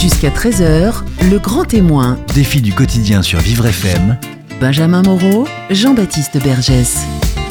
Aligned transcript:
Jusqu'à 0.00 0.30
13h, 0.30 1.02
le 1.28 1.38
grand 1.40 1.64
témoin. 1.64 2.16
Défi 2.32 2.60
du 2.60 2.72
quotidien 2.72 3.20
sur 3.20 3.40
Vivre 3.40 3.66
FM. 3.66 4.16
Benjamin 4.60 5.02
Moreau, 5.02 5.48
Jean-Baptiste 5.70 6.40
Bergès. 6.40 7.04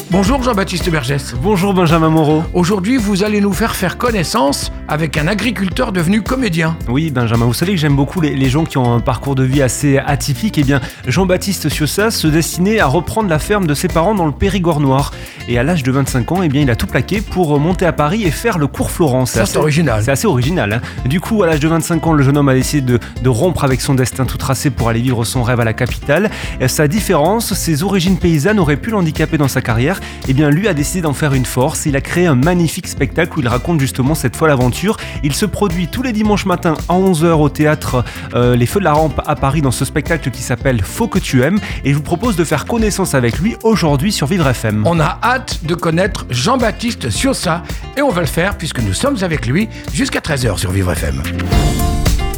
Bonjour 0.10 0.42
Jean-Baptiste 0.42 0.90
Bergès. 0.90 1.36
Bonjour 1.44 1.74
Benjamin 1.74 2.10
Moreau. 2.10 2.42
Aujourd'hui, 2.54 2.96
vous 2.96 3.24
allez 3.26 3.42
nous 3.42 3.52
faire 3.52 3.76
faire 3.76 3.98
connaissance 3.98 4.72
avec 4.88 5.18
un 5.18 5.28
agriculteur 5.28 5.92
devenu 5.92 6.22
comédien. 6.22 6.78
Oui, 6.88 7.12
Benjamin, 7.12 7.44
vous 7.46 7.54
savez 7.54 7.74
que 7.74 7.78
j'aime 7.78 7.98
beaucoup 7.98 8.22
les, 8.22 8.34
les 8.34 8.50
gens 8.50 8.64
qui 8.64 8.78
ont 8.78 8.94
un 8.94 9.02
parcours 9.02 9.36
de 9.36 9.44
vie 9.44 9.62
assez 9.62 9.98
atypique. 9.98 10.58
Eh 10.60 10.64
bien, 10.64 10.80
Jean-Baptiste 11.08 11.68
Ciossas 11.68 12.12
se 12.12 12.28
destinait 12.28 12.80
à 12.80 12.86
reprendre 12.88 13.28
la 13.30 13.38
ferme 13.38 13.68
de 13.68 13.74
ses 13.74 13.90
parents 13.90 14.16
dans 14.16 14.26
le 14.26 14.32
Périgord 14.32 14.80
noir. 14.80 15.12
Et 15.50 15.60
à 15.60 15.64
l'âge 15.64 15.84
de 15.84 15.92
25 15.92 16.32
ans, 16.32 16.42
eh 16.42 16.48
bien, 16.48 16.62
il 16.62 16.70
a 16.72 16.78
tout 16.78 16.88
plaqué 16.88 17.20
pour 17.20 17.60
monter 17.60 17.86
à 17.86 17.92
Paris 17.92 18.24
et 18.24 18.32
faire 18.32 18.58
le 18.60 18.68
cours 18.68 18.92
Florence. 18.92 19.32
Ça, 19.32 19.46
c'est 19.46 19.58
original. 19.58 20.02
C'est 20.04 20.12
assez 20.12 20.28
original. 20.28 20.72
hein. 20.82 21.08
Du 21.10 21.20
coup, 21.20 21.44
à 21.44 21.48
l'âge 21.48 21.60
de 21.60 21.68
25 21.68 22.08
ans, 22.08 22.14
le 22.14 22.24
jeune 22.24 22.38
homme 22.38 22.48
a 22.50 22.54
décidé 22.54 22.82
de, 22.94 23.00
de 23.22 23.30
rompre 23.30 23.66
avec 23.66 23.82
son 23.82 23.94
destin 23.94 24.24
tout 24.26 24.38
tracé 24.38 24.70
pour 24.70 24.88
aller 24.88 25.02
vivre 25.02 25.26
son 25.26 25.44
rêve 25.44 25.60
à 25.60 25.66
la 25.66 25.74
capitale. 25.74 26.30
Et 26.62 26.70
sa 26.70 26.88
différence, 26.88 27.54
ses 27.54 27.84
origines 27.84 28.18
paysannes 28.18 28.60
auraient 28.60 28.78
pu 28.78 28.92
l'handicaper 28.92 29.38
dans 29.38 29.50
sa 29.50 29.60
carrière. 29.62 29.97
Eh 30.28 30.34
bien, 30.34 30.50
lui 30.50 30.68
a 30.68 30.74
décidé 30.74 31.02
d'en 31.02 31.14
faire 31.14 31.34
une 31.34 31.46
force. 31.46 31.86
Il 31.86 31.96
a 31.96 32.02
créé 32.02 32.26
un 32.26 32.36
magnifique 32.36 32.88
spectacle 32.88 33.38
où 33.38 33.42
il 33.42 33.48
raconte 33.48 33.80
justement 33.80 34.16
cette 34.16 34.36
folle 34.36 34.52
aventure. 34.52 34.98
Il 35.24 35.34
se 35.34 35.46
produit 35.46 35.88
tous 35.88 36.02
les 36.02 36.14
dimanches 36.14 36.46
matins 36.46 36.76
à 36.90 36.94
11h 36.94 37.32
au 37.32 37.50
théâtre 37.50 38.04
euh, 38.34 38.56
Les 38.56 38.66
Feux 38.66 38.80
de 38.80 38.86
la 38.86 38.94
Rampe 38.94 39.22
à 39.26 39.36
Paris 39.36 39.62
dans 39.62 39.72
ce 39.72 39.86
spectacle 39.86 40.32
qui 40.32 40.42
s'appelle 40.42 40.82
Faut 40.82 41.08
que 41.08 41.20
tu 41.20 41.44
aimes. 41.44 41.60
Et 41.84 41.92
je 41.92 41.96
vous 41.96 42.04
propose 42.04 42.36
de 42.36 42.44
faire 42.44 42.66
connaissance 42.66 43.14
avec 43.14 43.40
lui 43.40 43.56
aujourd'hui 43.64 44.12
sur 44.12 44.28
Vivre 44.28 44.48
FM. 44.48 44.84
On 44.86 45.00
a 45.00 45.20
hâte 45.24 45.66
de 45.66 45.76
connaître 45.76 46.26
Jean-Baptiste 46.30 47.10
Ciossa 47.10 47.64
et 47.96 48.02
on 48.02 48.10
va 48.10 48.22
le 48.22 48.28
faire 48.28 48.58
puisque 48.58 48.80
nous 48.80 48.94
sommes 48.94 49.18
avec 49.22 49.48
lui 49.48 49.70
jusqu'à 49.94 50.20
13h 50.20 50.58
sur 50.58 50.72
Vivre 50.72 50.92
FM. 50.92 51.22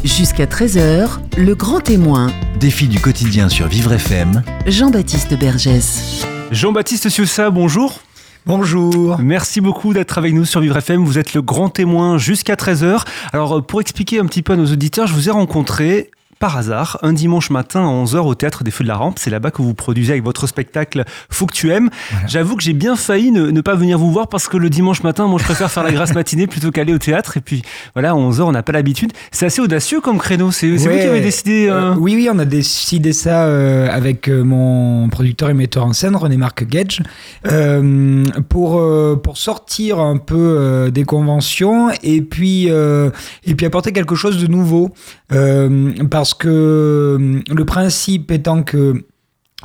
Jusqu'à 0.04 0.46
13h, 0.46 1.18
le 1.36 1.54
grand 1.54 1.80
témoin. 1.80 2.32
Défi 2.58 2.88
du 2.88 2.98
quotidien 2.98 3.50
sur 3.50 3.68
Vivre 3.68 3.92
FM. 3.92 4.42
Jean-Baptiste 4.66 5.38
Bergès. 5.38 6.24
Jean-Baptiste 6.50 7.10
Ciossa, 7.10 7.50
bonjour. 7.50 8.00
Bonjour. 8.46 9.18
Merci 9.18 9.60
beaucoup 9.60 9.92
d'être 9.92 10.16
avec 10.16 10.32
nous 10.32 10.46
sur 10.46 10.60
Vivre 10.60 10.78
FM. 10.78 11.04
Vous 11.04 11.18
êtes 11.18 11.34
le 11.34 11.42
grand 11.42 11.68
témoin 11.68 12.16
jusqu'à 12.16 12.54
13h. 12.54 13.04
Alors, 13.34 13.62
pour 13.62 13.82
expliquer 13.82 14.20
un 14.20 14.24
petit 14.24 14.40
peu 14.40 14.54
à 14.54 14.56
nos 14.56 14.72
auditeurs, 14.72 15.06
je 15.06 15.12
vous 15.12 15.28
ai 15.28 15.32
rencontré 15.32 16.10
par 16.40 16.56
hasard 16.56 16.98
un 17.02 17.12
dimanche 17.12 17.50
matin 17.50 17.82
à 17.82 17.92
11h 17.92 18.16
au 18.20 18.34
théâtre 18.34 18.64
des 18.64 18.70
Feux 18.70 18.82
de 18.82 18.88
la 18.88 18.96
Rampe. 18.96 19.18
C'est 19.20 19.28
là-bas 19.30 19.50
que 19.52 19.60
vous 19.60 19.74
produisez 19.74 20.12
avec 20.14 20.24
votre 20.24 20.46
spectacle 20.46 21.04
Faut 21.28 21.44
que 21.46 21.52
tu 21.52 21.70
aimes. 21.70 21.90
J'avoue 22.26 22.56
que 22.56 22.62
j'ai 22.62 22.72
bien 22.72 22.96
failli 22.96 23.30
ne, 23.30 23.50
ne 23.50 23.60
pas 23.60 23.74
venir 23.74 23.98
vous 23.98 24.10
voir 24.10 24.26
parce 24.28 24.48
que 24.48 24.56
le 24.56 24.70
dimanche 24.70 25.02
matin, 25.02 25.26
moi, 25.26 25.38
je 25.38 25.44
préfère 25.44 25.70
faire 25.70 25.82
la 25.84 25.92
grasse 25.92 26.14
matinée 26.14 26.46
plutôt 26.46 26.70
qu'aller 26.70 26.94
au 26.94 26.98
théâtre. 26.98 27.36
Et 27.36 27.40
puis, 27.42 27.62
voilà, 27.94 28.10
à 28.10 28.14
11h, 28.14 28.40
on 28.40 28.52
n'a 28.52 28.62
pas 28.62 28.72
l'habitude. 28.72 29.12
C'est 29.30 29.44
assez 29.46 29.60
audacieux 29.60 30.00
comme 30.00 30.18
créneau. 30.18 30.50
C'est 30.50 30.78
c'est 30.78 30.88
vous 30.88 30.94
Ouais, 30.94 31.00
qui 31.02 31.06
avez 31.06 31.20
décidé. 31.20 31.68
euh, 31.68 31.92
Euh, 31.92 31.94
oui, 31.98 32.14
oui, 32.16 32.28
on 32.32 32.38
a 32.38 32.46
décidé 32.46 33.12
ça 33.12 33.44
euh, 33.44 33.88
avec 33.90 34.28
mon 34.28 35.08
producteur 35.10 35.50
et 35.50 35.54
metteur 35.54 35.84
en 35.84 35.92
scène, 35.92 36.16
René-Marc 36.16 36.64
Gage, 36.66 37.02
euh, 37.46 38.24
pour, 38.48 38.82
pour 39.22 39.36
sortir 39.36 40.00
un 40.00 40.16
peu 40.16 40.90
des 40.92 41.04
conventions 41.04 41.90
et 42.02 42.22
puis, 42.22 42.68
et 42.68 43.54
puis 43.54 43.66
apporter 43.66 43.92
quelque 43.92 44.14
chose 44.14 44.40
de 44.40 44.46
nouveau. 44.46 44.90
Euh, 45.32 45.92
parce 46.30 46.34
que 46.42 46.48
euh, 46.48 47.40
le 47.52 47.64
principe 47.64 48.30
étant 48.30 48.62
que 48.62 49.04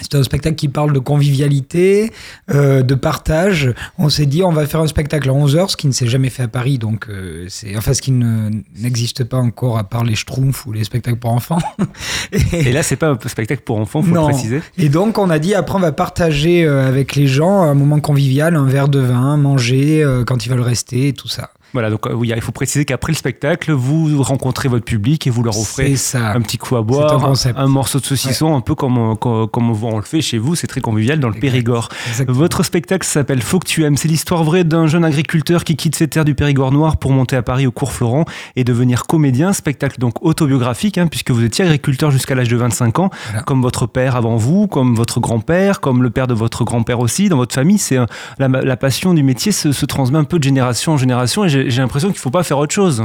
c'est 0.01 0.15
un 0.15 0.23
spectacle 0.23 0.55
qui 0.55 0.67
parle 0.67 0.91
de 0.91 0.99
convivialité, 0.99 2.11
euh, 2.53 2.81
de 2.81 2.95
partage. 2.95 3.73
On 3.97 4.09
s'est 4.09 4.25
dit, 4.25 4.43
on 4.43 4.51
va 4.51 4.65
faire 4.65 4.81
un 4.81 4.87
spectacle 4.87 5.29
à 5.29 5.31
11h, 5.31 5.69
ce 5.69 5.77
qui 5.77 5.87
ne 5.87 5.93
s'est 5.93 6.07
jamais 6.07 6.29
fait 6.29 6.43
à 6.43 6.47
Paris, 6.49 6.77
donc 6.79 7.05
euh, 7.07 7.45
c'est 7.49 7.77
enfin 7.77 7.93
ce 7.93 8.01
qui 8.01 8.11
ne- 8.11 8.49
n'existe 8.77 9.23
pas 9.23 9.37
encore 9.37 9.77
à 9.77 9.85
part 9.85 10.03
les 10.03 10.15
Schtroumpfs 10.15 10.65
ou 10.65 10.73
les 10.73 10.83
spectacles 10.83 11.17
pour 11.19 11.31
enfants. 11.31 11.59
Et 12.51 12.73
là, 12.73 12.81
c'est 12.83 12.97
pas 12.97 13.11
un 13.11 13.17
spectacle 13.29 13.61
pour 13.63 13.77
enfants, 13.79 14.01
faut 14.01 14.13
Non. 14.13 14.27
le 14.27 14.33
préciser. 14.33 14.61
Et 14.77 14.89
donc, 14.89 15.17
on 15.17 15.29
a 15.29 15.39
dit, 15.39 15.53
après, 15.53 15.75
on 15.77 15.81
va 15.81 15.91
partager 15.93 16.65
euh, 16.65 16.85
avec 16.87 17.15
les 17.15 17.27
gens 17.27 17.61
un 17.61 17.73
moment 17.75 17.99
convivial, 18.01 18.55
un 18.57 18.65
verre 18.65 18.89
de 18.89 18.99
vin, 18.99 19.37
manger 19.37 20.03
euh, 20.03 20.23
quand 20.25 20.45
ils 20.45 20.49
veulent 20.49 20.59
rester, 20.61 21.09
et 21.09 21.13
tout 21.13 21.27
ça. 21.29 21.51
Voilà, 21.75 21.89
donc 21.89 22.07
euh, 22.07 22.13
oui, 22.13 22.31
il 22.35 22.41
faut 22.41 22.51
préciser 22.51 22.85
qu'après 22.85 23.11
le 23.11 23.17
spectacle, 23.17 23.71
vous 23.71 24.21
rencontrez 24.23 24.67
votre 24.69 24.85
public 24.85 25.27
et 25.27 25.29
vous 25.29 25.43
leur 25.43 25.57
offrez 25.59 25.95
ça. 25.95 26.31
un 26.31 26.41
petit 26.41 26.57
coup 26.57 26.75
à 26.75 26.81
boire, 26.81 27.31
un 27.55 27.67
morceau 27.67 27.99
de 27.99 28.05
saucisson, 28.05 28.55
un 28.55 28.61
peu 28.61 28.75
comme, 28.75 29.15
co- 29.17 29.47
comme 29.47 29.69
on 29.83 29.97
le 29.97 30.03
fait 30.03 30.21
chez 30.21 30.37
vous, 30.37 30.55
c'est 30.55 30.67
très 30.67 30.81
convivial 30.81 31.19
dans 31.19 31.29
le. 31.29 31.35
Périgord. 31.35 31.89
Exactement. 32.07 32.37
Votre 32.37 32.63
spectacle 32.63 33.05
s'appelle 33.05 33.41
Faut 33.41 33.59
que 33.59 33.67
tu 33.67 33.83
aimes. 33.83 33.97
C'est 33.97 34.07
l'histoire 34.07 34.43
vraie 34.43 34.63
d'un 34.63 34.87
jeune 34.87 35.03
agriculteur 35.05 35.63
qui 35.65 35.75
quitte 35.75 35.95
ses 35.95 36.07
terres 36.07 36.25
du 36.25 36.33
Périgord 36.33 36.71
noir 36.71 36.97
pour 36.97 37.11
monter 37.11 37.35
à 37.35 37.41
Paris 37.43 37.67
au 37.67 37.71
cours 37.71 37.91
Florent 37.91 38.25
et 38.55 38.63
devenir 38.63 39.03
comédien. 39.05 39.51
Spectacle 39.53 39.99
donc 39.99 40.23
autobiographique, 40.25 40.97
hein, 40.97 41.07
puisque 41.07 41.31
vous 41.31 41.43
étiez 41.43 41.65
agriculteur 41.65 42.09
jusqu'à 42.09 42.35
l'âge 42.35 42.47
de 42.47 42.55
25 42.55 42.99
ans, 42.99 43.09
Voilà. 43.27 43.43
comme 43.43 43.61
votre 43.61 43.85
père 43.85 44.15
avant 44.15 44.37
vous, 44.37 44.67
comme 44.67 44.95
votre 44.95 45.19
grand-père, 45.19 45.81
comme 45.81 46.03
le 46.03 46.09
père 46.09 46.27
de 46.27 46.33
votre 46.33 46.63
grand-père 46.63 46.99
aussi. 46.99 47.27
Dans 47.29 47.37
votre 47.37 47.53
famille, 47.53 47.77
c'est 47.77 47.97
la, 48.39 48.47
la 48.47 48.77
passion 48.77 49.13
du 49.13 49.21
métier 49.23 49.51
se, 49.51 49.71
se 49.71 49.85
transmet 49.85 50.17
un 50.17 50.23
peu 50.23 50.39
de 50.39 50.43
génération 50.43 50.93
en 50.93 50.97
génération 50.97 51.43
et 51.45 51.64
j'ai 51.69 51.81
l'impression 51.81 52.09
qu'il 52.09 52.19
faut 52.19 52.31
pas 52.31 52.43
faire 52.43 52.57
autre 52.57 52.73
chose. 52.73 53.03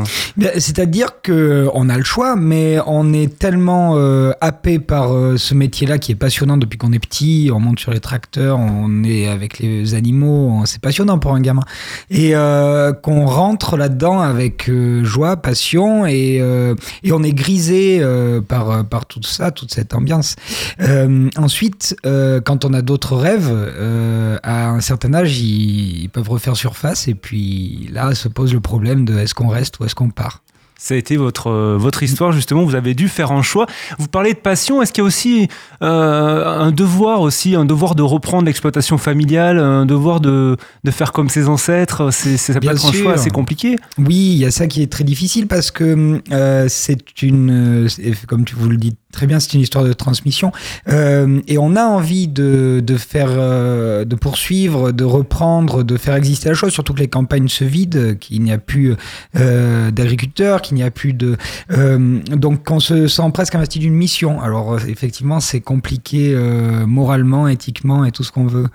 C'est-à-dire 0.58 1.20
que 1.22 1.68
on 1.74 1.88
a 1.88 1.96
le 1.96 2.04
choix, 2.04 2.36
mais 2.36 2.78
on 2.86 3.12
est 3.12 3.38
tellement 3.38 3.96
euh, 3.96 4.32
happé 4.40 4.78
par 4.78 5.12
euh, 5.12 5.36
ce 5.36 5.54
métier-là 5.54 5.98
qui 5.98 6.12
est 6.12 6.16
passionnant 6.16 6.56
depuis 6.56 6.78
qu'on 6.78 6.92
est 6.92 6.98
petit. 6.98 7.50
On 7.52 7.60
monte 7.60 7.80
sur 7.80 7.92
les 7.92 8.00
tracteurs, 8.00 8.58
on 8.58 9.04
est 9.04 9.28
avec 9.28 9.58
les 9.58 9.94
animaux, 9.94 10.62
c'est 10.66 10.80
passionnant 10.80 11.18
pour 11.18 11.32
un 11.34 11.40
gamin. 11.40 11.62
Et 12.10 12.34
euh, 12.34 12.92
qu'on 12.92 13.26
rentre 13.26 13.76
là-dedans 13.76 14.20
avec 14.20 14.68
euh, 14.68 15.04
joie, 15.04 15.36
passion, 15.36 16.06
et, 16.06 16.38
euh, 16.40 16.74
et 17.02 17.12
on 17.12 17.22
est 17.22 17.32
grisé 17.32 17.98
euh, 18.00 18.40
par, 18.40 18.84
par 18.86 19.06
tout 19.06 19.22
ça, 19.22 19.50
toute 19.50 19.72
cette 19.72 19.94
ambiance. 19.94 20.36
Euh, 20.80 21.28
ensuite, 21.36 21.96
euh, 22.06 22.40
quand 22.40 22.64
on 22.64 22.72
a 22.74 22.82
d'autres 22.82 23.16
rêves, 23.16 23.50
euh, 23.50 24.38
à 24.42 24.68
un 24.70 24.80
certain 24.80 25.14
âge, 25.14 25.38
ils, 25.40 26.02
ils 26.02 26.08
peuvent 26.08 26.28
refaire 26.28 26.56
surface, 26.56 27.08
et 27.08 27.14
puis 27.14 27.88
là 27.92 28.14
se 28.14 28.28
pose 28.28 28.49
le 28.52 28.60
problème 28.60 29.04
de 29.04 29.18
est-ce 29.18 29.34
qu'on 29.34 29.48
reste 29.48 29.78
ou 29.80 29.84
est-ce 29.84 29.94
qu'on 29.94 30.10
part. 30.10 30.42
Ça 30.82 30.94
a 30.94 30.96
été 30.96 31.18
votre, 31.18 31.48
euh, 31.48 31.76
votre 31.78 32.02
histoire, 32.02 32.32
justement. 32.32 32.64
Vous 32.64 32.74
avez 32.74 32.94
dû 32.94 33.08
faire 33.08 33.32
un 33.32 33.42
choix. 33.42 33.66
Vous 33.98 34.08
parlez 34.08 34.32
de 34.32 34.38
passion. 34.38 34.80
Est-ce 34.80 34.94
qu'il 34.94 35.02
y 35.02 35.04
a 35.04 35.06
aussi 35.06 35.48
euh, 35.82 36.58
un 36.58 36.72
devoir 36.72 37.20
aussi, 37.20 37.54
un 37.54 37.66
devoir 37.66 37.94
de 37.94 38.02
reprendre 38.02 38.46
l'exploitation 38.46 38.96
familiale, 38.96 39.58
un 39.58 39.84
devoir 39.84 40.20
de, 40.20 40.56
de 40.82 40.90
faire 40.90 41.12
comme 41.12 41.28
ses 41.28 41.48
ancêtres? 41.48 42.10
C'est, 42.12 42.38
ça 42.38 42.54
peut 42.54 42.60
Bien 42.60 42.72
être 42.72 42.86
un 42.86 42.92
choix 42.92 43.12
assez 43.12 43.28
compliqué. 43.28 43.76
Oui, 43.98 44.30
il 44.32 44.38
y 44.38 44.46
a 44.46 44.50
ça 44.50 44.66
qui 44.68 44.80
est 44.80 44.90
très 44.90 45.04
difficile 45.04 45.48
parce 45.48 45.70
que 45.70 46.22
euh, 46.32 46.66
c'est 46.70 47.20
une, 47.20 47.84
euh, 47.84 48.14
comme 48.26 48.46
tu 48.46 48.54
vous 48.54 48.70
le 48.70 48.78
dis 48.78 48.96
très 49.12 49.26
bien, 49.26 49.40
c'est 49.40 49.54
une 49.54 49.60
histoire 49.60 49.84
de 49.84 49.92
transmission 49.92 50.52
Euh, 50.88 51.40
et 51.46 51.58
on 51.58 51.76
a 51.76 51.84
envie 51.84 52.28
de, 52.28 52.82
de 52.84 52.96
faire, 52.96 53.30
euh, 53.30 54.04
de 54.04 54.16
poursuivre, 54.16 54.92
de 54.92 55.04
reprendre, 55.04 55.82
de 55.82 55.96
faire 55.96 56.14
exister 56.14 56.48
la 56.48 56.54
chose. 56.54 56.72
Surtout 56.72 56.94
que 56.94 57.00
les 57.00 57.08
campagnes 57.08 57.48
se 57.48 57.64
vident, 57.64 58.14
qu'il 58.18 58.42
n'y 58.42 58.52
a 58.52 58.58
plus 58.58 58.94
euh, 59.36 59.90
d'agriculteurs, 59.90 60.62
qu'il 60.62 60.76
n'y 60.76 60.82
a 60.82 60.90
plus 60.90 61.12
de, 61.12 61.36
euh, 61.72 62.20
donc 62.30 62.70
on 62.70 62.80
se 62.80 63.08
sent 63.08 63.30
presque 63.32 63.54
investi 63.54 63.78
d'une 63.78 63.94
mission. 63.94 64.40
Alors 64.40 64.74
euh, 64.74 64.78
effectivement, 64.88 65.40
c'est 65.40 65.60
compliqué 65.60 66.32
euh, 66.34 66.86
moralement, 66.86 67.48
éthiquement 67.48 68.04
et 68.04 68.12
tout 68.12 68.24
ce 68.24 68.32
qu'on 68.32 68.46
veut. 68.46 68.68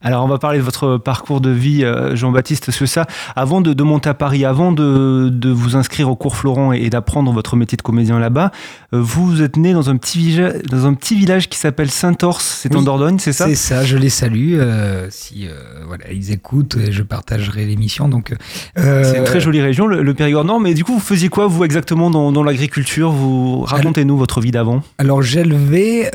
Alors, 0.00 0.24
on 0.24 0.28
va 0.28 0.38
parler 0.38 0.58
de 0.58 0.64
votre 0.64 0.96
parcours 0.96 1.40
de 1.40 1.50
vie, 1.50 1.84
euh, 1.84 2.16
Jean-Baptiste 2.16 2.72
Ciossa. 2.72 3.06
Avant 3.36 3.60
de, 3.60 3.72
de 3.72 3.82
monter 3.84 4.08
à 4.08 4.14
Paris, 4.14 4.44
avant 4.44 4.72
de, 4.72 5.28
de 5.32 5.50
vous 5.50 5.76
inscrire 5.76 6.10
au 6.10 6.16
cours 6.16 6.34
Florent 6.34 6.72
et, 6.72 6.78
et 6.78 6.90
d'apprendre 6.90 7.30
votre 7.30 7.54
métier 7.54 7.76
de 7.76 7.82
comédien 7.82 8.18
là-bas, 8.18 8.50
euh, 8.92 9.00
vous 9.00 9.40
êtes 9.40 9.56
né 9.56 9.72
dans 9.72 9.88
un 9.88 9.96
petit, 9.96 10.18
village, 10.18 10.62
dans 10.68 10.86
un 10.86 10.94
petit 10.94 11.14
village 11.14 11.48
qui 11.48 11.56
s'appelle 11.58 11.92
Saint-Orse. 11.92 12.58
C'est 12.62 12.74
en 12.74 12.82
Dordogne, 12.82 13.20
c'est 13.20 13.32
ça? 13.32 13.46
C'est 13.46 13.54
ça, 13.54 13.84
je 13.84 13.96
les 13.96 14.08
salue. 14.08 14.54
euh, 14.54 15.06
si 15.10 15.46
euh, 15.46 15.52
voilà, 15.86 16.10
ils 16.10 16.32
écoutent, 16.32 16.76
et 16.76 16.90
je 16.90 17.04
partagerai 17.04 17.64
l'émission. 17.64 18.08
Donc, 18.08 18.34
euh, 18.78 19.04
C'est 19.04 19.18
une 19.18 19.24
très 19.24 19.40
jolie 19.40 19.60
région, 19.60 19.86
le, 19.86 20.02
le 20.02 20.14
Périgord 20.14 20.44
Nord. 20.44 20.58
Mais 20.58 20.74
du 20.74 20.82
coup, 20.82 20.94
vous 20.94 20.98
faisiez 20.98 21.28
quoi, 21.28 21.46
vous, 21.46 21.62
exactement, 21.62 22.10
dans, 22.10 22.32
dans 22.32 22.42
l'agriculture? 22.42 23.12
Vous 23.12 23.60
Racontez-nous 23.60 24.16
votre 24.16 24.40
vie 24.40 24.50
d'avant. 24.50 24.82
Alors, 24.98 25.22
j'élevais 25.22 26.10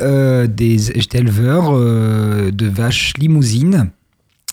des, 0.48 0.76
j'étais 0.78 1.20
éleveur 1.20 1.72
de 1.72 2.66
vaches 2.68 3.14
limousines. 3.16 3.37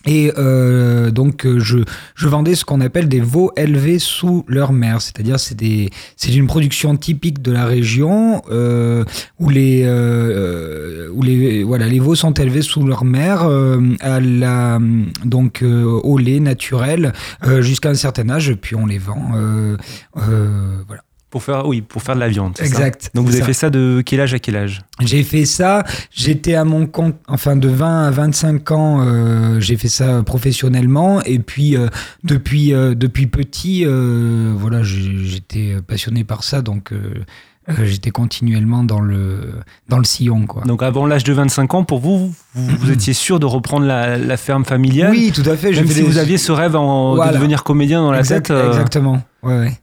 Et 0.05 0.31
euh, 0.37 1.09
donc, 1.09 1.45
euh, 1.45 1.59
je, 1.59 2.27
vendais 2.27 2.55
ce 2.55 2.63
qu'on 2.63 2.81
appelle 2.81 3.07
des 3.07 3.19
veaux 3.19 3.51
élevés 3.57 3.99
sous 3.99 4.45
leur 4.47 4.71
mère. 4.71 5.01
C'est-à-dire, 5.01 5.39
c'est 5.39 5.55
c'est 6.15 6.35
une 6.35 6.47
production 6.47 6.95
typique 6.95 7.41
de 7.41 7.51
la 7.51 7.65
région 7.65 8.41
euh, 8.51 9.03
où 9.39 9.49
les, 9.49 9.87
où 11.11 11.21
les, 11.23 11.63
voilà, 11.63 11.87
les 11.87 11.99
veaux 11.99 12.15
sont 12.15 12.33
élevés 12.33 12.61
sous 12.61 12.85
leur 12.85 13.05
mère 13.05 13.49
à 14.01 14.19
la, 14.19 14.79
donc 15.23 15.63
au 15.63 16.17
lait 16.17 16.39
naturel 16.39 17.13
jusqu'à 17.59 17.89
un 17.89 17.95
certain 17.95 18.29
âge, 18.29 18.53
puis 18.55 18.75
on 18.75 18.85
les 18.85 18.97
vend. 18.97 19.31
voilà. 20.13 21.04
Pour 21.35 21.43
faire, 21.43 21.67
oui, 21.67 21.81
pour 21.81 22.01
faire 22.01 22.15
de 22.15 22.21
la 22.21 22.29
viande. 22.29 22.55
ça 22.57 22.63
Exact. 22.63 23.11
Donc 23.13 23.25
vous 23.25 23.31
avez 23.33 23.41
ça. 23.41 23.45
fait 23.47 23.51
ça 23.53 23.69
de 23.69 24.01
quel 24.05 24.21
âge 24.21 24.33
à 24.33 24.39
quel 24.39 24.55
âge? 24.55 24.83
J'ai 25.01 25.21
fait 25.21 25.43
ça, 25.43 25.83
j'étais 26.09 26.55
à 26.55 26.63
mon 26.63 26.87
compte, 26.87 27.17
enfin 27.27 27.57
de 27.57 27.67
20 27.67 28.07
à 28.07 28.11
25 28.11 28.71
ans, 28.71 29.01
euh, 29.05 29.59
j'ai 29.59 29.75
fait 29.75 29.89
ça 29.89 30.23
professionnellement. 30.23 31.21
Et 31.23 31.39
puis 31.39 31.75
euh, 31.75 31.89
depuis, 32.23 32.73
euh, 32.73 32.95
depuis 32.95 33.27
petit, 33.27 33.83
voilà, 33.85 34.79
j'étais 34.83 35.75
passionné 35.85 36.23
par 36.23 36.45
ça, 36.45 36.61
donc 36.61 36.93
euh, 36.93 37.25
j'étais 37.83 38.11
continuellement 38.11 38.85
dans 38.85 39.01
le, 39.01 39.55
dans 39.89 39.97
le 39.97 40.05
sillon. 40.05 40.45
Quoi. 40.45 40.63
Donc 40.63 40.83
avant 40.83 41.05
l'âge 41.05 41.25
de 41.25 41.33
25 41.33 41.73
ans, 41.73 41.83
pour 41.83 41.99
vous, 41.99 42.33
vous, 42.53 42.77
vous 42.77 42.91
étiez 42.93 43.11
sûr 43.11 43.41
de 43.41 43.45
reprendre 43.45 43.85
la, 43.85 44.17
la 44.17 44.37
ferme 44.37 44.63
familiale? 44.63 45.11
Oui, 45.11 45.33
tout 45.35 45.43
à 45.49 45.57
fait. 45.57 45.71
Même 45.73 45.85
si 45.85 45.95
des- 45.95 46.01
vous 46.03 46.17
aviez 46.17 46.37
ce 46.37 46.53
rêve 46.53 46.77
en- 46.77 47.15
Voilà. 47.15 47.31
de 47.33 47.37
devenir 47.37 47.65
comédien 47.65 47.99
dans 48.01 48.11
la 48.13 48.19
Exact- 48.19 48.43
tête. 48.47 48.51
euh, 48.51 48.69
Exactement, 48.69 49.21
ouais, 49.43 49.59
ouais. 49.59 49.73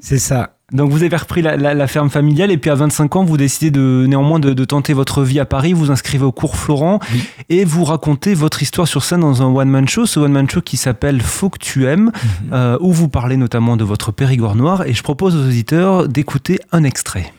C'est 0.00 0.18
ça. 0.18 0.56
Donc 0.72 0.90
vous 0.90 1.02
avez 1.02 1.14
repris 1.16 1.42
la, 1.42 1.56
la- 1.58 1.74
la 1.74 1.86
ferme 1.86 2.08
familiale 2.08 2.50
et 2.50 2.56
puis 2.56 2.70
à 2.70 2.74
25 2.74 3.16
ans, 3.16 3.24
vous 3.24 3.36
décidez 3.36 3.70
de 3.70 4.06
néanmoins 4.08 4.38
de, 4.38 4.54
de 4.54 4.64
tenter 4.64 4.94
votre 4.94 5.22
vie 5.22 5.38
à 5.38 5.44
Paris. 5.44 5.74
Vous 5.74 5.90
inscrivez 5.90 6.24
au 6.24 6.32
cours 6.32 6.56
Florent 6.56 6.98
Oui. 7.12 7.24
et 7.50 7.64
vous 7.66 7.84
racontez 7.84 8.32
votre 8.32 8.62
histoire 8.62 8.88
sur 8.88 9.04
scène 9.04 9.20
dans 9.20 9.42
un 9.42 9.46
one-man 9.54 9.86
show. 9.86 10.06
Ce 10.06 10.18
one-man 10.18 10.48
show 10.48 10.62
qui 10.62 10.78
s'appelle 10.78 11.20
Faut 11.20 11.50
que 11.50 11.58
tu 11.58 11.86
aimes, 11.86 12.10
Mhm. 12.14 12.50
euh, 12.54 12.78
où 12.80 12.90
vous 12.90 13.08
parlez 13.08 13.36
notamment 13.36 13.76
de 13.76 13.84
votre 13.84 14.12
Périgord 14.12 14.54
noir. 14.56 14.86
Et 14.86 14.94
je 14.94 15.02
propose 15.02 15.36
aux 15.36 15.40
auditeurs 15.46 16.08
d'écouter 16.08 16.58
un 16.72 16.84
extrait. 16.84 17.32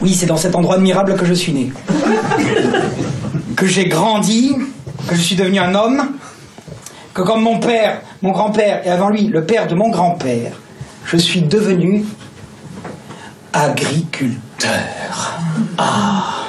Oui, 0.00 0.14
c'est 0.14 0.26
dans 0.26 0.36
cet 0.36 0.54
endroit 0.54 0.76
admirable 0.76 1.14
que 1.16 1.24
je 1.26 1.34
suis 1.34 1.52
né. 1.52 1.72
que 3.56 3.66
j'ai 3.66 3.86
grandi, 3.88 4.54
que 5.06 5.14
je 5.14 5.20
suis 5.20 5.36
devenu 5.36 5.58
un 5.58 5.74
homme, 5.74 6.02
que 7.14 7.22
comme 7.22 7.42
mon 7.42 7.58
père, 7.58 8.00
mon 8.22 8.32
grand-père 8.32 8.86
et 8.86 8.90
avant 8.90 9.10
lui, 9.10 9.28
le 9.28 9.44
père 9.44 9.66
de 9.66 9.74
mon 9.74 9.90
grand-père, 9.90 10.52
je 11.06 11.16
suis 11.16 11.42
devenu 11.42 12.04
agriculteur. 13.52 15.38
Ah, 15.78 16.46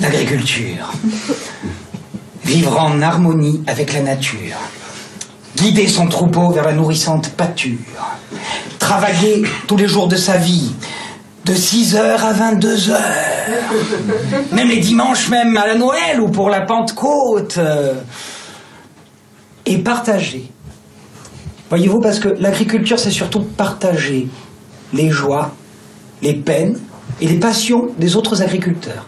l'agriculture. 0.00 0.92
Vivre 2.44 2.78
en 2.80 3.02
harmonie 3.02 3.62
avec 3.66 3.92
la 3.92 4.00
nature. 4.00 4.56
Guider 5.56 5.88
son 5.88 6.06
troupeau 6.06 6.50
vers 6.50 6.64
la 6.64 6.72
nourrissante 6.72 7.30
pâture. 7.30 7.78
Travailler 8.78 9.42
tous 9.66 9.76
les 9.76 9.88
jours 9.88 10.08
de 10.08 10.16
sa 10.16 10.36
vie. 10.36 10.72
De 11.44 11.52
6h 11.54 11.98
à 11.98 12.32
22h. 12.32 12.96
Même 14.52 14.68
les 14.68 14.80
dimanches, 14.80 15.28
même 15.30 15.56
à 15.56 15.66
la 15.66 15.74
Noël 15.74 16.20
ou 16.20 16.28
pour 16.28 16.50
la 16.50 16.60
Pentecôte. 16.60 17.58
Et 19.66 19.78
partager. 19.78 20.50
Voyez-vous, 21.68 22.00
parce 22.00 22.18
que 22.18 22.28
l'agriculture, 22.28 22.98
c'est 22.98 23.10
surtout 23.10 23.40
partager 23.40 24.28
les 24.94 25.10
joies, 25.10 25.52
les 26.22 26.34
peines 26.34 26.78
et 27.20 27.28
les 27.28 27.38
passions 27.38 27.88
des 27.98 28.16
autres 28.16 28.42
agriculteurs. 28.42 29.06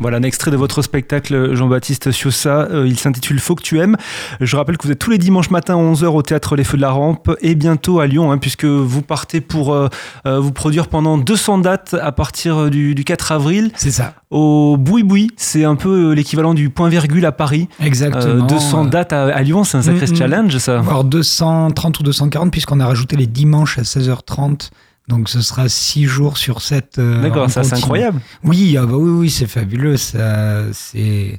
Voilà 0.00 0.18
un 0.18 0.22
extrait 0.22 0.50
de 0.50 0.56
votre 0.56 0.82
spectacle 0.82 1.54
Jean-Baptiste 1.54 2.10
Ciossa. 2.12 2.68
Euh, 2.70 2.86
il 2.86 2.98
s'intitule 2.98 3.40
Faut 3.40 3.54
que 3.54 3.62
tu 3.62 3.78
aimes. 3.80 3.96
Je 4.42 4.54
rappelle 4.56 4.76
que 4.76 4.86
vous 4.86 4.92
êtes 4.92 4.98
tous 4.98 5.10
les 5.10 5.16
dimanches 5.18 5.48
matins 5.50 5.74
à 5.74 5.80
11h 5.80 6.04
au 6.06 6.20
théâtre 6.22 6.54
Les 6.54 6.64
Feux 6.64 6.76
de 6.76 6.82
la 6.82 6.90
Rampe 6.90 7.34
et 7.40 7.54
bientôt 7.54 8.00
à 8.00 8.06
Lyon, 8.06 8.30
hein, 8.30 8.36
puisque 8.36 8.66
vous 8.66 9.00
partez 9.00 9.40
pour 9.40 9.72
euh, 9.72 9.88
euh, 10.26 10.38
vous 10.38 10.52
produire 10.52 10.88
pendant 10.88 11.16
200 11.16 11.58
dates 11.58 11.94
à 12.00 12.12
partir 12.12 12.68
du, 12.68 12.94
du 12.94 13.04
4 13.04 13.32
avril 13.32 13.70
C'est 13.74 13.90
ça. 13.90 14.14
au 14.30 14.76
Boui 14.78 15.02
Boui. 15.02 15.30
C'est 15.38 15.64
un 15.64 15.76
peu 15.76 16.12
l'équivalent 16.12 16.52
du 16.52 16.68
point 16.68 16.90
virgule 16.90 17.24
à 17.24 17.32
Paris. 17.32 17.68
Exactement. 17.82 18.22
Euh, 18.26 18.40
200 18.42 18.86
Euh, 18.86 18.88
dates 18.90 19.12
à, 19.14 19.24
à 19.34 19.42
Lyon, 19.42 19.64
c'est 19.64 19.78
un 19.78 19.82
sacré 19.82 20.06
Mm, 20.06 20.12
mm. 20.12 20.16
challenge 20.16 20.58
ça. 20.58 20.78
voire 20.78 21.04
230 21.04 22.00
ou 22.00 22.02
240 22.02 22.50
puisqu'on 22.52 22.80
a 22.80 22.86
rajouté 22.86 23.16
les 23.16 23.26
dimanches 23.26 23.78
à 23.78 23.82
16h30. 23.82 24.68
Donc 25.08 25.28
ce 25.28 25.40
sera 25.40 25.68
6 25.68 26.04
jours 26.04 26.36
sur 26.36 26.60
7. 26.60 26.98
D'accord, 26.98 27.48
ça 27.48 27.62
c'est 27.62 27.76
incroyable. 27.76 28.20
Oui, 28.42 28.76
ah 28.76 28.86
bah 28.86 28.96
oui, 28.96 29.10
oui, 29.10 29.30
c'est 29.30 29.46
fabuleux. 29.46 29.96
Ça, 29.96 30.64
c'est, 30.72 31.38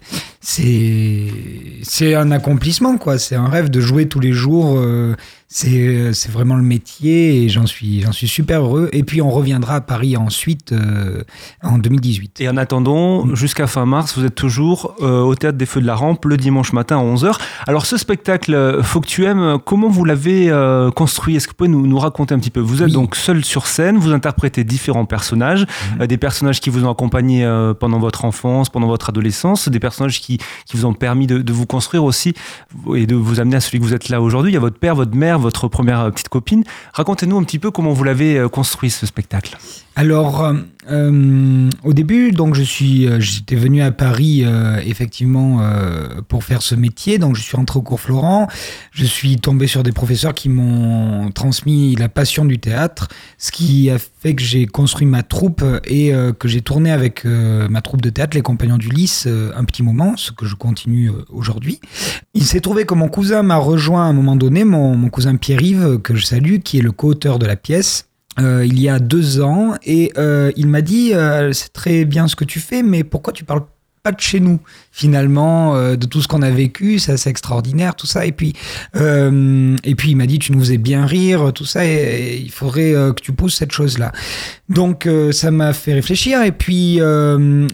c'est, 0.49 1.25
c'est 1.83 2.15
un 2.15 2.31
accomplissement, 2.31 2.97
quoi. 2.97 3.17
C'est 3.17 3.35
un 3.35 3.47
rêve 3.49 3.69
de 3.69 3.81
jouer 3.81 4.07
tous 4.07 4.21
les 4.21 4.31
jours. 4.31 4.77
euh, 4.77 5.13
c'est, 5.49 6.11
c'est 6.11 6.29
vraiment 6.29 6.55
le 6.57 6.63
métier 6.63 7.43
et 7.43 7.47
j'en 7.49 7.65
suis, 7.65 8.01
j'en 8.01 8.11
suis 8.11 8.27
super 8.27 8.63
heureux. 8.65 8.89
Et 8.91 9.03
puis 9.03 9.21
on 9.21 9.29
reviendra 9.29 9.75
à 9.75 9.81
Paris 9.81 10.17
ensuite 10.17 10.73
euh, 10.73 11.23
en 11.63 11.77
2018. 11.77 12.41
Et 12.41 12.49
en 12.49 12.57
attendant, 12.57 13.25
Mm. 13.25 13.35
jusqu'à 13.35 13.65
fin 13.67 13.85
mars, 13.85 14.17
vous 14.17 14.25
êtes 14.25 14.35
toujours 14.35 14.95
euh, 15.01 15.21
au 15.21 15.35
Théâtre 15.35 15.57
des 15.57 15.65
Feux 15.65 15.79
de 15.81 15.85
la 15.87 15.95
Rampe 15.95 16.25
le 16.25 16.35
dimanche 16.37 16.73
matin 16.73 16.97
à 16.99 17.01
11h. 17.03 17.37
Alors 17.65 17.85
ce 17.85 17.95
spectacle, 17.97 18.79
Faut 18.83 18.99
que 19.01 19.07
tu 19.07 19.25
aimes, 19.25 19.57
comment 19.65 19.87
vous 19.89 20.03
l'avez 20.05 20.49
euh, 20.49 20.91
construit? 20.91 21.35
Est-ce 21.37 21.47
que 21.47 21.51
vous 21.51 21.57
pouvez 21.57 21.69
nous, 21.69 21.87
nous 21.87 21.99
raconter 21.99 22.33
un 22.35 22.39
petit 22.39 22.49
peu? 22.51 22.59
Vous 22.59 22.81
êtes 22.81 22.87
Oui. 22.89 22.93
donc 22.93 23.15
seul 23.15 23.43
sur 23.45 23.67
scène, 23.67 23.97
vous 23.97 24.11
interprétez 24.13 24.63
différents 24.65 25.05
personnages, 25.05 25.65
euh, 26.01 26.07
des 26.07 26.17
personnages 26.17 26.59
qui 26.61 26.69
vous 26.69 26.83
ont 26.85 26.91
accompagné 26.91 27.45
pendant 27.79 27.99
votre 27.99 28.25
enfance, 28.25 28.69
pendant 28.69 28.87
votre 28.87 29.09
adolescence, 29.09 29.69
des 29.69 29.79
personnages 29.79 30.19
qui, 30.21 30.36
qui 30.65 30.77
vous 30.77 30.85
ont 30.85 30.93
permis 30.93 31.27
de, 31.27 31.39
de 31.39 31.53
vous 31.53 31.65
construire 31.65 32.03
aussi 32.03 32.33
et 32.95 33.05
de 33.05 33.15
vous 33.15 33.39
amener 33.39 33.57
à 33.57 33.61
celui 33.61 33.79
que 33.79 33.83
vous 33.83 33.93
êtes 33.93 34.09
là 34.09 34.21
aujourd'hui. 34.21 34.51
Il 34.51 34.55
y 34.55 34.57
a 34.57 34.61
votre 34.61 34.79
père, 34.79 34.95
votre 34.95 35.15
mère, 35.15 35.39
votre 35.39 35.67
première 35.67 36.01
euh, 36.01 36.11
petite 36.11 36.29
copine. 36.29 36.63
Racontez-nous 36.93 37.37
un 37.37 37.43
petit 37.43 37.59
peu 37.59 37.71
comment 37.71 37.93
vous 37.93 38.03
l'avez 38.03 38.37
euh, 38.37 38.49
construit 38.49 38.89
ce 38.89 39.05
spectacle. 39.05 39.57
Alors, 39.99 40.45
euh, 40.45 40.53
euh, 40.91 41.71
au 41.83 41.91
début, 41.91 42.31
donc 42.31 42.53
je 42.53 42.61
suis, 42.61 43.07
euh, 43.07 43.19
j'étais 43.19 43.55
venu 43.55 43.81
à 43.81 43.91
Paris 43.91 44.43
euh, 44.45 44.79
effectivement 44.85 45.57
euh, 45.59 46.21
pour 46.27 46.43
faire 46.43 46.61
ce 46.61 46.75
métier. 46.75 47.17
Donc, 47.17 47.35
je 47.35 47.41
suis 47.41 47.57
rentré 47.57 47.79
au 47.79 47.81
cours 47.81 47.99
Florent. 47.99 48.47
Je 48.91 49.05
suis 49.05 49.37
tombé 49.37 49.65
sur 49.65 49.81
des 49.81 49.91
professeurs 49.91 50.35
qui 50.35 50.49
m'ont 50.49 51.31
transmis 51.31 51.95
la 51.95 52.09
passion 52.09 52.45
du 52.45 52.59
théâtre, 52.59 53.07
ce 53.39 53.51
qui 53.51 53.89
a 53.89 53.97
fait 53.97 54.35
que 54.35 54.43
j'ai 54.43 54.67
construit 54.67 55.07
ma 55.07 55.23
troupe 55.23 55.65
et 55.85 56.13
euh, 56.13 56.31
que 56.31 56.47
j'ai 56.47 56.61
tourné 56.61 56.91
avec 56.91 57.25
ma 57.25 57.81
troupe 57.81 58.03
de 58.03 58.11
théâtre, 58.11 58.37
les 58.37 58.43
Compagnons 58.43 58.77
du 58.77 58.89
Lys, 58.89 59.25
un 59.27 59.63
petit 59.63 59.81
moment, 59.81 60.15
ce 60.15 60.31
que 60.31 60.45
je 60.45 60.53
continue 60.53 61.09
aujourd'hui. 61.29 61.79
Il 62.35 62.43
s'est 62.43 62.61
trouvé 62.61 62.85
que 62.85 62.93
mon 62.93 63.07
cousin 63.07 63.41
m'a 63.41 63.57
rejoint 63.57 64.05
à 64.05 64.09
un 64.09 64.13
moment 64.13 64.35
donné, 64.35 64.63
mon, 64.63 64.95
mon 64.95 65.09
cousin 65.09 65.37
Pierre-Yves, 65.37 65.97
que 66.03 66.15
je 66.15 66.23
salue, 66.23 66.59
qui 66.59 66.77
est 66.77 66.83
le 66.83 66.91
co-auteur 66.91 67.39
de 67.39 67.47
la 67.47 67.55
pièce. 67.55 68.06
Euh, 68.39 68.65
il 68.65 68.79
y 68.79 68.87
a 68.87 68.99
deux 68.99 69.41
ans 69.41 69.73
et 69.83 70.11
euh, 70.17 70.51
il 70.55 70.67
m'a 70.67 70.81
dit 70.81 71.13
euh, 71.13 71.51
c'est 71.53 71.73
très 71.73 72.05
bien 72.05 72.27
ce 72.27 72.35
que 72.35 72.45
tu 72.45 72.59
fais 72.59 72.83
mais 72.83 73.03
pourquoi 73.03 73.33
tu 73.33 73.43
parles 73.43 73.65
de 74.11 74.19
chez 74.19 74.39
nous 74.39 74.59
finalement 74.91 75.75
euh, 75.75 75.95
de 75.95 76.05
tout 76.05 76.21
ce 76.21 76.27
qu'on 76.27 76.41
a 76.41 76.49
vécu 76.49 76.99
c'est 76.99 77.11
assez 77.11 77.29
extraordinaire 77.29 77.95
tout 77.95 78.07
ça. 78.07 78.25
Et 78.25 78.31
puis 78.31 78.53
euh, 78.95 79.75
et 79.83 79.95
puis 79.95 80.11
il 80.11 80.15
m'a 80.15 80.25
dit 80.25 80.39
tu 80.39 80.51
nous 80.51 80.59
faisais 80.59 80.77
bien 80.77 81.05
rire 81.05 81.51
tout 81.53 81.65
ça 81.65 81.85
et, 81.85 82.41
il 82.43 82.51
faudrait 82.51 82.95
euh, 82.95 83.13
que 83.13 83.21
tu 83.21 83.31
pousses 83.31 83.55
cette 83.55 83.71
chose 83.71 83.97
là 83.97 84.11
donc 84.69 85.07
ça 85.31 85.51
m'a 85.51 85.71
fait 85.71 85.93
réfléchir 85.93 86.41
et 86.41 86.51
puis 86.51 86.99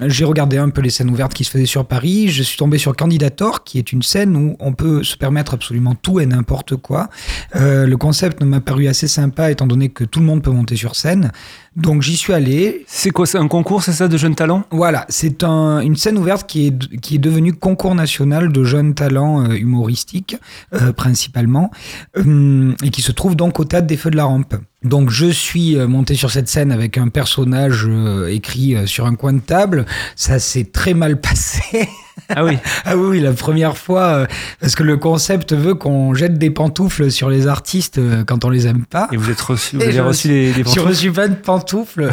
j'ai 0.05 0.25
regardé 0.25 0.57
un 0.57 0.69
peu 0.69 0.81
les 0.81 0.91
scènes 0.91 1.09
ouvertes 1.09 1.33
qui 1.33 1.43
se 1.43 1.49
faisaient 1.49 1.65
sur 1.65 1.85
Paris. 1.85 2.29
Je 2.29 2.43
suis 2.43 2.57
tombé 2.57 2.77
sur 2.77 2.95
Candidator 2.95 3.63
qui 3.63 3.79
est 3.79 3.91
une 3.91 4.03
scène 4.03 4.35
où 4.35 4.55
on 4.59 4.73
peut 4.73 5.03
se 5.03 5.17
permettre 5.17 5.55
absolument 5.55 5.95
tout 5.95 6.19
et 6.19 6.25
n'importe 6.27 6.75
quoi. 6.75 7.09
Le 7.55 7.95
concept 7.95 8.43
m'a 8.43 8.61
paru 8.61 8.87
assez 8.87 9.07
sympa 9.07 9.49
étant 9.49 9.65
donné 9.65 9.89
que 9.89 10.03
tout 10.03 10.19
le 10.19 10.25
monde 10.25 10.43
peut 10.43 10.51
monter 10.51 10.75
sur 10.75 10.95
scène. 10.95 11.31
Donc 11.75 12.01
j'y 12.03 12.15
suis 12.17 12.33
allé. 12.33 12.85
C'est 12.87 13.09
quoi 13.09 13.25
C'est 13.25 13.37
un 13.39 13.47
concours, 13.47 13.81
c'est 13.83 13.93
ça, 13.93 14.07
de 14.07 14.15
jeunes 14.17 14.35
talents? 14.35 14.63
Voilà, 14.71 15.05
c'est 15.09 15.43
un- 15.43 15.79
une 15.79 15.95
scène 15.95 16.17
ouverte 16.17 16.47
qui 16.47 16.67
est, 16.67 16.99
qui 16.99 17.15
est 17.15 17.19
devenue 17.19 17.53
concours 17.53 17.95
national 17.95 18.51
de 18.51 18.63
jeunes 18.63 18.93
talents 18.93 19.43
euh, 19.49 19.55
humoristiques, 19.55 20.37
euh, 20.75 20.93
principalement, 20.93 21.71
euh, 22.17 22.73
et 22.83 22.89
qui 22.89 23.01
se 23.01 23.11
trouve 23.11 23.35
donc 23.35 23.59
au 23.59 23.65
Théâtre 23.65 23.87
des 23.87 23.97
Feux 23.97 24.11
de 24.11 24.17
la 24.17 24.25
Rampe. 24.25 24.55
Donc 24.83 25.09
je 25.09 25.27
suis 25.27 25.77
euh, 25.77 25.87
monté 25.87 26.15
sur 26.15 26.31
cette 26.31 26.47
scène 26.49 26.71
avec 26.71 26.97
un 26.97 27.07
personnage 27.07 27.85
euh, 27.87 28.27
écrit 28.27 28.75
euh, 28.75 28.85
sur 28.85 29.05
un 29.05 29.15
coin 29.15 29.33
de 29.33 29.39
table. 29.39 29.85
Ça 30.15 30.39
s'est 30.39 30.65
très 30.65 30.93
mal 30.93 31.19
passé. 31.21 31.87
Ah 32.29 32.43
oui. 32.45 32.57
Ah 32.85 32.97
oui, 32.97 33.21
la 33.21 33.31
première 33.31 33.77
fois, 33.77 34.01
euh, 34.03 34.25
parce 34.59 34.75
que 34.75 34.83
le 34.83 34.97
concept 34.97 35.53
veut 35.53 35.73
qu'on 35.73 36.13
jette 36.13 36.37
des 36.37 36.49
pantoufles 36.49 37.09
sur 37.11 37.29
les 37.29 37.47
artistes 37.47 37.97
euh, 37.97 38.23
quand 38.25 38.43
on 38.45 38.49
les 38.49 38.67
aime 38.67 38.85
pas. 38.85 39.07
Et 39.11 39.17
vous 39.17 39.31
êtes 39.31 39.39
reçu, 39.39 39.77
vous 39.77 39.83
avez 39.83 39.99
reçu 40.01 40.27
des, 40.27 40.47
des 40.47 40.53
J'ai 40.53 40.63
pantoufles 40.63 40.87
reçu 40.87 41.11
plein 41.11 41.27
de 41.29 41.35
pantoufles. 41.35 42.09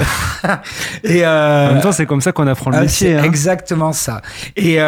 et 1.05 1.25
euh, 1.27 1.69
En 1.69 1.73
même 1.75 1.83
temps, 1.83 1.93
c'est 1.93 2.07
comme 2.07 2.21
ça 2.21 2.33
qu'on 2.33 2.47
apprend 2.47 2.71
le 2.71 2.77
ah, 2.77 2.83
métier. 2.83 3.15
hein. 3.17 3.25
exactement 3.25 3.93
ça. 3.93 4.23
Et 4.57 4.79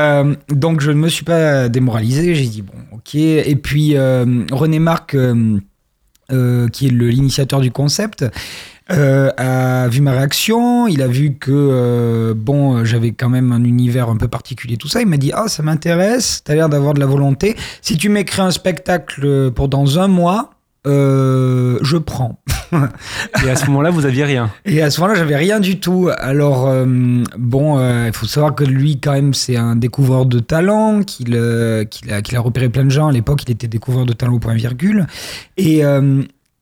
donc, 0.50 0.80
je 0.80 0.90
ne 0.90 0.96
me 0.96 1.08
suis 1.08 1.24
pas 1.24 1.68
démoralisé. 1.68 2.34
J'ai 2.34 2.46
dit, 2.46 2.62
bon, 2.62 2.72
ok. 2.92 3.14
Et 3.14 3.56
puis, 3.56 3.96
René 3.98 4.78
Marc, 4.78 5.16
euh, 6.30 6.52
euh, 6.52 6.68
qui 6.68 6.86
est 6.86 6.90
l'initiateur 6.90 7.60
du 7.60 7.70
concept, 7.70 8.24
euh, 8.90 9.30
a 9.36 9.88
vu 9.88 10.00
ma 10.00 10.12
réaction. 10.12 10.86
Il 10.86 11.02
a 11.02 11.06
vu 11.06 11.34
que, 11.34 11.50
euh, 11.52 12.34
bon, 12.36 12.76
euh, 12.76 12.84
j'avais 12.84 13.12
quand 13.12 13.28
même 13.28 13.52
un 13.52 13.64
univers 13.64 14.08
un 14.08 14.16
peu 14.16 14.28
particulier, 14.28 14.76
tout 14.76 14.88
ça. 14.88 15.00
Il 15.00 15.06
m'a 15.06 15.16
dit, 15.16 15.32
ah, 15.34 15.48
ça 15.48 15.62
m'intéresse. 15.62 16.42
T'as 16.44 16.54
l'air 16.54 16.68
d'avoir 16.68 16.94
de 16.94 17.00
la 17.00 17.06
volonté. 17.06 17.56
Si 17.80 17.96
tu 17.96 18.08
m'écris 18.08 18.42
un 18.42 18.50
spectacle 18.50 19.50
pour 19.52 19.68
dans 19.68 19.98
un 19.98 20.08
mois, 20.08 20.50
euh, 20.86 21.78
je 21.82 21.96
prends. 21.96 22.40
Et 23.44 23.50
à 23.50 23.56
ce 23.56 23.66
moment-là, 23.66 23.90
vous 23.90 24.06
aviez 24.06 24.24
rien. 24.24 24.50
Et 24.64 24.82
à 24.82 24.90
ce 24.90 25.00
moment-là, 25.00 25.18
j'avais 25.18 25.36
rien 25.36 25.60
du 25.60 25.78
tout. 25.78 26.10
Alors, 26.18 26.66
euh, 26.66 26.84
bon, 27.38 27.78
euh, 27.78 28.06
il 28.08 28.12
faut 28.12 28.26
savoir 28.26 28.54
que 28.54 28.64
lui, 28.64 28.98
quand 28.98 29.12
même, 29.12 29.34
c'est 29.34 29.56
un 29.56 29.76
découvreur 29.76 30.26
de 30.26 30.40
talent, 30.40 31.02
qu'il 31.02 31.36
a, 31.36 31.84
a 32.10 32.40
repéré 32.40 32.68
plein 32.68 32.84
de 32.84 32.90
gens. 32.90 33.08
À 33.08 33.12
l'époque, 33.12 33.42
il 33.46 33.52
était 33.52 33.68
découvreur 33.68 34.06
de 34.06 34.12
talent 34.12 34.34
au 34.34 34.38
point 34.38 34.54
virgule. 34.54 35.06
Et, 35.56 35.82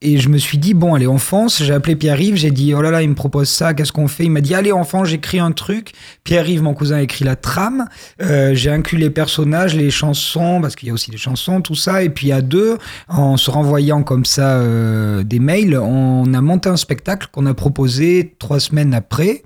et 0.02 0.18
je 0.18 0.28
me 0.30 0.38
suis 0.38 0.56
dit, 0.56 0.72
bon, 0.72 0.94
allez, 0.94 1.06
on 1.06 1.18
fonce. 1.18 1.62
J'ai 1.62 1.74
appelé 1.74 1.94
Pierre-Yves, 1.94 2.36
j'ai 2.36 2.50
dit, 2.50 2.72
oh 2.74 2.80
là 2.80 2.90
là, 2.90 3.02
il 3.02 3.08
me 3.10 3.14
propose 3.14 3.48
ça, 3.48 3.74
qu'est-ce 3.74 3.92
qu'on 3.92 4.08
fait? 4.08 4.24
Il 4.24 4.30
m'a 4.30 4.40
dit, 4.40 4.54
allez, 4.54 4.72
fonce, 4.84 5.08
j'écris 5.08 5.38
un 5.38 5.52
truc. 5.52 5.92
Pierre-Yves, 6.24 6.62
mon 6.62 6.72
cousin, 6.72 6.96
a 6.96 7.02
écrit 7.02 7.24
la 7.24 7.36
trame. 7.36 7.86
Euh, 8.22 8.54
j'ai 8.54 8.70
inclus 8.70 8.98
les 8.98 9.10
personnages, 9.10 9.76
les 9.76 9.90
chansons, 9.90 10.60
parce 10.62 10.74
qu'il 10.74 10.88
y 10.88 10.90
a 10.90 10.94
aussi 10.94 11.10
des 11.10 11.18
chansons, 11.18 11.60
tout 11.60 11.74
ça. 11.74 12.02
Et 12.02 12.08
puis 12.08 12.32
à 12.32 12.40
deux, 12.40 12.78
en 13.08 13.36
se 13.36 13.50
renvoyant 13.50 14.02
comme 14.02 14.24
ça 14.24 14.56
euh, 14.56 15.22
des 15.22 15.38
mails, 15.38 15.76
on 15.76 16.32
a 16.32 16.40
monté 16.40 16.70
un 16.70 16.76
spectacle 16.76 17.28
qu'on 17.30 17.44
a 17.46 17.54
proposé 17.54 18.34
trois 18.38 18.60
semaines 18.60 18.94
après. 18.94 19.42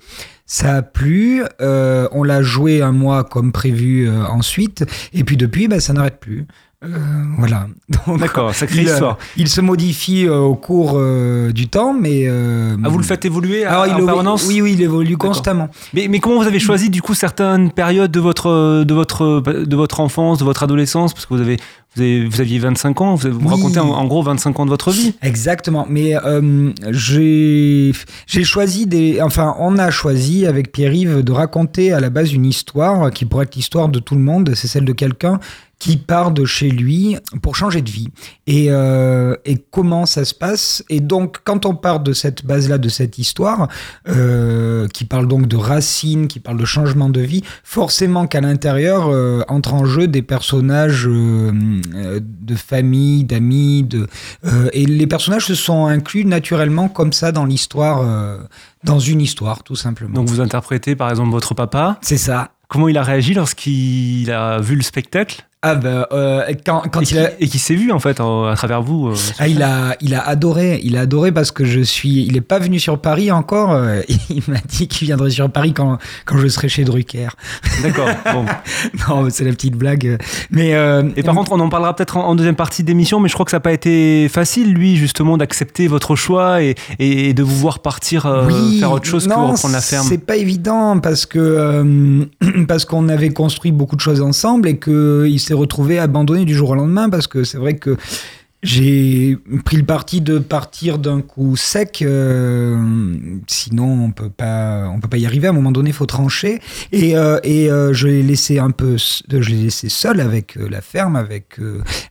Ça 0.46 0.76
a 0.76 0.82
plu, 0.82 1.42
euh, 1.62 2.06
on 2.12 2.22
l'a 2.22 2.42
joué 2.42 2.82
un 2.82 2.92
mois 2.92 3.24
comme 3.24 3.50
prévu 3.50 4.06
euh, 4.06 4.26
ensuite, 4.26 4.84
et 5.14 5.24
puis 5.24 5.38
depuis, 5.38 5.68
bah, 5.68 5.80
ça 5.80 5.94
n'arrête 5.94 6.20
plus. 6.20 6.46
Euh, 6.82 6.88
voilà. 7.38 7.66
D'accord, 8.18 8.54
sacrée 8.54 8.82
il, 8.82 8.88
euh, 8.88 8.92
histoire. 8.92 9.18
il 9.36 9.48
se 9.48 9.60
modifie 9.60 10.26
euh, 10.26 10.38
au 10.38 10.54
cours 10.54 10.94
euh, 10.96 11.52
du 11.52 11.68
temps, 11.68 11.94
mais. 11.94 12.26
Ah, 12.28 12.88
vous 12.88 12.98
le 12.98 13.04
faites 13.04 13.24
évoluer 13.24 13.64
à, 13.64 13.80
alors, 13.80 14.00
en 14.00 14.06
permanence 14.06 14.46
Oui, 14.46 14.60
oui, 14.60 14.72
il 14.74 14.82
évolue 14.82 15.16
constamment. 15.16 15.68
Mais, 15.92 16.08
mais 16.08 16.20
comment 16.20 16.40
vous 16.40 16.46
avez 16.46 16.58
choisi 16.58 16.90
du 16.90 17.02
coup 17.02 17.14
certaines 17.14 17.70
périodes 17.70 18.10
de 18.10 18.20
votre, 18.20 18.84
de 18.84 18.94
votre, 18.94 19.40
de 19.40 19.76
votre 19.76 20.00
enfance, 20.00 20.38
de 20.38 20.44
votre 20.44 20.62
adolescence? 20.62 21.14
Parce 21.14 21.26
que 21.26 21.34
vous, 21.34 21.40
avez, 21.40 21.58
vous, 21.96 22.02
avez- 22.02 22.26
vous 22.26 22.40
aviez 22.40 22.58
25 22.58 23.00
ans, 23.00 23.14
vous, 23.14 23.30
vous 23.30 23.38
Oui. 23.48 23.54
racontez 23.54 23.78
en, 23.80 23.88
en 23.90 24.04
gros 24.06 24.22
25 24.22 24.58
ans 24.60 24.64
de 24.64 24.70
votre 24.70 24.90
vie. 24.90 25.14
Exactement. 25.22 25.86
Mais 25.88 26.16
euh, 26.16 26.72
j'ai 26.90 27.92
choisi 28.44 28.86
des. 28.86 29.20
Enfin, 29.20 29.54
on 29.58 29.78
a 29.78 29.90
choisi 29.90 30.46
avec 30.46 30.72
Pierre-Yves 30.72 31.22
de 31.22 31.32
raconter 31.32 31.92
à 31.92 32.00
la 32.00 32.10
base 32.10 32.32
une 32.32 32.46
histoire 32.46 33.10
qui 33.10 33.24
pourrait 33.24 33.44
être 33.44 33.56
l'histoire 33.56 33.88
de 33.88 33.98
tout 33.98 34.14
le 34.14 34.20
monde. 34.22 34.52
C'est 34.54 34.68
celle 34.68 34.84
de 34.84 34.92
quelqu'un 34.92 35.38
qui 35.80 35.96
part 35.98 36.30
de 36.30 36.44
chez 36.46 36.70
lui 36.70 37.16
pour 37.42 37.56
changer 37.56 37.82
de 37.82 37.90
vie. 37.90 38.08
Et, 38.46 38.66
euh, 38.70 39.34
et 39.44 39.56
comment 39.70 40.06
ça 40.06 40.24
se 40.24 40.32
passe? 40.32 40.82
Et 40.88 41.00
donc, 41.00 41.38
quand 41.44 41.66
on 41.66 41.74
part 41.74 42.00
de 42.00 42.12
cette 42.14 42.46
base-là, 42.46 42.78
de 42.78 42.88
cette 42.88 43.18
histoire, 43.18 43.68
euh, 44.08 44.86
qui 44.88 45.04
parle 45.04 45.26
donc 45.28 45.46
de 45.46 45.56
racines, 45.56 46.26
qui 46.26 46.38
parle 46.40 46.56
de 46.58 46.64
changement 46.64 47.10
de 47.10 47.20
vie, 47.20 47.42
forcément 47.64 48.26
qu'à 48.26 48.40
l'intérieur 48.40 49.08
euh, 49.08 49.42
entrent 49.48 49.74
en 49.74 49.84
jeu 49.84 50.06
des 50.06 50.22
personnages 50.22 51.06
de 51.88 52.54
famille, 52.54 53.24
d'amis, 53.24 53.82
de, 53.82 54.06
euh, 54.44 54.68
et 54.72 54.86
les 54.86 55.06
personnages 55.06 55.46
se 55.46 55.54
sont 55.54 55.86
inclus 55.86 56.24
naturellement 56.24 56.88
comme 56.88 57.12
ça 57.12 57.32
dans 57.32 57.44
l'histoire, 57.44 58.00
euh, 58.00 58.38
dans 58.84 58.98
une 58.98 59.20
histoire, 59.20 59.62
tout 59.62 59.76
simplement. 59.76 60.14
Donc 60.14 60.28
vous 60.28 60.40
interprétez 60.40 60.96
par 60.96 61.10
exemple 61.10 61.30
votre 61.30 61.54
papa. 61.54 61.98
c'est 62.02 62.18
ça. 62.18 62.50
Comment 62.68 62.88
il 62.88 62.98
a 62.98 63.02
réagi 63.02 63.34
lorsqu'il 63.34 64.30
a 64.32 64.58
vu 64.60 64.74
le 64.74 64.82
spectacle? 64.82 65.46
Ah 65.66 65.74
ben, 65.76 66.04
euh, 66.12 66.42
quand, 66.66 66.82
quand 66.92 67.00
et 67.00 67.04
il 67.04 67.06
qui, 67.08 67.18
a... 67.18 67.30
et 67.40 67.48
qui 67.48 67.58
s'est 67.58 67.74
vu 67.74 67.90
en 67.90 67.98
fait 67.98 68.20
en- 68.20 68.44
à 68.44 68.54
travers 68.54 68.82
vous 68.82 69.08
euh, 69.08 69.14
Ah, 69.38 69.48
il 69.48 69.62
a, 69.62 69.96
il 70.02 70.14
a 70.14 70.20
adoré, 70.20 70.78
il 70.84 70.96
a 70.96 71.00
adoré 71.00 71.32
parce 71.32 71.50
que 71.50 71.64
je 71.64 71.80
suis, 71.80 72.24
il 72.26 72.36
est 72.36 72.42
pas 72.42 72.58
venu 72.58 72.78
sur 72.78 72.98
Paris 72.98 73.32
encore. 73.32 73.72
euh, 73.72 74.02
il 74.28 74.42
m'a 74.46 74.58
dit 74.68 74.88
qu'il 74.88 75.06
viendrait 75.06 75.30
sur 75.30 75.50
Paris 75.50 75.72
quand, 75.72 75.96
quand 76.26 76.36
je 76.36 76.48
serai 76.48 76.68
chez 76.68 76.84
Drucker. 76.84 77.28
D'accord. 77.82 78.08
Bon. 78.32 78.44
non, 79.08 79.28
c'est 79.30 79.44
la 79.44 79.52
petite 79.52 79.76
blague. 79.76 80.18
Mais 80.50 80.74
Et 81.16 81.22
par 81.22 81.34
contre, 81.34 81.52
on 81.52 81.60
en 81.60 81.68
parlera 81.70 81.96
peut-être 81.96 82.18
en, 82.18 82.26
en 82.28 82.34
deuxième 82.34 82.56
partie 82.56 82.84
d'émission, 82.84 83.18
mais 83.20 83.28
je 83.30 83.34
crois 83.34 83.44
que 83.46 83.50
ça 83.50 83.56
n'a 83.56 83.62
pas 83.62 83.72
été 83.72 84.28
facile, 84.28 84.74
lui, 84.74 84.96
justement, 84.96 85.38
d'accepter 85.38 85.88
votre 85.88 86.14
choix 86.14 86.62
et, 86.62 86.74
et 86.98 87.32
de 87.32 87.42
vous 87.42 87.56
voir 87.56 87.78
partir 87.78 88.26
Oui, 88.46 88.80
faire 88.80 88.92
autre 88.92 89.06
chose 89.06 89.26
non, 89.26 89.34
que 89.34 89.52
reprendre 89.52 89.74
la 89.74 89.80
ferme. 89.80 90.06
C'est 90.06 90.18
pas 90.18 90.36
évident 90.36 90.98
parce 91.00 91.24
que 91.24 92.28
parce 92.68 92.84
qu'on 92.84 93.08
avait 93.08 93.30
construit 93.30 93.72
beaucoup 93.72 93.96
de 93.96 94.00
choses 94.00 94.20
ensemble 94.20 94.68
et 94.68 94.76
que 94.76 95.26
il 95.26 95.38
s'est 95.40 95.53
retrouvé 95.54 95.98
abandonné 95.98 96.44
du 96.44 96.54
jour 96.54 96.70
au 96.70 96.74
lendemain 96.74 97.08
parce 97.08 97.26
que 97.26 97.44
c'est 97.44 97.58
vrai 97.58 97.76
que 97.76 97.96
j'ai 98.64 99.36
pris 99.66 99.76
le 99.76 99.84
parti 99.84 100.22
de 100.22 100.38
partir 100.38 100.98
d'un 100.98 101.20
coup 101.20 101.54
sec, 101.54 102.00
euh, 102.00 102.82
sinon 103.46 104.06
on 104.06 104.10
peut 104.10 104.30
pas, 104.30 104.88
on 104.88 105.00
peut 105.00 105.08
pas 105.08 105.18
y 105.18 105.26
arriver. 105.26 105.46
À 105.46 105.50
un 105.50 105.52
moment 105.52 105.70
donné, 105.70 105.92
faut 105.92 106.06
trancher. 106.06 106.60
Et, 106.90 107.14
euh, 107.14 107.38
et 107.44 107.70
euh, 107.70 107.92
je 107.92 108.08
l'ai 108.08 108.22
laissé 108.22 108.58
un 108.58 108.70
peu, 108.70 108.96
je 108.96 109.50
l'ai 109.50 109.64
laissé 109.64 109.90
seul 109.90 110.18
avec 110.18 110.54
la 110.56 110.80
ferme, 110.80 111.14
avec 111.14 111.60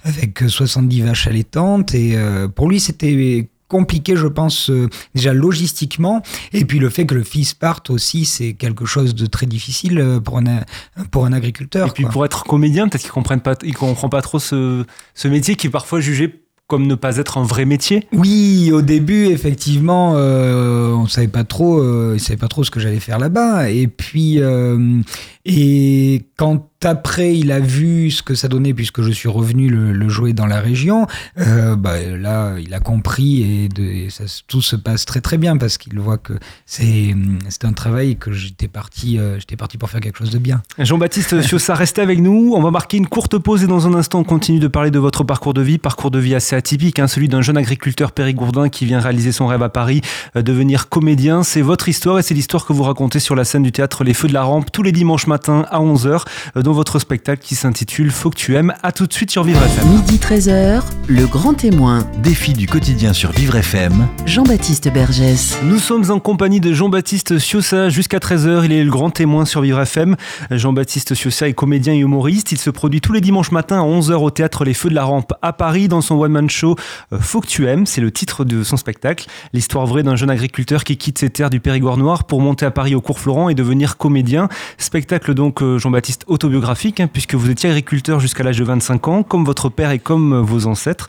avec 0.03 0.43
70 0.47 1.01
vaches 1.01 1.27
allaitantes. 1.27 1.95
Et 1.95 2.15
pour 2.53 2.69
lui, 2.69 2.79
c'était 2.79 3.49
compliqué, 3.73 4.15
je 4.15 4.27
pense, 4.27 4.69
euh, 4.69 4.87
déjà 5.15 5.33
logistiquement. 5.33 6.21
Et 6.53 6.63
puis 6.63 6.77
le 6.77 6.91
fait 6.91 7.07
que 7.07 7.15
le 7.15 7.23
fils 7.23 7.55
parte 7.55 7.89
aussi, 7.89 8.23
c'est 8.23 8.53
quelque 8.53 8.85
chose 8.85 9.15
de 9.15 9.25
très 9.25 9.47
difficile 9.47 9.97
euh, 9.99 10.19
pour 10.19 10.37
un, 10.37 10.61
pour 11.09 11.25
un 11.25 11.33
agriculteur. 11.33 11.87
Et 11.87 11.91
puis 11.91 12.03
quoi. 12.03 12.11
pour 12.11 12.25
être 12.25 12.43
comédien, 12.43 12.87
peut-être 12.87 13.01
qu'il 13.01 13.69
il 13.69 13.75
comprend 13.75 14.09
pas 14.09 14.21
trop 14.21 14.37
ce, 14.37 14.85
ce 15.15 15.27
métier 15.27 15.55
qui 15.55 15.67
est 15.67 15.71
parfois 15.71 16.01
jugé 16.01 16.43
comme 16.67 16.87
ne 16.87 16.95
pas 16.95 17.17
être 17.17 17.37
un 17.37 17.43
vrai 17.43 17.65
métier. 17.65 18.07
Oui, 18.13 18.71
au 18.73 18.81
début, 18.81 19.25
effectivement, 19.25 20.13
euh, 20.15 20.91
on 20.93 21.07
savait 21.07 21.27
pas 21.27 21.43
trop, 21.43 21.79
euh, 21.79 22.17
savait 22.17 22.37
pas 22.37 22.47
trop 22.47 22.63
ce 22.63 22.71
que 22.71 22.79
j'allais 22.79 22.99
faire 22.99 23.19
là-bas. 23.19 23.69
Et 23.69 23.87
puis, 23.87 24.39
euh, 24.39 25.01
et 25.45 26.25
quand 26.37 26.69
après 26.85 27.35
il 27.35 27.51
a 27.51 27.59
vu 27.59 28.11
ce 28.11 28.23
que 28.23 28.35
ça 28.35 28.47
donnait, 28.47 28.73
puisque 28.73 29.01
je 29.01 29.11
suis 29.11 29.29
revenu 29.29 29.69
le, 29.69 30.09
jouer 30.09 30.33
dans 30.33 30.45
la 30.45 30.59
région, 30.59 31.07
euh, 31.39 31.75
bah, 31.75 31.99
là, 32.01 32.55
il 32.59 32.73
a 32.73 32.79
compris 32.79 33.41
et, 33.41 33.69
tout 34.47 34.61
se 34.61 34.75
passe 34.75 35.05
très 35.05 35.21
très 35.21 35.37
bien 35.37 35.57
parce 35.57 35.77
qu'il 35.77 35.99
voit 35.99 36.17
que 36.17 36.33
c'est 36.65 37.15
un 37.63 37.73
travail 37.73 38.17
que 38.17 38.31
j'étais 38.31 38.67
parti, 38.67 39.17
euh, 39.17 39.39
parti 39.57 39.77
pour 39.77 39.89
faire 39.89 40.01
quelque 40.01 40.17
chose 40.17 40.31
de 40.31 40.37
bien. 40.37 40.61
Jean-Baptiste 40.77 41.41
Fiossa, 41.41 41.73
restez 41.75 42.01
avec 42.01 42.19
nous. 42.19 42.53
On 42.55 42.61
va 42.61 42.71
marquer 42.71 42.97
une 42.97 43.07
courte 43.07 43.37
pause 43.37 43.63
et 43.63 43.67
dans 43.67 43.87
un 43.87 43.93
instant, 43.93 44.19
on 44.19 44.23
continue 44.23 44.59
de 44.59 44.67
parler 44.67 44.91
de 44.91 44.99
votre 44.99 45.23
parcours 45.23 45.53
de 45.53 45.61
vie. 45.61 45.77
Parcours 45.77 46.11
de 46.11 46.19
vie 46.19 46.35
assez 46.35 46.55
atypique, 46.55 46.99
hein, 46.99 47.07
celui 47.07 47.27
d'un 47.27 47.41
jeune 47.41 47.57
agriculteur 47.57 48.11
périgourdin 48.11 48.69
qui 48.69 48.85
vient 48.85 48.99
réaliser 48.99 49.31
son 49.31 49.47
rêve 49.47 49.63
à 49.63 49.69
Paris, 49.69 50.01
euh, 50.35 50.41
devenir 50.41 50.89
comédien. 50.89 51.43
C'est 51.43 51.61
votre 51.61 51.89
histoire 51.89 52.19
et 52.19 52.23
c'est 52.23 52.33
l'histoire 52.33 52.65
que 52.65 52.73
vous 52.73 52.83
racontez 52.83 53.19
sur 53.19 53.35
la 53.35 53.45
scène 53.45 53.63
du 53.63 53.71
théâtre 53.71 54.03
Les 54.03 54.13
Feux 54.13 54.27
de 54.27 54.33
la 54.33 54.43
Rampe 54.43 54.71
tous 54.71 54.83
les 54.83 54.91
dimanches 54.91 55.27
matins 55.27 55.65
à 55.69 55.79
11h 55.79 56.23
dans 56.73 56.77
votre 56.77 56.97
spectacle 56.97 57.43
qui 57.43 57.53
s'intitule 57.53 58.09
Faut 58.09 58.31
que 58.31 58.35
tu 58.35 58.55
aimes. 58.55 58.73
À 58.81 58.91
tout 58.91 59.05
de 59.05 59.13
suite 59.13 59.29
sur 59.29 59.43
Vivre 59.43 59.61
FM. 59.63 59.89
Midi 59.89 60.17
13h, 60.17 60.81
le 61.07 61.27
grand 61.27 61.53
témoin, 61.53 61.99
Défi 62.23 62.53
du 62.53 62.65
quotidien 62.65 63.13
sur 63.13 63.31
Vivre 63.31 63.55
FM. 63.55 64.07
Jean-Baptiste 64.25 64.91
Bergès. 64.91 65.59
Nous 65.63 65.77
sommes 65.77 66.09
en 66.09 66.19
compagnie 66.19 66.59
de 66.59 66.73
Jean-Baptiste 66.73 67.37
Siossa 67.37 67.89
jusqu'à 67.89 68.17
13h. 68.17 68.65
Il 68.65 68.71
est 68.71 68.83
le 68.83 68.89
grand 68.89 69.11
témoin 69.11 69.45
sur 69.45 69.61
Vivre 69.61 69.81
FM. 69.81 70.15
Jean-Baptiste 70.49 71.13
Siossa 71.13 71.47
est 71.47 71.53
comédien 71.53 71.93
et 71.93 71.99
humoriste. 71.99 72.51
Il 72.51 72.57
se 72.57 72.71
produit 72.71 73.01
tous 73.01 73.13
les 73.13 73.21
dimanches 73.21 73.51
matins 73.51 73.79
à 73.79 73.85
11h 73.85 74.13
au 74.13 74.31
théâtre 74.31 74.65
Les 74.65 74.73
Feux 74.73 74.89
de 74.89 74.95
la 74.95 75.03
Rampe 75.03 75.31
à 75.43 75.53
Paris 75.53 75.87
dans 75.87 76.01
son 76.01 76.15
one-man 76.15 76.49
show 76.49 76.75
euh, 77.13 77.19
Faut 77.19 77.41
que 77.41 77.47
tu 77.47 77.67
aimes. 77.67 77.85
C'est 77.85 78.01
le 78.01 78.11
titre 78.11 78.45
de 78.45 78.63
son 78.63 78.77
spectacle. 78.77 79.27
L'histoire 79.53 79.85
vraie 79.85 80.01
d'un 80.01 80.15
jeune 80.15 80.31
agriculteur 80.31 80.83
qui 80.83 80.97
quitte 80.97 81.19
ses 81.19 81.29
terres 81.29 81.51
du 81.51 81.59
Périgord 81.59 81.97
noir 81.97 82.23
pour 82.23 82.41
monter 82.41 82.65
à 82.65 82.71
Paris 82.71 82.95
au 82.95 83.01
cours 83.01 83.19
Florent 83.19 83.49
et 83.49 83.53
devenir 83.53 83.97
comédien. 83.97 84.49
Spectacle 84.79 85.35
donc 85.35 85.61
euh, 85.61 85.77
Jean-Baptiste 85.77 86.23
autobiographique 86.25 86.62
hein, 86.69 87.07
puisque 87.11 87.35
vous 87.35 87.49
étiez 87.49 87.69
agriculteur 87.69 88.19
jusqu'à 88.19 88.43
l'âge 88.43 88.57
de 88.57 88.63
25 88.63 89.07
ans 89.07 89.23
comme 89.23 89.45
votre 89.45 89.69
père 89.69 89.91
et 89.91 89.99
comme 89.99 90.33
euh, 90.33 90.41
vos 90.41 90.65
ancêtres. 90.67 91.07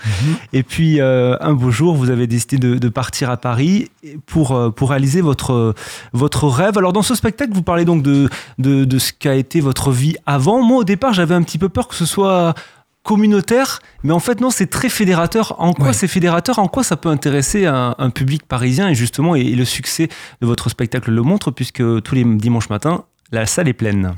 Et 0.52 0.62
puis 0.62 1.00
euh, 1.00 1.36
un 1.40 1.52
beau 1.54 1.70
jour, 1.70 1.94
vous 1.94 2.10
avez 2.10 2.26
décidé 2.26 2.58
de, 2.58 2.76
de 2.76 2.88
partir 2.88 3.30
à 3.30 3.36
Paris 3.36 3.90
pour, 4.26 4.52
euh, 4.52 4.70
pour 4.70 4.90
réaliser 4.90 5.20
votre, 5.20 5.74
votre 6.12 6.48
rêve. 6.48 6.78
Alors 6.78 6.92
dans 6.92 7.02
ce 7.02 7.14
spectacle, 7.14 7.52
vous 7.54 7.62
parlez 7.62 7.84
donc 7.84 8.02
de, 8.02 8.28
de, 8.58 8.84
de 8.84 8.98
ce 8.98 9.12
qu'a 9.12 9.34
été 9.34 9.60
votre 9.60 9.90
vie 9.90 10.16
avant. 10.26 10.62
Moi 10.62 10.78
au 10.78 10.84
départ, 10.84 11.12
j'avais 11.12 11.34
un 11.34 11.42
petit 11.42 11.58
peu 11.58 11.68
peur 11.68 11.88
que 11.88 11.94
ce 11.94 12.06
soit 12.06 12.54
communautaire, 13.02 13.80
mais 14.02 14.12
en 14.14 14.18
fait 14.18 14.40
non, 14.40 14.48
c'est 14.50 14.66
très 14.66 14.88
fédérateur. 14.88 15.56
En 15.60 15.74
quoi 15.74 15.88
Ouais. 15.88 15.92
c'est 15.92 16.08
fédérateur? 16.08 16.58
En 16.58 16.68
quoi 16.68 16.82
ça 16.82 16.96
peut 16.96 17.10
intéresser 17.10 17.66
un, 17.66 17.94
un 17.98 18.08
public 18.10 18.46
parisien? 18.48 18.88
Et 18.88 18.94
justement, 18.94 19.36
et, 19.36 19.42
et 19.42 19.54
le 19.56 19.66
succès 19.66 20.08
de 20.40 20.46
votre 20.46 20.70
spectacle 20.70 21.10
le 21.10 21.20
montre, 21.22 21.50
puisque 21.50 21.82
tous 22.02 22.14
les 22.14 22.24
dimanches 22.24 22.70
matins, 22.70 23.04
la 23.34 23.46
salle 23.46 23.68
est 23.68 23.74
pleine. 23.74 24.14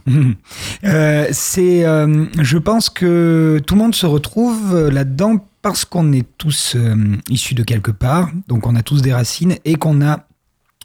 Euh, 0.85 1.27
c'est, 1.33 1.85
euh, 1.85 2.27
je 2.41 2.59
pense 2.59 2.91
que 2.91 3.61
tout 3.67 3.75
le 3.75 3.81
monde 3.81 3.95
se 3.95 4.07
retrouve 4.07 4.89
là-dedans 4.89 5.39
parce 5.63 5.85
qu'on 5.85 6.13
est 6.13 6.27
tous 6.39 6.75
euh, 6.77 6.95
issus 7.29 7.55
de 7.55 7.65
quelque 7.65 7.91
part, 7.91 8.31
donc 8.47 8.67
on 8.67 8.77
a 8.77 8.83
tous 8.83 9.03
des 9.03 9.13
racines 9.13 9.57
et 9.65 9.75
qu'on 9.77 10.01
a 10.01 10.27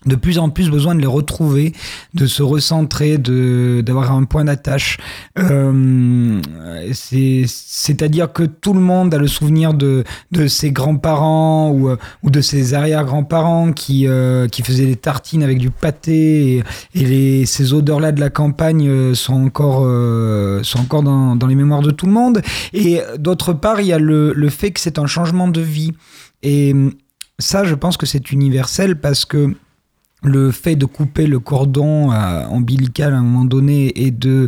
de 0.06 0.16
plus 0.16 0.40
en 0.40 0.50
plus 0.50 0.70
besoin 0.70 0.96
de 0.96 1.02
les 1.02 1.08
retrouver, 1.08 1.74
de 2.14 2.26
se 2.26 2.42
recentrer, 2.42 3.18
de 3.18 3.82
d'avoir 3.86 4.12
un 4.12 4.24
point 4.24 4.46
d'attache. 4.46 4.98
Euh, 5.38 6.42
c'est 6.94 7.44
c'est-à-dire 7.48 8.34
que 8.34 8.44
tout 8.44 8.74
le 8.74 8.80
monde 8.80 9.14
a 9.14 9.18
le 9.18 9.28
souvenir 9.28 9.74
de 9.74 10.04
de 10.32 10.48
ses 10.48 10.72
grands-parents 10.72 11.72
ou 11.72 11.90
euh, 11.90 11.98
ou 12.24 12.32
de 12.32 12.42
ses 12.42 12.74
arrière-grands-parents 12.74 13.74
qui 13.74 14.08
euh, 14.08 14.48
qui 14.48 14.64
faisaient 14.64 14.88
des 14.88 14.96
tartines 14.96 15.44
avec 15.44 15.60
du 15.60 15.70
pâté 15.70 16.58
et, 16.58 16.64
et 16.96 17.06
les 17.06 17.46
ces 17.46 17.74
odeurs-là 17.74 18.12
de 18.12 18.20
la 18.20 18.30
campagne 18.30 18.88
euh, 18.88 19.14
sont 19.14 19.46
encore 19.46 19.82
euh, 19.84 20.64
sont 20.64 20.80
encore 20.80 21.04
dans 21.04 21.36
dans 21.36 21.48
les 21.48 21.56
mémoires 21.56 21.82
de 21.82 21.92
tout 21.92 22.08
le 22.08 22.12
monde. 22.14 22.42
Et 22.74 23.02
d'autre 23.18 23.54
part, 23.54 23.82
il 23.82 23.88
y 23.88 23.94
a 23.94 24.00
le 24.00 24.34
le 24.34 24.50
fait 24.50 24.72
que 24.72 24.80
c'est 24.80 24.98
un 24.98 25.08
changement 25.08 25.48
de 25.48 25.62
vie 25.62 25.94
et 26.44 26.74
ça, 27.42 27.64
je 27.64 27.76
pense 27.76 27.98
que 27.98 28.06
c'est 28.06 28.32
universel 28.32 29.00
parce 29.00 29.26
que 29.26 29.56
le 30.24 30.52
fait 30.52 30.76
de 30.76 30.86
couper 30.86 31.26
le 31.26 31.40
cordon 31.40 32.12
euh, 32.12 32.46
ombilical 32.48 33.14
à 33.14 33.18
un 33.18 33.22
moment 33.22 33.46
donné 33.46 33.92
et 33.96 34.12
de 34.12 34.48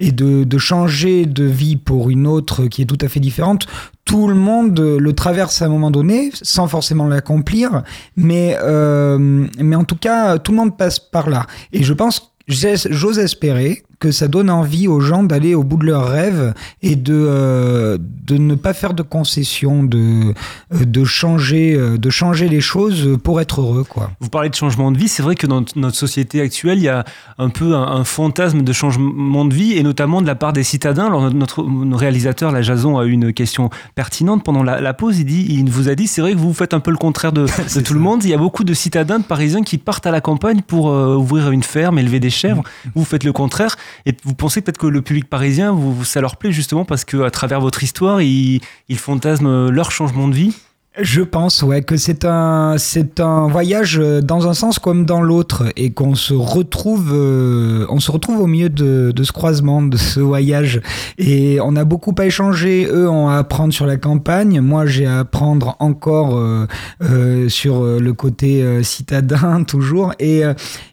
et 0.00 0.10
de, 0.10 0.42
de, 0.42 0.58
changer 0.58 1.26
de 1.26 1.44
vie 1.44 1.76
pour 1.76 2.10
une 2.10 2.26
autre 2.26 2.66
qui 2.66 2.82
est 2.82 2.86
tout 2.86 2.98
à 3.00 3.08
fait 3.08 3.20
différente, 3.20 3.66
tout 4.04 4.26
le 4.26 4.34
monde 4.34 4.78
le 4.80 5.12
traverse 5.12 5.62
à 5.62 5.66
un 5.66 5.68
moment 5.68 5.92
donné 5.92 6.30
sans 6.34 6.66
forcément 6.66 7.06
l'accomplir, 7.06 7.82
mais 8.16 8.56
euh, 8.60 9.46
mais 9.58 9.76
en 9.76 9.84
tout 9.84 9.96
cas 9.96 10.38
tout 10.38 10.50
le 10.52 10.58
monde 10.58 10.76
passe 10.76 10.98
par 10.98 11.30
là. 11.30 11.46
Et 11.72 11.84
je 11.84 11.92
pense 11.92 12.32
j'ose 12.48 13.18
espérer 13.18 13.84
que 14.02 14.10
ça 14.10 14.26
donne 14.26 14.50
envie 14.50 14.88
aux 14.88 14.98
gens 14.98 15.22
d'aller 15.22 15.54
au 15.54 15.62
bout 15.62 15.76
de 15.76 15.86
leurs 15.86 16.08
rêves 16.08 16.54
et 16.82 16.96
de, 16.96 17.14
euh, 17.14 17.98
de 18.26 18.36
ne 18.36 18.56
pas 18.56 18.74
faire 18.74 18.94
de 18.94 19.02
concessions, 19.02 19.84
de, 19.84 20.34
euh, 20.74 20.84
de, 20.84 21.04
changer, 21.04 21.76
euh, 21.76 21.98
de 21.98 22.10
changer 22.10 22.48
les 22.48 22.60
choses 22.60 23.16
pour 23.22 23.40
être 23.40 23.60
heureux. 23.60 23.84
Quoi. 23.88 24.10
Vous 24.18 24.28
parlez 24.28 24.48
de 24.48 24.56
changement 24.56 24.90
de 24.90 24.98
vie, 24.98 25.06
c'est 25.06 25.22
vrai 25.22 25.36
que 25.36 25.46
dans 25.46 25.64
notre 25.76 25.96
société 25.96 26.40
actuelle, 26.40 26.78
il 26.78 26.84
y 26.84 26.88
a 26.88 27.04
un 27.38 27.48
peu 27.48 27.76
un, 27.76 28.02
fantasme 28.02 28.62
de 28.62 28.72
changement 28.72 29.44
de 29.44 29.54
vie, 29.54 29.74
et 29.74 29.84
notamment 29.84 30.20
de 30.20 30.26
la 30.26 30.34
part 30.34 30.52
des 30.52 30.64
citadins. 30.64 31.06
Alors 31.06 31.32
notre, 31.32 31.64
réalisateur, 31.96 32.50
la 32.50 32.62
Jason, 32.62 32.98
a 32.98 33.04
eu 33.04 33.12
une 33.12 33.32
question 33.32 33.70
pertinente 33.94 34.42
pendant 34.42 34.64
la, 34.64 34.94
pause. 34.94 35.20
Il, 35.20 35.26
dit, 35.26 35.46
il 35.48 35.70
vous 35.70 35.88
a 35.88 35.94
dit, 35.94 36.08
c'est 36.08 36.22
vrai 36.22 36.32
que 36.32 36.38
vous 36.38 36.52
faites 36.52 36.74
un 36.74 36.80
peu 36.80 36.90
le 36.90 36.96
contraire 36.96 37.30
de, 37.30 37.46
de 37.76 37.80
tout 37.80 37.94
le 37.94 38.00
monde. 38.00 38.24
Il 38.24 38.30
y 38.30 38.34
a 38.34 38.38
beaucoup 38.38 38.64
de 38.64 38.74
citadins, 38.74 39.20
de 39.20 39.24
Parisiens 39.24 39.62
qui 39.62 39.78
partent 39.78 40.08
à 40.08 40.10
la 40.10 40.20
campagne 40.20 40.62
pour 40.62 40.86
ouvrir 40.86 41.52
une 41.52 41.62
ferme, 41.62 42.00
élever 42.00 42.18
des 42.18 42.30
chèvres. 42.30 42.62
Mmh. 42.62 42.90
Vous 42.96 43.04
faites 43.04 43.22
le 43.22 43.32
contraire. 43.32 43.76
Et 44.06 44.14
vous 44.24 44.34
pensez 44.34 44.60
peut-être 44.60 44.78
que 44.78 44.86
le 44.86 45.02
public 45.02 45.28
parisien, 45.28 45.76
ça 46.04 46.20
leur 46.20 46.36
plaît 46.36 46.52
justement 46.52 46.84
parce 46.84 47.04
qu'à 47.04 47.30
travers 47.30 47.60
votre 47.60 47.82
histoire, 47.82 48.20
ils, 48.22 48.60
fantasment 48.96 49.70
leur 49.70 49.90
changement 49.90 50.28
de 50.28 50.34
vie? 50.34 50.54
Je 51.00 51.22
pense, 51.22 51.62
ouais, 51.62 51.80
que 51.80 51.96
c'est 51.96 52.26
un, 52.26 52.74
c'est 52.76 53.18
un 53.18 53.48
voyage 53.48 53.96
dans 53.96 54.46
un 54.46 54.52
sens 54.52 54.78
comme 54.78 55.06
dans 55.06 55.22
l'autre 55.22 55.72
et 55.74 55.90
qu'on 55.90 56.14
se 56.14 56.34
retrouve, 56.34 57.12
euh, 57.14 57.86
on 57.88 57.98
se 57.98 58.10
retrouve 58.10 58.40
au 58.40 58.46
milieu 58.46 58.68
de, 58.68 59.10
ce 59.22 59.32
croisement, 59.32 59.80
de 59.80 59.96
ce 59.96 60.20
voyage. 60.20 60.82
Et 61.16 61.60
on 61.62 61.76
a 61.76 61.84
beaucoup 61.84 62.14
à 62.18 62.26
échanger. 62.26 62.86
Eux 62.92 63.08
ont 63.08 63.30
à 63.30 63.38
apprendre 63.38 63.72
sur 63.72 63.86
la 63.86 63.96
campagne. 63.96 64.60
Moi, 64.60 64.84
j'ai 64.84 65.06
à 65.06 65.20
apprendre 65.20 65.76
encore 65.78 66.36
euh, 66.36 66.66
euh, 67.02 67.48
sur 67.48 67.82
le 67.82 68.12
côté 68.12 68.82
citadin, 68.84 69.64
toujours. 69.66 70.12
Et, 70.20 70.42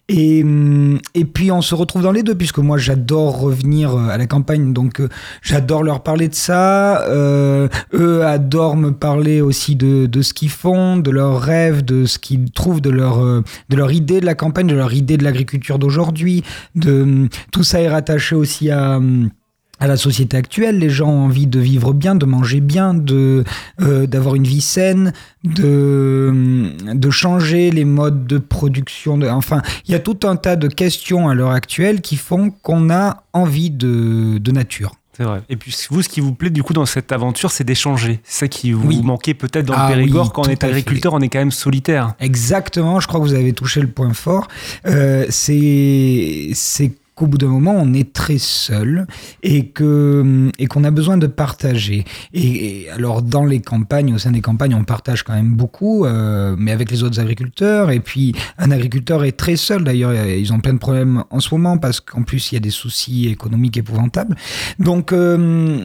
et, 0.10 0.44
hum, 0.44 1.00
et 1.14 1.24
puis 1.24 1.52
on 1.52 1.62
se 1.62 1.76
retrouve 1.76 2.02
dans 2.02 2.12
les 2.12 2.24
deux, 2.24 2.34
puisque 2.36 2.58
moi 2.58 2.78
j'adore 2.78 3.40
revenir 3.40 3.96
euh, 3.96 4.10
à 4.10 4.18
la 4.18 4.26
campagne, 4.26 4.74
donc 4.74 5.00
euh, 5.00 5.08
j'adore 5.44 5.84
leur 5.84 6.02
parler 6.02 6.28
de 6.28 6.34
ça. 6.34 7.04
Euh, 7.04 7.68
eux 7.94 8.26
adorent 8.26 8.76
me 8.76 8.90
parler 8.92 9.40
aussi 9.40 9.76
de, 9.76 10.08
de 10.08 10.22
ce 10.24 10.34
qu'ils 10.34 10.50
font, 10.50 10.98
de 10.98 11.12
leurs 11.12 11.40
rêves, 11.40 11.86
de 11.86 12.06
ce 12.06 12.18
qu'ils 12.18 12.52
trouvent, 12.52 12.82
de 12.82 12.90
leur, 12.90 13.20
de 13.24 13.76
leur 13.76 13.92
idée 13.92 14.20
de 14.20 14.26
la 14.26 14.36
campagne, 14.36 14.68
de 14.68 14.76
leur 14.76 14.94
idée 14.94 15.16
de 15.16 15.24
l'agriculture 15.24 15.78
d'aujourd'hui. 15.78 16.44
De, 16.76 17.04
hum, 17.04 17.30
tout 17.52 17.64
ça 17.64 17.80
est 17.80 17.90
rattaché 17.90 18.36
aussi 18.36 18.72
à 18.72 18.98
hum, 18.98 19.30
à 19.80 19.88
la 19.88 19.98
société 19.98 20.38
actuelle. 20.38 20.80
Les 20.80 20.90
gens 20.90 21.10
ont 21.10 21.26
envie 21.26 21.48
de 21.48 21.60
vivre 21.60 21.94
bien, 21.94 22.16
de 22.16 22.26
manger 22.26 22.62
bien, 22.62 22.94
de 22.94 23.44
euh, 23.82 24.08
d'avoir 24.08 24.36
une 24.36 24.44
vie 24.44 24.62
saine, 24.62 25.14
de 25.44 26.74
de 26.94 27.10
changer 27.10 27.72
les 27.72 27.86
modes 27.86 28.28
de 28.28 28.38
production. 28.38 29.18
De, 29.18 29.28
enfin, 29.28 29.62
il 29.88 29.92
y 29.92 29.96
a 29.96 30.00
tout 30.00 30.20
un 30.24 30.36
tas 30.36 30.56
de 30.56 30.68
questions 30.68 31.30
à 31.30 31.34
l'heure 31.34 31.52
actuelle 31.52 32.02
qui 32.02 32.18
font 32.18 32.52
qu'on 32.52 32.90
a 32.90 33.24
envie 33.34 33.72
de, 33.72 34.38
de 34.38 34.52
nature. 34.52 34.96
C'est 35.20 35.26
vrai. 35.26 35.42
Et 35.50 35.58
puis 35.58 35.76
vous, 35.90 36.02
ce 36.02 36.08
qui 36.08 36.22
vous 36.22 36.34
plaît 36.34 36.50
du 36.50 36.64
coup 36.64 36.72
dans 36.72 36.86
cette 36.86 37.12
aventure, 37.12 37.52
c'est 37.52 37.66
d'échanger. 37.66 38.22
C'est 38.24 38.40
ça 38.40 38.48
qui 38.48 38.72
vous 38.72 39.04
manquait 39.04 39.34
peut-être 39.34 39.66
dans 39.66 39.74
le 39.74 39.80
ah 39.82 39.90
Périgord. 39.90 40.32
quand 40.32 40.48
on 40.48 40.50
est 40.50 40.64
agriculteur, 40.64 41.14
on 41.14 41.20
est 41.20 41.28
quand 41.28 41.40
même 41.40 41.52
solitaire. 41.52 42.14
Exactement. 42.22 43.02
Je 43.02 43.08
crois 43.10 43.20
que 43.20 43.26
vous 43.26 43.34
avez 43.34 43.52
touché 43.52 43.82
le 43.82 43.90
point 43.90 44.14
fort. 44.14 44.48
Euh, 44.86 45.26
c'est 45.30 46.52
c'est 46.54 46.94
qu'au 47.20 47.28
bout 47.28 47.38
d'un 47.38 47.48
moment, 47.48 47.76
on 47.76 47.94
est 47.94 48.14
très 48.14 48.38
seul 48.38 49.06
et 49.44 49.68
que 49.68 50.50
et 50.58 50.68
qu'on 50.68 50.86
a 50.86 50.92
besoin 50.92 51.18
de 51.18 51.28
partager. 51.28 52.06
Et, 52.34 52.88
alors 52.92 53.22
dans 53.22 53.46
les 53.46 53.60
campagnes, 53.60 54.14
au 54.14 54.18
sein 54.18 54.32
des 54.32 54.40
campagnes, 54.40 54.74
on 54.74 54.86
partage 54.86 55.24
quand 55.24 55.34
même 55.34 55.54
beaucoup, 55.54 56.06
euh, 56.06 56.56
mais 56.58 56.72
avec 56.72 56.90
les 56.92 57.04
autres 57.04 57.20
agriculteurs. 57.20 57.92
Et 57.92 58.00
puis 58.00 58.34
un 58.58 58.72
agriculteur 58.72 59.26
est 59.26 59.34
très 59.34 59.58
seul. 59.58 59.84
D'ailleurs, 59.84 60.14
ils 60.14 60.54
ont 60.54 60.62
plein 60.62 60.72
de 60.72 60.78
problèmes 60.78 61.26
en 61.30 61.42
ce 61.42 61.54
moment 61.54 61.78
parce 61.78 62.00
qu'en 62.00 62.24
plus 62.24 62.52
il 62.52 62.56
y 62.56 62.58
a 62.58 62.62
des 62.62 62.70
soucis 62.70 63.28
économiques 63.28 63.76
épouvantables. 63.76 64.38
Donc 64.80 65.12
euh, 65.12 65.82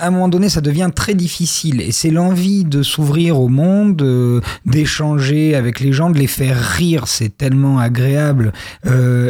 à 0.00 0.08
un 0.08 0.10
moment 0.10 0.28
donné, 0.28 0.50
ça 0.50 0.60
devient 0.60 0.90
très 0.94 1.14
difficile. 1.14 1.80
Et 1.80 1.92
c'est 1.92 2.10
l'envie 2.10 2.64
de 2.64 2.82
s'ouvrir 2.82 3.40
au 3.40 3.48
monde, 3.48 4.02
euh, 4.02 4.42
d'échanger 4.66 5.54
avec 5.54 5.80
les 5.80 5.94
gens, 5.94 6.10
de 6.10 6.18
les 6.18 6.26
faire 6.26 6.58
rire. 6.58 7.08
C'est 7.08 7.38
tellement 7.38 7.78
agréable. 7.78 8.52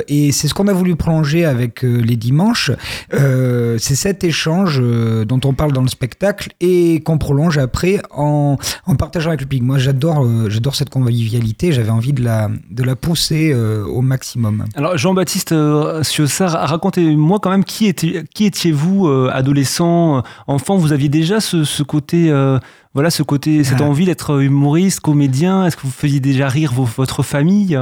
et 0.08 0.32
c'est 0.32 0.48
ce 0.48 0.54
qu'on 0.54 0.66
a 0.66 0.72
voulu 0.72 0.96
prolonger 0.96 1.43
avec 1.44 1.84
euh, 1.84 1.98
les 1.98 2.16
dimanches, 2.16 2.70
euh, 3.12 3.76
c'est 3.78 3.94
cet 3.94 4.24
échange 4.24 4.80
euh, 4.82 5.24
dont 5.24 5.40
on 5.44 5.52
parle 5.52 5.72
dans 5.72 5.82
le 5.82 5.88
spectacle 5.88 6.50
et 6.60 7.00
qu'on 7.00 7.18
prolonge 7.18 7.58
après 7.58 8.00
en, 8.10 8.56
en, 8.86 8.96
partageant 8.96 9.30
avec 9.30 9.40
le 9.40 9.46
public. 9.46 9.62
Moi, 9.62 9.78
j'adore, 9.78 10.26
j'adore 10.48 10.74
cette 10.74 10.90
convivialité. 10.90 11.72
J'avais 11.72 11.90
envie 11.90 12.12
de 12.12 12.22
la, 12.22 12.48
de 12.70 12.82
la 12.82 12.96
pousser 12.96 13.54
au 13.54 14.00
maximum. 14.00 14.64
Alors, 14.74 14.96
Jean-Baptiste 14.96 15.54
Siossard, 16.02 16.52
racontez-moi 16.68 17.38
quand 17.40 17.50
même 17.50 17.64
qui, 17.64 17.86
était, 17.86 18.24
qui 18.34 18.46
étiez-vous, 18.46 19.08
adolescent, 19.32 20.22
enfant? 20.46 20.76
Vous 20.76 20.92
aviez 20.92 21.08
déjà 21.08 21.40
ce, 21.40 21.64
ce 21.64 21.82
côté 21.82 22.32
voilà 22.94 23.10
ce 23.10 23.22
côté, 23.22 23.64
cette 23.64 23.80
ah. 23.80 23.84
envie 23.84 24.06
d'être 24.06 24.40
humoriste, 24.40 25.00
comédien 25.00 25.66
Est-ce 25.66 25.76
que 25.76 25.82
vous 25.82 25.90
faisiez 25.90 26.20
déjà 26.20 26.48
rire 26.48 26.72
votre 26.72 27.22
famille? 27.22 27.76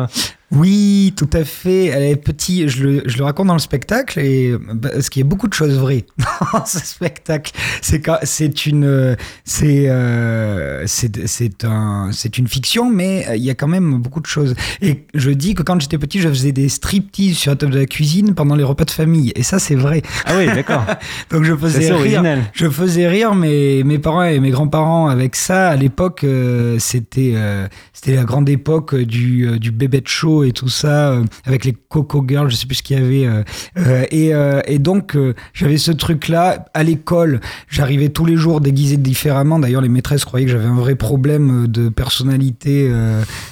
Oui, 0.52 1.14
tout 1.16 1.30
à 1.32 1.44
fait. 1.44 1.86
Elle 1.86 2.02
est 2.02 2.16
petite, 2.16 2.68
je 2.68 2.84
le, 2.84 3.02
je 3.06 3.16
le 3.16 3.24
raconte 3.24 3.46
dans 3.46 3.54
le 3.54 3.58
spectacle, 3.58 4.18
et 4.20 4.54
bah, 4.74 4.90
parce 4.92 5.08
qu'il 5.08 5.22
y 5.22 5.24
a 5.24 5.28
beaucoup 5.28 5.48
de 5.48 5.54
choses 5.54 5.78
vraies 5.78 6.04
dans 6.52 6.66
ce 6.66 6.78
spectacle. 6.78 7.52
C'est 7.80 8.02
c'est 8.24 8.66
une, 8.66 9.16
c'est, 9.44 9.88
euh, 9.88 10.84
c'est, 10.86 11.64
un, 11.64 12.10
c'est 12.12 12.36
une 12.36 12.48
fiction, 12.48 12.90
mais 12.90 13.26
il 13.34 13.42
y 13.42 13.48
a 13.48 13.54
quand 13.54 13.66
même 13.66 14.02
beaucoup 14.02 14.20
de 14.20 14.26
choses. 14.26 14.54
Et 14.82 15.06
je 15.14 15.30
dis 15.30 15.54
que 15.54 15.62
quand 15.62 15.80
j'étais 15.80 15.96
petit, 15.96 16.20
je 16.20 16.28
faisais 16.28 16.52
des 16.52 16.68
striptease 16.68 17.38
sur 17.38 17.52
la 17.52 17.56
table 17.56 17.72
de 17.72 17.78
la 17.78 17.86
cuisine 17.86 18.34
pendant 18.34 18.54
les 18.54 18.64
repas 18.64 18.84
de 18.84 18.90
famille, 18.90 19.32
et 19.34 19.42
ça, 19.42 19.58
c'est 19.58 19.74
vrai. 19.74 20.02
Ah 20.26 20.34
oui, 20.36 20.46
d'accord. 20.46 20.84
Donc 21.30 21.44
je 21.44 21.56
faisais 21.56 21.86
rire. 21.86 21.96
Original. 21.96 22.42
Je 22.52 22.68
faisais 22.68 23.08
rire 23.08 23.34
mes 23.34 23.98
parents 23.98 24.22
et 24.22 24.38
mes 24.38 24.50
grands-parents 24.50 25.01
avec 25.08 25.36
ça. 25.36 25.68
À 25.68 25.76
l'époque, 25.76 26.24
euh, 26.24 26.76
c'était, 26.78 27.32
euh, 27.34 27.66
c'était 27.92 28.14
la 28.14 28.24
grande 28.24 28.48
époque 28.48 28.94
du, 28.94 29.58
du 29.58 29.70
bébé 29.70 30.00
de 30.00 30.08
show 30.08 30.44
et 30.44 30.52
tout 30.52 30.68
ça, 30.68 31.10
euh, 31.10 31.24
avec 31.44 31.64
les 31.64 31.74
Coco 31.88 32.24
Girls, 32.26 32.50
je 32.50 32.56
sais 32.56 32.66
plus 32.66 32.76
ce 32.76 32.82
qu'il 32.82 32.98
y 32.98 33.00
avait. 33.00 33.26
Euh, 33.26 33.42
euh, 33.78 34.04
et, 34.10 34.72
et, 34.72 34.78
donc, 34.78 35.16
j'avais 35.52 35.78
ce 35.78 35.92
truc-là. 35.92 36.64
À 36.74 36.82
l'école, 36.82 37.40
j'arrivais 37.68 38.08
tous 38.08 38.24
les 38.24 38.36
jours 38.36 38.60
déguisé 38.60 38.96
différemment. 38.96 39.58
D'ailleurs, 39.58 39.82
les 39.82 39.88
maîtresses 39.88 40.24
croyaient 40.24 40.46
que 40.46 40.52
j'avais 40.52 40.66
un 40.66 40.74
vrai 40.74 40.94
problème 40.94 41.66
de 41.66 41.88
personnalité. 41.88 42.90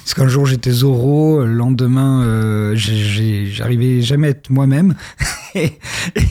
parce 0.03 0.13
qu'un 0.13 0.27
jour, 0.27 0.45
j'étais 0.45 0.71
Zoro, 0.71 1.41
le 1.41 1.53
lendemain, 1.53 2.73
j'arrivais 2.75 4.01
jamais 4.01 4.27
à 4.27 4.29
être 4.31 4.49
moi-même. 4.49 4.95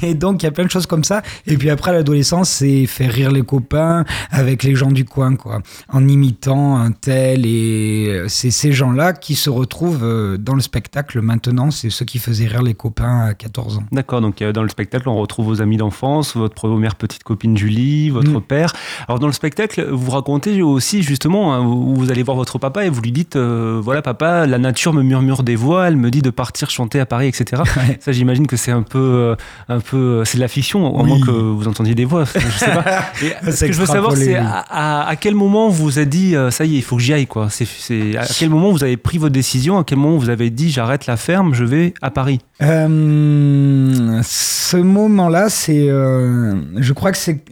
et, 0.02 0.14
donc, 0.14 0.42
il 0.42 0.46
y 0.46 0.48
a 0.48 0.52
plein 0.52 0.64
de 0.64 0.70
choses 0.70 0.87
comme 0.87 1.04
ça. 1.04 1.22
Et 1.46 1.56
puis 1.56 1.70
après, 1.70 1.92
l'adolescence, 1.92 2.50
c'est 2.50 2.87
faire 2.87 3.12
rire 3.12 3.30
les 3.30 3.42
copains 3.42 4.04
avec 4.30 4.62
les 4.62 4.74
gens 4.74 4.90
du 4.90 5.04
coin, 5.11 5.37
quoi. 5.37 5.61
En 5.88 6.07
imitant 6.09 6.79
un 6.79 6.92
tel. 6.92 7.44
Et 7.44 8.25
c'est 8.29 8.51
ces 8.51 8.73
gens-là 8.73 9.12
qui 9.12 9.35
se 9.35 9.51
retrouvent 9.51 10.38
dans 10.38 10.55
le 10.55 10.61
spectacle 10.61 11.20
maintenant, 11.20 11.70
c'est 11.70 11.90
ceux 11.90 12.05
qui 12.05 12.18
faisaient 12.18 12.46
rire 12.46 12.62
les 12.62 12.75
copains 12.75 13.27
à 13.27 13.35
14 13.35 13.79
ans. 13.79 13.83
D'accord, 13.92 14.20
donc 14.20 14.42
euh, 14.42 14.53
dans 14.53 14.62
le 14.62 14.68
spectacle, 14.68 15.09
on 15.09 15.16
retrouve 15.16 15.46
vos 15.46 15.62
amis 15.62 15.77
d'enfance, 15.77 16.37
votre 16.37 16.55
première 16.55 16.94
petite 16.96 17.23
copine 17.23 17.57
Julie, 17.57 18.11
votre 18.11 18.31
mm. 18.31 18.42
père. 18.42 18.73
Alors 19.09 19.18
dans 19.18 19.27
le 19.27 19.33
spectacle, 19.33 19.88
vous 19.90 20.11
racontez 20.11 20.62
aussi 20.62 21.03
justement, 21.03 21.55
hein, 21.55 21.61
vous 21.61 22.11
allez 22.11 22.23
voir 22.23 22.37
votre 22.37 22.59
papa 22.59 22.85
et 22.85 22.88
vous 22.88 23.01
lui 23.01 23.12
dites, 23.12 23.37
euh, 23.37 23.81
voilà 23.83 24.03
papa, 24.03 24.46
la 24.46 24.59
nature 24.59 24.92
me 24.92 25.03
murmure 25.03 25.42
des 25.42 25.57
voix, 25.57 25.88
elle 25.88 25.96
me 25.96 26.11
dit 26.11 26.23
de 26.23 26.31
partir 26.31 26.70
chanter 26.70 27.01
à 27.01 27.07
Paris, 27.07 27.29
etc. 27.29 27.62
Ça 28.01 28.12
j'imagine 28.12 28.46
que 28.46 28.57
c'est 28.57 28.73
un 28.73 28.83
peu, 28.83 28.99
euh, 28.99 29.37
un 29.68 29.81
peu, 29.81 30.25
c'est 30.25 30.38
de 30.38 30.42
la 30.42 30.49
fiction, 30.49 30.94
au 30.94 31.05
moins 31.05 31.20
que 31.20 31.31
vous 31.31 31.68
entendiez 31.68 31.94
des 31.94 32.05
voix. 32.05 32.25
Je 32.25 32.59
sais 32.59 32.73
pas. 32.73 33.05
ce 33.51 33.64
que 33.64 33.73
je 33.73 33.81
veux 33.81 33.87
savoir, 33.87 34.16
c'est 34.16 34.37
à, 34.37 34.99
quel 35.20 35.34
moment 35.34 35.68
vous 35.68 35.98
êtes 35.98 36.08
dit, 36.08 36.34
ça 36.50 36.64
y 36.64 36.74
est, 36.74 36.78
il 36.78 36.82
faut 36.82 36.96
que 36.96 37.02
j'y 37.02 37.12
aille, 37.12 37.26
quoi. 37.26 37.48
C'est 37.50 38.16
à 38.16 38.26
quel 38.26 38.50
moment 38.50 38.70
vous 38.72 38.84
avez 38.84 38.96
pris 38.96 39.18
votre 39.18 39.32
décision, 39.32 39.78
à 39.78 39.84
quel 39.84 39.98
moment 39.98 40.16
vous 40.16 40.30
avez 40.30 40.50
dit 40.50 40.70
j'arrête 40.70 41.06
la 41.06 41.16
ferme, 41.16 41.54
je 41.54 41.64
vais 41.64 41.94
à 42.02 42.10
Paris? 42.10 42.40
Euh, 42.62 44.20
Ce 44.22 44.76
moment-là, 44.76 45.48
c'est, 45.48 45.88
euh, 45.88 46.54
je 46.76 46.92
crois 46.92 47.10
que 47.10 47.18
c'est, 47.18 47.42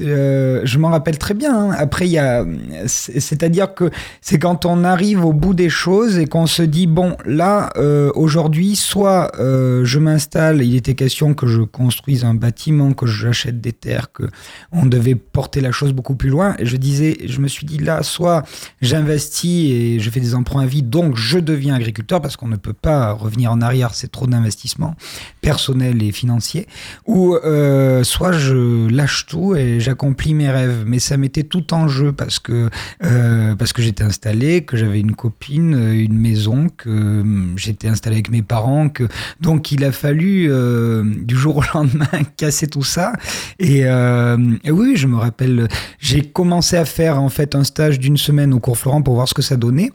euh, 0.00 0.62
je 0.64 0.78
m'en 0.78 0.88
rappelle 0.90 1.18
très 1.18 1.34
bien. 1.34 1.54
Hein. 1.54 1.74
Après, 1.76 2.06
il 2.06 2.12
y 2.12 2.18
a, 2.18 2.44
c'est-à-dire 2.86 3.74
que 3.74 3.90
c'est 4.20 4.38
quand 4.38 4.64
on 4.64 4.84
arrive 4.84 5.24
au 5.24 5.32
bout 5.32 5.54
des 5.54 5.68
choses 5.68 6.18
et 6.18 6.26
qu'on 6.26 6.46
se 6.46 6.62
dit 6.62 6.86
bon, 6.86 7.16
là, 7.26 7.72
aujourd'hui, 8.14 8.76
soit 8.76 9.32
je 9.38 9.98
m'installe. 9.98 10.62
Il 10.62 10.76
était 10.76 10.94
question 10.94 11.34
que 11.34 11.46
je 11.46 11.62
construise 11.62 12.24
un 12.24 12.34
bâtiment, 12.34 12.92
que 12.92 13.06
j'achète 13.06 13.60
des 13.60 13.72
terres, 13.72 14.12
que 14.12 14.24
on 14.72 14.86
devait 14.86 15.14
porter 15.14 15.60
la 15.60 15.72
chose 15.72 15.92
beaucoup 15.92 16.14
plus 16.14 16.30
loin. 16.30 16.54
Je 16.62 16.76
je 16.92 17.40
me 17.40 17.48
suis 17.48 17.66
dit 17.66 17.78
là, 17.78 18.02
soit 18.02 18.44
j'investis 18.80 19.70
et 19.70 20.00
je 20.00 20.10
fais 20.10 20.20
des 20.20 20.34
emprunts 20.34 20.62
à 20.62 20.66
vie, 20.66 20.82
donc 20.82 21.16
je 21.16 21.38
deviens 21.38 21.74
agriculteur 21.74 22.20
parce 22.20 22.36
qu'on 22.36 22.48
ne 22.48 22.56
peut 22.56 22.72
pas 22.72 23.12
revenir 23.12 23.52
en 23.52 23.60
arrière, 23.60 23.94
c'est 23.94 24.10
trop 24.10 24.26
d'investissement 24.26 24.94
personnel 25.40 26.02
et 26.02 26.12
financier, 26.12 26.66
ou 27.06 27.34
euh, 27.34 28.04
soit 28.04 28.32
je 28.32 28.88
lâche 28.88 29.26
tout 29.26 29.56
et 29.56 29.80
j'accomplis 29.80 30.34
mes 30.34 30.50
rêves. 30.50 30.84
Mais 30.86 30.98
ça 30.98 31.16
mettait 31.16 31.42
tout 31.42 31.74
en 31.74 31.88
jeu 31.88 32.12
parce 32.12 32.38
que 32.38 32.70
euh, 33.04 33.54
parce 33.56 33.72
que 33.72 33.82
j'étais 33.82 34.04
installé, 34.04 34.64
que 34.64 34.76
j'avais 34.76 35.00
une 35.00 35.14
copine, 35.14 35.74
une 35.92 36.18
maison, 36.18 36.68
que 36.68 36.88
hum, 36.88 37.54
j'étais 37.56 37.88
installé 37.88 38.16
avec 38.16 38.30
mes 38.30 38.42
parents, 38.42 38.88
que 38.88 39.04
donc 39.40 39.72
il 39.72 39.84
a 39.84 39.92
fallu 39.92 40.46
euh, 40.50 41.02
du 41.04 41.36
jour 41.36 41.56
au 41.56 41.62
lendemain 41.74 42.06
casser 42.36 42.66
tout 42.66 42.82
ça. 42.82 43.12
Euh, 43.60 44.36
et 44.64 44.70
oui, 44.70 44.96
je 44.96 45.06
me 45.06 45.16
rappelle, 45.16 45.68
j'ai 45.98 46.22
commencé 46.22 46.71
à 46.76 46.84
faire 46.84 47.20
en 47.20 47.28
fait 47.28 47.54
un 47.54 47.64
stage 47.64 47.98
d'une 47.98 48.16
semaine 48.16 48.52
au 48.52 48.58
cours 48.58 48.78
Florent 48.78 49.02
pour 49.02 49.14
voir 49.14 49.28
ce 49.28 49.34
que 49.34 49.42
ça 49.42 49.56
donnait. 49.56 49.92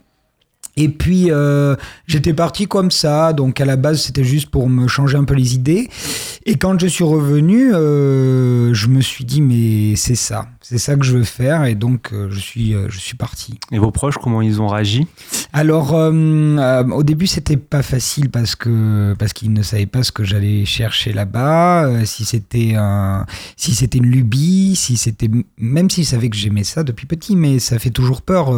Et 0.76 0.90
puis 0.90 1.32
euh, 1.32 1.76
j'étais 2.06 2.34
parti 2.34 2.68
comme 2.68 2.92
ça, 2.92 3.34
donc 3.34 3.60
à 3.60 3.66
la 3.66 3.78
base 3.78 4.02
c'était 4.02 4.24
juste 4.24 4.50
pour 4.52 4.70
me 4.70 4.88
changer 4.88 5.18
un 5.18 5.24
peu 5.24 5.34
les 5.34 5.56
idées. 5.56 5.90
Et 6.46 6.56
quand 6.56 6.80
je 6.80 6.88
suis 6.88 7.04
revenu, 7.04 7.74
euh, 7.74 8.74
je 8.74 8.88
me 8.88 9.02
suis 9.02 9.26
dit 9.26 9.42
mais 9.42 9.96
c'est 9.96 10.16
ça, 10.16 10.48
c'est 10.70 10.80
ça 10.80 10.98
que 10.98 11.06
je 11.06 11.14
veux 11.14 11.24
faire, 11.24 11.64
et 11.64 11.76
donc 11.76 12.10
euh, 12.12 12.28
je 12.30 12.40
suis 12.40 12.74
euh, 12.74 12.88
je 12.90 13.00
suis 13.00 13.16
parti. 13.16 13.58
Et 13.72 13.80
vos 13.80 13.92
proches, 13.92 14.18
comment 14.18 14.42
ils 14.42 14.62
ont 14.62 14.68
réagi? 14.68 15.08
Alors 15.54 15.94
euh, 15.94 16.84
au 16.92 17.04
début 17.04 17.26
c'était 17.26 17.56
pas 17.56 17.82
facile 17.82 18.30
parce 18.30 18.58
que 18.58 19.16
parce 19.18 19.32
qu'ils 19.32 19.54
ne 19.54 19.62
savaient 19.62 19.86
pas 19.86 20.04
ce 20.04 20.12
que 20.12 20.26
j'allais 20.26 20.66
chercher 20.66 21.14
là-bas, 21.14 22.04
si 22.04 22.26
c'était 22.26 22.74
un 22.76 23.26
si 23.56 23.76
c'était 23.76 24.00
une 24.00 24.08
lubie, 24.08 24.76
si 24.76 24.98
c'était 24.98 25.30
même 25.58 25.90
s'ils 25.90 26.06
savaient 26.06 26.30
que 26.30 26.36
j'aimais 26.36 26.66
ça 26.66 26.84
depuis 26.84 27.06
petit, 27.06 27.38
mais 27.38 27.60
ça 27.60 27.80
fait 27.80 27.90
toujours 27.90 28.22
peur. 28.22 28.54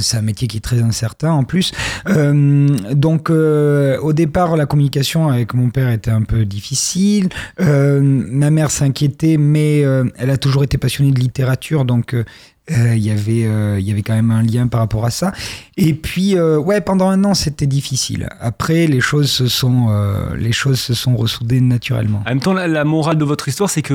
c'est 0.00 0.18
un 0.18 0.22
métier 0.22 0.48
qui 0.48 0.58
est 0.58 0.60
très 0.60 0.82
incertain 0.82 1.32
en 1.32 1.44
plus. 1.44 1.72
Donc 2.04 3.30
au 3.30 4.12
départ 4.12 4.56
la 4.58 4.66
communication 4.66 5.28
avec 5.28 5.54
mon 5.54 5.70
père 5.70 5.88
était 5.88 6.10
un 6.10 6.22
peu 6.22 6.44
difficile. 6.44 7.30
Ma 7.58 8.50
mère 8.50 8.70
s'inquiétait, 8.70 9.38
mais 9.38 9.78
elle 9.80 10.30
a 10.30 10.36
toujours 10.36 10.62
été 10.62 10.76
passionnée 10.76 11.10
de 11.10 11.21
littérature, 11.22 11.84
donc 11.84 12.14
euh, 12.14 12.24
euh, 12.70 12.94
il 12.94 13.02
y 13.04 13.10
avait 13.10 13.44
euh, 13.44 13.80
il 13.80 13.88
y 13.88 13.90
avait 13.90 14.02
quand 14.02 14.14
même 14.14 14.30
un 14.30 14.42
lien 14.42 14.68
par 14.68 14.78
rapport 14.80 15.04
à 15.04 15.10
ça. 15.10 15.32
Et 15.76 15.94
puis 15.94 16.36
euh, 16.36 16.58
ouais 16.58 16.80
pendant 16.80 17.08
un 17.08 17.24
an 17.24 17.34
c'était 17.34 17.66
difficile. 17.66 18.28
Après 18.40 18.86
les 18.86 19.00
choses 19.00 19.30
se 19.30 19.48
sont 19.48 19.88
les 20.36 20.52
choses 20.52 20.78
se 20.78 20.94
sont 20.94 21.16
ressoudées 21.16 21.60
naturellement. 21.60 22.22
En 22.24 22.28
même 22.30 22.40
temps, 22.40 22.52
la, 22.52 22.68
la 22.68 22.84
morale 22.84 23.18
de 23.18 23.24
votre 23.24 23.48
histoire, 23.48 23.68
c'est 23.68 23.82
que 23.82 23.94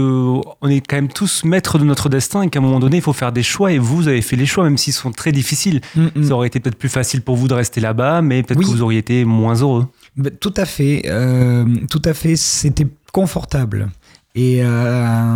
on 0.61 0.67
est 0.67 0.81
quand 0.85 0.97
même 0.97 1.07
tous 1.07 1.45
maîtres 1.45 1.79
de 1.79 1.85
notre 1.85 2.09
destin 2.09 2.41
et 2.41 2.49
qu'à 2.49 2.59
un 2.59 2.61
moment 2.61 2.79
donné, 2.79 2.97
il 2.97 3.01
faut 3.03 3.13
faire 3.13 3.31
des 3.31 3.43
choix. 3.43 3.71
Et 3.71 3.79
vous 3.79 4.07
avez 4.09 4.21
fait 4.21 4.35
les 4.35 4.45
choix, 4.45 4.63
même 4.65 4.77
s'ils 4.77 4.93
sont 4.93 5.11
très 5.11 5.31
difficiles. 5.31 5.79
Mm, 5.95 6.07
mm. 6.15 6.23
Ça 6.25 6.33
aurait 6.33 6.47
été 6.47 6.59
peut-être 6.59 6.77
plus 6.77 6.89
facile 6.89 7.21
pour 7.21 7.37
vous 7.37 7.47
de 7.47 7.53
rester 7.53 7.79
là-bas, 7.79 8.21
mais 8.21 8.43
peut-être 8.43 8.59
Oui. 8.59 8.65
que 8.65 8.71
vous 8.71 8.81
auriez 8.81 8.99
été 8.99 9.23
moins 9.23 9.55
heureux. 9.55 9.87
Bah, 10.17 10.29
tout 10.29 10.53
à 10.57 10.65
fait, 10.65 11.03
tout 11.89 12.01
à 12.03 12.13
fait. 12.13 12.35
C'était 12.35 12.87
confortable. 13.13 13.89
Et, 14.37 14.59
euh, 14.61 15.35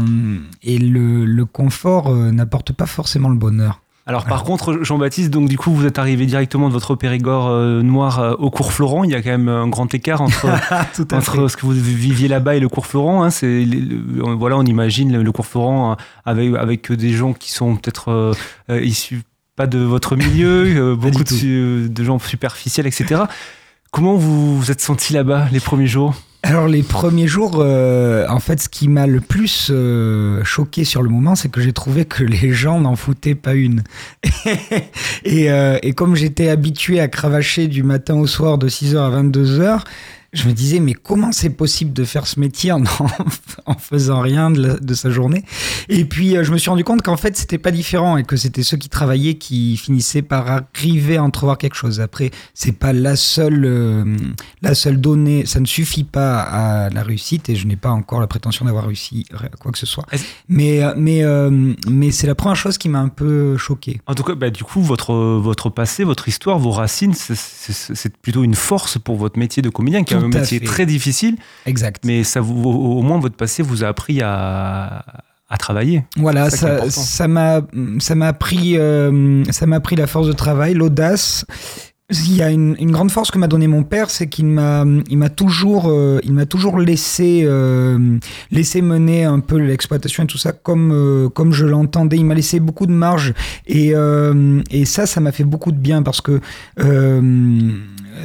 et 0.61 0.77
le, 0.77 1.25
le 1.25 1.45
confort 1.45 2.07
euh, 2.07 2.31
n'apporte 2.31 2.71
pas 2.71 2.85
forcément 2.85 3.29
le 3.29 3.35
bonheur. 3.35 3.81
Alors 4.05 4.25
par 4.25 4.43
contre, 4.43 4.83
Jean-Baptiste, 4.83 5.29
donc 5.29 5.47
du 5.47 5.57
coup, 5.57 5.71
vous 5.71 5.85
êtes 5.85 5.97
arrivé 5.97 6.25
directement 6.25 6.67
de 6.67 6.73
votre 6.73 6.95
Périgord 6.95 7.47
euh, 7.47 7.81
noir 7.81 8.19
euh, 8.19 8.33
au 8.39 8.51
cours 8.51 8.73
Florent. 8.73 9.03
Il 9.03 9.09
y 9.09 9.15
a 9.15 9.21
quand 9.21 9.29
même 9.29 9.47
un 9.47 9.67
grand 9.67 9.91
écart 9.93 10.21
entre, 10.21 10.47
entre 11.13 11.47
ce 11.47 11.57
que 11.57 11.65
vous 11.65 11.71
viviez 11.71 12.27
là-bas 12.27 12.55
et 12.55 12.59
le 12.59 12.69
cours 12.69 12.85
Florent. 12.85 13.23
Hein. 13.23 13.31
C'est, 13.31 13.65
voilà, 14.37 14.57
on 14.57 14.63
imagine 14.63 15.13
le, 15.13 15.23
le 15.23 15.31
cours 15.31 15.47
Florent 15.47 15.97
avec, 16.25 16.55
avec 16.55 16.91
des 16.91 17.11
gens 17.11 17.33
qui 17.33 17.51
sont 17.51 17.75
peut-être 17.75 18.33
euh, 18.69 18.81
issus 18.81 19.21
pas 19.55 19.65
de 19.65 19.79
votre 19.79 20.15
milieu, 20.15 20.95
beaucoup 20.99 21.23
de, 21.23 21.87
de 21.87 22.03
gens 22.03 22.19
superficiels, 22.19 22.85
etc. 22.87 23.23
Comment 23.91 24.15
vous 24.15 24.59
vous 24.59 24.71
êtes 24.71 24.81
senti 24.81 25.13
là-bas 25.13 25.47
les 25.51 25.59
premiers 25.59 25.87
jours? 25.87 26.15
Alors 26.43 26.67
les 26.67 26.81
premiers 26.81 27.27
jours, 27.27 27.57
euh, 27.59 28.25
en 28.27 28.39
fait, 28.39 28.59
ce 28.59 28.67
qui 28.67 28.87
m'a 28.87 29.05
le 29.05 29.21
plus 29.21 29.69
euh, 29.69 30.43
choqué 30.43 30.83
sur 30.85 31.03
le 31.03 31.09
moment, 31.09 31.35
c'est 31.35 31.49
que 31.49 31.61
j'ai 31.61 31.71
trouvé 31.71 32.05
que 32.05 32.23
les 32.23 32.51
gens 32.51 32.79
n'en 32.79 32.95
foutaient 32.95 33.35
pas 33.35 33.53
une. 33.53 33.83
et, 35.23 35.51
euh, 35.51 35.77
et 35.83 35.93
comme 35.93 36.15
j'étais 36.15 36.49
habitué 36.49 36.99
à 36.99 37.07
cravacher 37.07 37.67
du 37.67 37.83
matin 37.83 38.15
au 38.15 38.25
soir 38.25 38.57
de 38.57 38.67
6h 38.69 38.97
à 38.97 39.21
22h, 39.21 39.81
je 40.33 40.47
me 40.47 40.53
disais, 40.53 40.79
mais 40.79 40.93
comment 40.93 41.31
c'est 41.33 41.49
possible 41.49 41.91
de 41.93 42.03
faire 42.05 42.25
ce 42.25 42.39
métier 42.39 42.71
en, 42.71 42.83
en 43.65 43.73
faisant 43.77 44.21
rien 44.21 44.49
de, 44.49 44.61
la- 44.65 44.77
de 44.79 44.93
sa 44.93 45.09
journée? 45.09 45.43
Et 45.89 46.05
puis, 46.05 46.37
euh, 46.37 46.43
je 46.43 46.51
me 46.53 46.57
suis 46.57 46.69
rendu 46.69 46.83
compte 46.85 47.01
qu'en 47.01 47.17
fait, 47.17 47.35
c'était 47.35 47.57
pas 47.57 47.71
différent 47.71 48.15
et 48.17 48.23
que 48.23 48.35
c'était 48.37 48.63
ceux 48.63 48.77
qui 48.77 48.87
travaillaient 48.89 49.33
qui 49.35 49.75
finissaient 49.77 50.21
par 50.21 50.47
arriver 50.49 51.17
à 51.17 51.23
entrevoir 51.23 51.57
quelque 51.57 51.75
chose. 51.75 51.99
Après, 51.99 52.31
c'est 52.53 52.71
pas 52.71 52.93
la 52.93 53.15
seule, 53.15 53.65
euh, 53.65 54.05
la 54.61 54.73
seule 54.73 55.01
donnée, 55.01 55.45
ça 55.45 55.59
ne 55.59 55.65
suffit 55.65 56.03
pas 56.05 56.39
à 56.41 56.89
la 56.89 57.03
réussite 57.03 57.49
et 57.49 57.55
je 57.55 57.67
n'ai 57.67 57.75
pas 57.75 57.89
encore 57.91 58.19
la 58.21 58.27
prétention 58.27 58.65
d'avoir 58.65 58.85
réussi 58.85 59.25
quoi 59.59 59.71
que 59.71 59.77
ce 59.77 59.85
soit. 59.85 60.05
Mais, 60.47 60.81
euh, 60.83 60.93
mais, 60.95 61.23
euh, 61.23 61.73
mais 61.89 62.11
c'est 62.11 62.27
la 62.27 62.35
première 62.35 62.55
chose 62.55 62.77
qui 62.77 62.87
m'a 62.89 62.99
un 62.99 63.09
peu 63.09 63.57
choqué. 63.57 63.99
En 64.07 64.15
tout 64.15 64.23
cas, 64.23 64.35
bah, 64.35 64.49
du 64.49 64.63
coup, 64.63 64.81
votre, 64.81 65.13
votre 65.13 65.69
passé, 65.69 66.03
votre 66.05 66.27
histoire, 66.29 66.57
vos 66.57 66.71
racines, 66.71 67.13
c'est- 67.13 68.15
plutôt 68.21 68.43
une 68.43 68.55
force 68.55 68.97
pour 68.97 69.15
votre 69.15 69.39
métier 69.39 69.61
de 69.63 69.69
comédien, 69.69 70.03
qui 70.03 70.13
Tout 70.13 70.20
un 70.23 70.27
métier 70.27 70.59
fait. 70.59 70.65
très 70.65 70.85
difficile. 70.85 71.35
Exact. 71.65 72.03
Mais 72.05 72.23
ça 72.23 72.41
vous, 72.41 72.61
au, 72.63 73.01
moins, 73.01 73.19
votre 73.19 73.35
passé 73.35 73.63
vous 73.63 73.83
a 73.83 73.87
appris 73.87 74.21
à, 74.21 75.03
à 75.51 75.57
travailler. 75.57 76.05
Voilà, 76.15 76.49
ça 76.49 77.27
m'a 77.27 77.61
ça 77.99 78.15
m'a 78.15 78.27
appris 78.27 78.77
euh, 78.77 79.43
ça 79.51 79.65
m'a 79.67 79.75
appris 79.75 79.97
la 79.97 80.07
force 80.07 80.27
de 80.27 80.33
travail, 80.33 80.73
l'audace. 80.73 81.45
Il 82.09 82.35
y 82.35 82.41
a 82.41 82.49
une, 82.49 82.75
une 82.77 82.91
grande 82.91 83.09
force 83.09 83.31
que 83.31 83.37
m'a 83.37 83.47
donné 83.47 83.67
mon 83.67 83.83
père, 83.83 84.09
c'est 84.09 84.27
qu'il 84.27 84.45
m'a 84.45 84.83
il 85.09 85.17
m'a 85.17 85.29
toujours 85.29 85.85
euh, 85.87 86.19
il 86.23 86.33
m'a 86.33 86.45
toujours 86.45 86.77
laissé 86.77 87.43
euh, 87.45 88.17
laissé 88.49 88.81
mener 88.81 89.23
un 89.23 89.39
peu 89.39 89.57
l'exploitation 89.57 90.23
et 90.23 90.27
tout 90.27 90.37
ça 90.37 90.51
comme 90.51 90.91
euh, 90.93 91.29
comme 91.29 91.53
je 91.53 91.65
l'entendais. 91.65 92.17
Il 92.17 92.25
m'a 92.25 92.33
laissé 92.33 92.59
beaucoup 92.59 92.85
de 92.85 92.91
marge 92.91 93.33
et 93.67 93.93
et 94.71 94.85
ça 94.85 95.05
ça 95.05 95.19
m'a 95.21 95.31
fait 95.31 95.45
beaucoup 95.45 95.71
de 95.71 95.77
bien 95.77 96.01
parce 96.01 96.21
que 96.21 96.39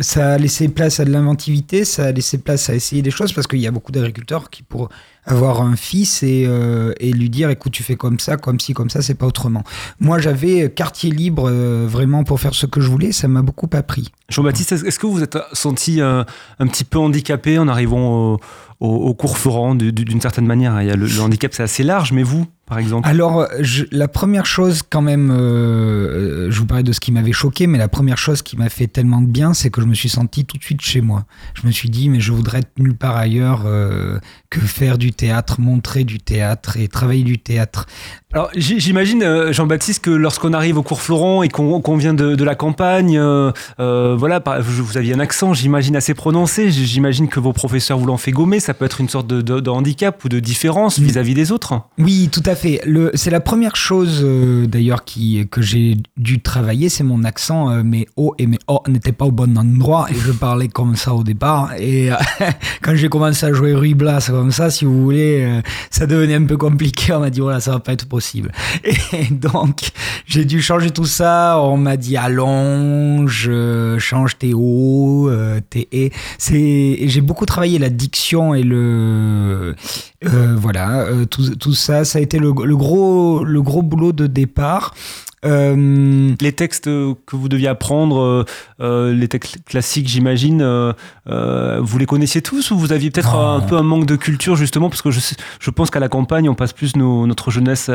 ça 0.01 0.33
a 0.35 0.39
laissé 0.39 0.69
place 0.69 1.01
à 1.01 1.05
de 1.05 1.11
l'inventivité, 1.11 1.85
ça 1.85 2.07
a 2.07 2.13
laissé 2.13 2.39
place 2.39 2.69
à 2.71 2.75
essayer 2.75 3.03
des 3.03 3.11
choses 3.11 3.33
parce 3.33 3.47
qu'il 3.47 3.61
y 3.61 3.67
a 3.67 3.71
beaucoup 3.71 3.93
d'agriculteurs 3.93 4.51
qui 4.51 4.63
pour 4.63 4.89
avoir 5.25 5.63
un 5.63 5.75
fils 5.77 6.23
et, 6.23 6.45
euh, 6.47 6.93
lui 7.01 7.31
dire 7.31 7.51
écoute 7.51 7.73
tu 7.73 7.83
fais 7.83 7.97
comme 7.97 8.19
ça 8.21 8.37
comme 8.37 8.61
ci 8.61 8.75
comme 8.75 8.91
ça 8.91 9.03
c'est 9.03 9.15
pas 9.15 9.27
autrement. 9.27 9.65
Moi 10.01 10.19
j'avais 10.19 10.71
quartier 10.71 11.11
libre 11.11 11.49
euh, 11.51 11.87
vraiment 11.89 12.25
pour 12.25 12.41
faire 12.41 12.55
ce 12.55 12.67
que 12.67 12.81
je 12.81 12.89
voulais 12.91 13.13
ça 13.13 13.27
m'a 13.29 13.43
beaucoup 13.43 13.69
appris. 13.73 14.09
Jean-Baptiste, 14.29 14.73
est-ce 14.73 14.99
que 14.99 15.07
vous 15.07 15.23
êtes 15.23 15.39
senti 15.53 16.01
euh, 16.01 16.23
un 16.59 16.67
petit 16.67 16.85
peu 16.85 16.99
handicapé 16.99 17.59
en 17.59 17.69
arrivant 17.69 18.39
au, 18.81 19.15
cours 19.15 19.37
du- 19.75 19.93
d'une 19.93 20.21
certaine 20.21 20.47
manière? 20.47 20.81
Il 20.83 20.89
y 20.89 20.91
a 20.91 20.97
le 20.97 21.21
handicap, 21.21 21.53
c'est 21.55 21.63
assez 21.63 21.83
large, 21.83 22.13
mais 22.13 22.23
vous, 22.23 22.47
par 22.67 22.79
exemple 22.79 23.09
alors 23.09 23.47
je- 23.61 23.85
la 23.93 24.09
première 24.09 24.45
chose 24.47 24.83
quand 24.89 25.03
même 25.03 25.31
euh, 25.31 26.47
euh, 26.47 26.51
je 26.51 26.59
vous 26.59 26.67
parlais 26.67 26.83
de 26.83 26.93
ce 26.93 27.01
qui 27.01 27.13
m'avait 27.13 27.33
choqué 27.33 27.67
mais 27.67 27.79
la 27.79 27.89
première 27.89 28.19
chose 28.19 28.43
qui 28.43 28.57
m'a 28.57 28.69
fait 28.69 28.87
tellement 28.87 29.21
de 29.21 29.27
bien 29.27 29.55
c'est 29.55 29.71
que 29.71 29.81
je 29.81 29.87
me 29.87 29.95
suis 29.95 30.09
senti 30.09 30.45
tout 30.45 30.57
de 30.59 30.63
suite 30.63 30.81
chez 30.83 31.01
moi 31.01 31.25
je 31.55 31.67
me 31.67 31.73
suis 31.73 31.89
dit 31.91 32.09
mais 32.09 32.21
je 32.21 32.33
voudrais 32.33 32.59
être 32.61 32.73
nulle 32.79 32.97
part 32.97 33.17
ailleurs 33.17 33.63
euh, 33.67 34.19
que 34.51 34.61
faire 34.61 34.99
du 34.99 35.13
théâtre 35.13 35.61
montrer 35.61 36.05
du 36.05 36.19
théâtre 36.19 36.77
et 36.77 36.89
travailler 36.89 37.23
du 37.25 37.39
théâtre 37.39 37.87
Alors, 38.33 38.51
j'imagine, 38.57 39.23
euh, 39.23 39.53
Jean-Baptiste, 39.53 40.03
que 40.05 40.11
lorsqu'on 40.11 40.53
arrive 40.53 40.77
au 40.79 40.83
cours 40.83 41.01
Florent 41.01 41.43
et 41.43 41.49
qu'on 41.49 41.97
vient 41.97 42.13
de, 42.15 42.35
de 42.35 42.45
la 42.45 42.55
campagne, 42.55 43.17
euh, 43.19 43.51
euh, 43.81 44.15
voilà, 44.19 44.41
par- 44.41 44.61
vous 44.61 44.99
aviez 44.99 45.15
un 45.15 45.21
accent, 45.21 45.55
j'imagine, 45.55 45.97
assez 45.97 46.13
prononcé. 46.15 46.71
J'imagine 46.71 47.29
que 47.29 47.41
vos 47.41 47.53
professeurs 47.55 47.99
vous 47.99 48.05
l'ont 48.07 48.19
fait 48.19 48.33
gommer. 48.33 48.61
Ça 48.61 48.75
peut 48.75 48.85
être 48.85 49.01
une 49.01 49.09
sorte 49.09 49.27
de, 49.27 49.41
de- 49.41 49.61
de 49.61 49.71
handicap 49.71 50.23
ou 50.25 50.29
de 50.29 50.39
différence 50.41 50.99
vis-à-vis 50.99 51.33
des 51.35 51.51
autres. 51.51 51.81
Oui, 51.99 52.29
tout 52.31 52.43
à 52.45 52.55
fait. 52.55 52.56
Le, 52.85 53.11
c'est 53.15 53.31
la 53.31 53.41
première 53.41 53.77
chose 53.77 54.21
euh, 54.23 54.67
d'ailleurs 54.67 55.05
que 55.05 55.63
j'ai 55.63 55.97
dû 56.17 56.41
travailler, 56.41 56.89
c'est 56.89 57.05
mon 57.05 57.25
accent. 57.25 57.71
euh, 57.71 57.83
mes 57.83 58.07
O 58.17 58.35
et 58.39 58.47
mes 58.47 58.59
O 58.69 58.81
n'étaient 58.89 59.13
pas 59.13 59.27
au 59.27 59.31
bon 59.31 59.57
endroit 59.59 60.07
et 60.11 60.15
je 60.15 60.33
parlais 60.33 60.69
comme 60.69 60.97
ça 60.97 61.15
au 61.15 61.23
départ. 61.23 61.73
Et 61.79 62.11
euh, 62.11 62.17
quand 62.83 62.95
j'ai 62.95 63.09
commencé 63.09 63.47
à 63.47 63.53
jouer 63.53 63.75
Ruy 63.75 63.95
Blas 63.95 64.27
comme 64.31 64.51
ça, 64.51 64.71
si 64.71 64.85
vous 64.85 65.03
voulez, 65.03 65.61
ça 65.91 66.07
devenait 66.07 66.35
un 66.35 66.45
peu 66.45 66.57
compliqué. 66.57 67.13
On 67.13 67.21
m'a 67.21 67.31
dit 67.31 67.41
voilà, 67.41 67.61
ça 67.61 67.73
va 67.73 67.81
pas 67.81 67.93
être 67.93 68.09
possible. 68.09 68.53
Et 69.13 69.33
donc 69.33 69.91
j'ai 70.27 70.45
dû 70.45 70.63
changer 70.63 70.91
tout 70.91 71.05
ça. 71.05 71.61
On 71.61 71.77
m'a 71.77 71.97
dit 71.97 72.17
allonge, 72.17 73.51
change 73.99 74.39
tes 74.39 74.53
O, 74.55 75.31
tes 75.71 75.89
E. 75.93 76.11
J'ai 76.49 77.21
beaucoup 77.21 77.47
travaillé 77.47 77.79
la 77.79 77.91
diction 77.91 78.55
et 78.55 78.63
le 78.63 79.75
voilà 80.23 81.07
tout, 81.31 81.55
tout 81.57 81.75
ça, 81.75 82.05
ça 82.05 82.19
a 82.19 82.23
été 82.23 82.39
le, 82.39 82.46
le 82.65 82.77
gros 82.77 83.45
le 83.45 83.63
gros 83.63 83.83
boulot 83.83 84.13
de 84.13 84.27
départ. 84.27 84.95
Euh, 85.45 86.35
Les 86.41 86.53
textes 86.53 86.87
que 86.87 87.37
vous 87.37 87.49
deviez 87.49 87.69
apprendre, 87.69 88.19
euh, 88.21 88.45
euh, 88.81 89.13
les 89.13 89.29
textes 89.29 89.63
classiques, 89.65 90.09
j'imagine, 90.09 90.61
euh, 90.63 90.93
vous 91.83 91.99
les 91.99 92.07
connaissiez 92.07 92.43
tous 92.43 92.71
ou 92.71 92.79
vous 92.79 92.91
aviez 92.93 93.11
peut-être 93.11 93.35
Non. 93.35 93.57
un 93.57 93.61
peu 93.61 93.77
un 93.77 93.83
manque 93.83 94.07
de 94.07 94.17
culture 94.17 94.57
justement 94.57 94.89
parce 94.89 95.03
que 95.03 95.11
je, 95.11 95.21
je 95.61 95.71
pense 95.71 95.91
qu'à 95.91 96.01
la 96.01 96.09
campagne 96.09 96.49
on 96.49 96.55
passe 96.55 96.73
plus 96.73 96.97
nos- 96.97 97.27
notre 97.27 97.51
jeunesse 97.51 97.91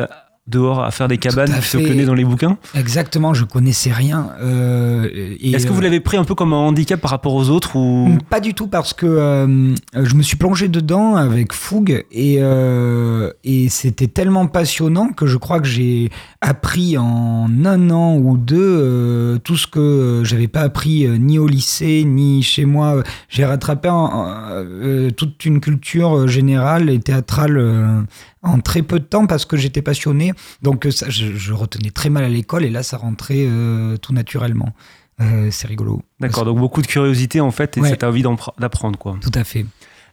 dehors 0.47 0.83
à 0.83 0.91
faire 0.91 1.07
des 1.07 1.17
cabanes 1.17 1.51
plutôt 1.51 1.79
que 1.79 1.93
né 1.93 2.03
dans 2.03 2.13
les 2.15 2.25
bouquins. 2.25 2.57
exactement, 2.75 3.33
je 3.33 3.45
connaissais 3.45 3.91
rien. 3.91 4.29
euh, 4.41 5.07
Est-ce 5.41 5.65
que 5.67 5.71
vous 5.71 5.79
euh, 5.79 5.83
l'avez 5.83 5.99
pris 5.99 6.17
un 6.17 6.23
peu 6.23 6.35
comme 6.35 6.51
un 6.51 6.57
handicap 6.57 6.99
par 6.99 7.11
rapport 7.11 7.35
aux 7.35 7.49
autres 7.49 7.75
ou 7.75 8.17
Pas 8.29 8.39
du 8.39 8.53
tout 8.53 8.67
parce 8.67 8.93
que 8.93 9.05
euh, 9.05 9.73
je 9.95 10.15
me 10.15 10.23
suis 10.23 10.37
plongé 10.37 10.67
dedans 10.67 11.15
avec 11.15 11.53
fougue 11.53 12.05
et, 12.11 12.37
euh, 12.39 13.31
et 13.43 13.69
c'était 13.69 14.07
tellement 14.07 14.47
passionnant 14.47 15.09
que 15.09 15.27
je 15.27 15.37
crois 15.37 15.59
que 15.59 15.67
j'ai 15.67 16.09
appris 16.41 16.97
en 16.97 17.47
un 17.65 17.89
an 17.91 18.17
ou 18.17 18.35
deux 18.35 19.39
tout 19.43 19.57
ce 19.57 19.67
que 19.67 20.21
j'avais 20.25 20.47
pas 20.47 20.61
appris 20.61 21.07
ni 21.19 21.37
au 21.39 21.47
lycée 21.47 22.03
ni 22.03 22.41
chez 22.41 22.65
moi. 22.65 23.03
J'ai 23.29 23.45
rattrapé 23.45 23.89
en- 23.89 23.95
en- 24.05 25.09
toute 25.15 25.45
une 25.45 25.61
culture 25.61 26.27
générale 26.27 26.89
et 26.89 26.99
théâtrale 26.99 28.05
en 28.43 28.59
très 28.59 28.81
peu 28.81 28.99
de 28.99 29.05
temps 29.05 29.27
parce 29.27 29.45
que 29.45 29.57
j'étais 29.57 29.81
passionné. 29.81 30.33
Donc 30.61 30.85
euh, 30.85 30.91
ça, 30.91 31.09
je, 31.09 31.35
je 31.35 31.53
retenais 31.53 31.91
très 31.91 32.09
mal 32.09 32.23
à 32.23 32.29
l'école 32.29 32.63
et 32.65 32.69
là 32.69 32.83
ça 32.83 32.97
rentrait 32.97 33.45
euh, 33.47 33.97
tout 33.97 34.13
naturellement. 34.13 34.73
Euh, 35.19 35.49
c'est 35.51 35.67
rigolo. 35.67 36.01
D'accord, 36.19 36.45
donc 36.45 36.57
beaucoup 36.57 36.81
de 36.81 36.87
curiosité 36.87 37.41
en 37.41 37.51
fait 37.51 37.77
et 37.77 37.81
Ouais. 37.81 37.89
cette 37.89 38.03
envie 38.03 38.23
d'apprendre 38.57 38.97
quoi. 38.97 39.17
Tout 39.21 39.31
à 39.35 39.43
fait. 39.43 39.65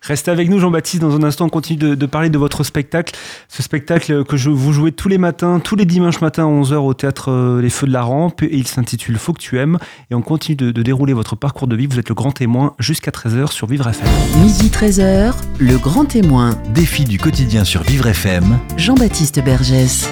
Restez 0.02 0.30
avec 0.30 0.48
nous 0.48 0.58
Jean-Baptiste, 0.58 1.02
dans 1.02 1.14
un 1.14 1.22
instant 1.22 1.46
on 1.46 1.48
continue 1.48 1.78
de, 1.78 1.94
de 1.94 2.06
parler 2.06 2.30
de 2.30 2.38
votre 2.38 2.64
spectacle. 2.64 3.14
Ce 3.48 3.62
spectacle 3.62 4.24
que 4.24 4.36
je, 4.36 4.50
vous 4.50 4.72
jouez 4.72 4.92
tous 4.92 5.08
les 5.08 5.18
matins, 5.18 5.60
tous 5.60 5.76
les 5.76 5.84
dimanches 5.84 6.20
matins 6.20 6.44
à 6.44 6.50
11h 6.50 6.74
au 6.76 6.94
théâtre 6.94 7.30
euh, 7.30 7.60
Les 7.60 7.70
Feux 7.70 7.86
de 7.86 7.92
la 7.92 8.02
Rampe 8.02 8.42
et 8.42 8.56
il 8.56 8.66
s'intitule 8.66 9.18
Faut 9.18 9.32
que 9.32 9.40
tu 9.40 9.58
aimes 9.58 9.78
et 10.10 10.14
on 10.14 10.22
continue 10.22 10.56
de, 10.56 10.70
de 10.70 10.82
dérouler 10.82 11.12
votre 11.12 11.36
parcours 11.36 11.66
de 11.66 11.76
vie. 11.76 11.86
Vous 11.86 11.98
êtes 11.98 12.08
le 12.08 12.14
grand 12.14 12.32
témoin 12.32 12.74
jusqu'à 12.78 13.10
13h 13.10 13.50
sur 13.50 13.66
Vivre 13.66 13.88
FM. 13.88 14.08
Midi 14.42 14.68
13h, 14.68 15.34
le 15.58 15.78
grand 15.78 16.04
témoin, 16.04 16.56
Défi 16.74 17.04
du 17.04 17.18
quotidien 17.18 17.64
sur 17.64 17.82
Vivre 17.82 18.06
FM. 18.06 18.58
Jean-Baptiste 18.76 19.42
Bergès. 19.42 20.08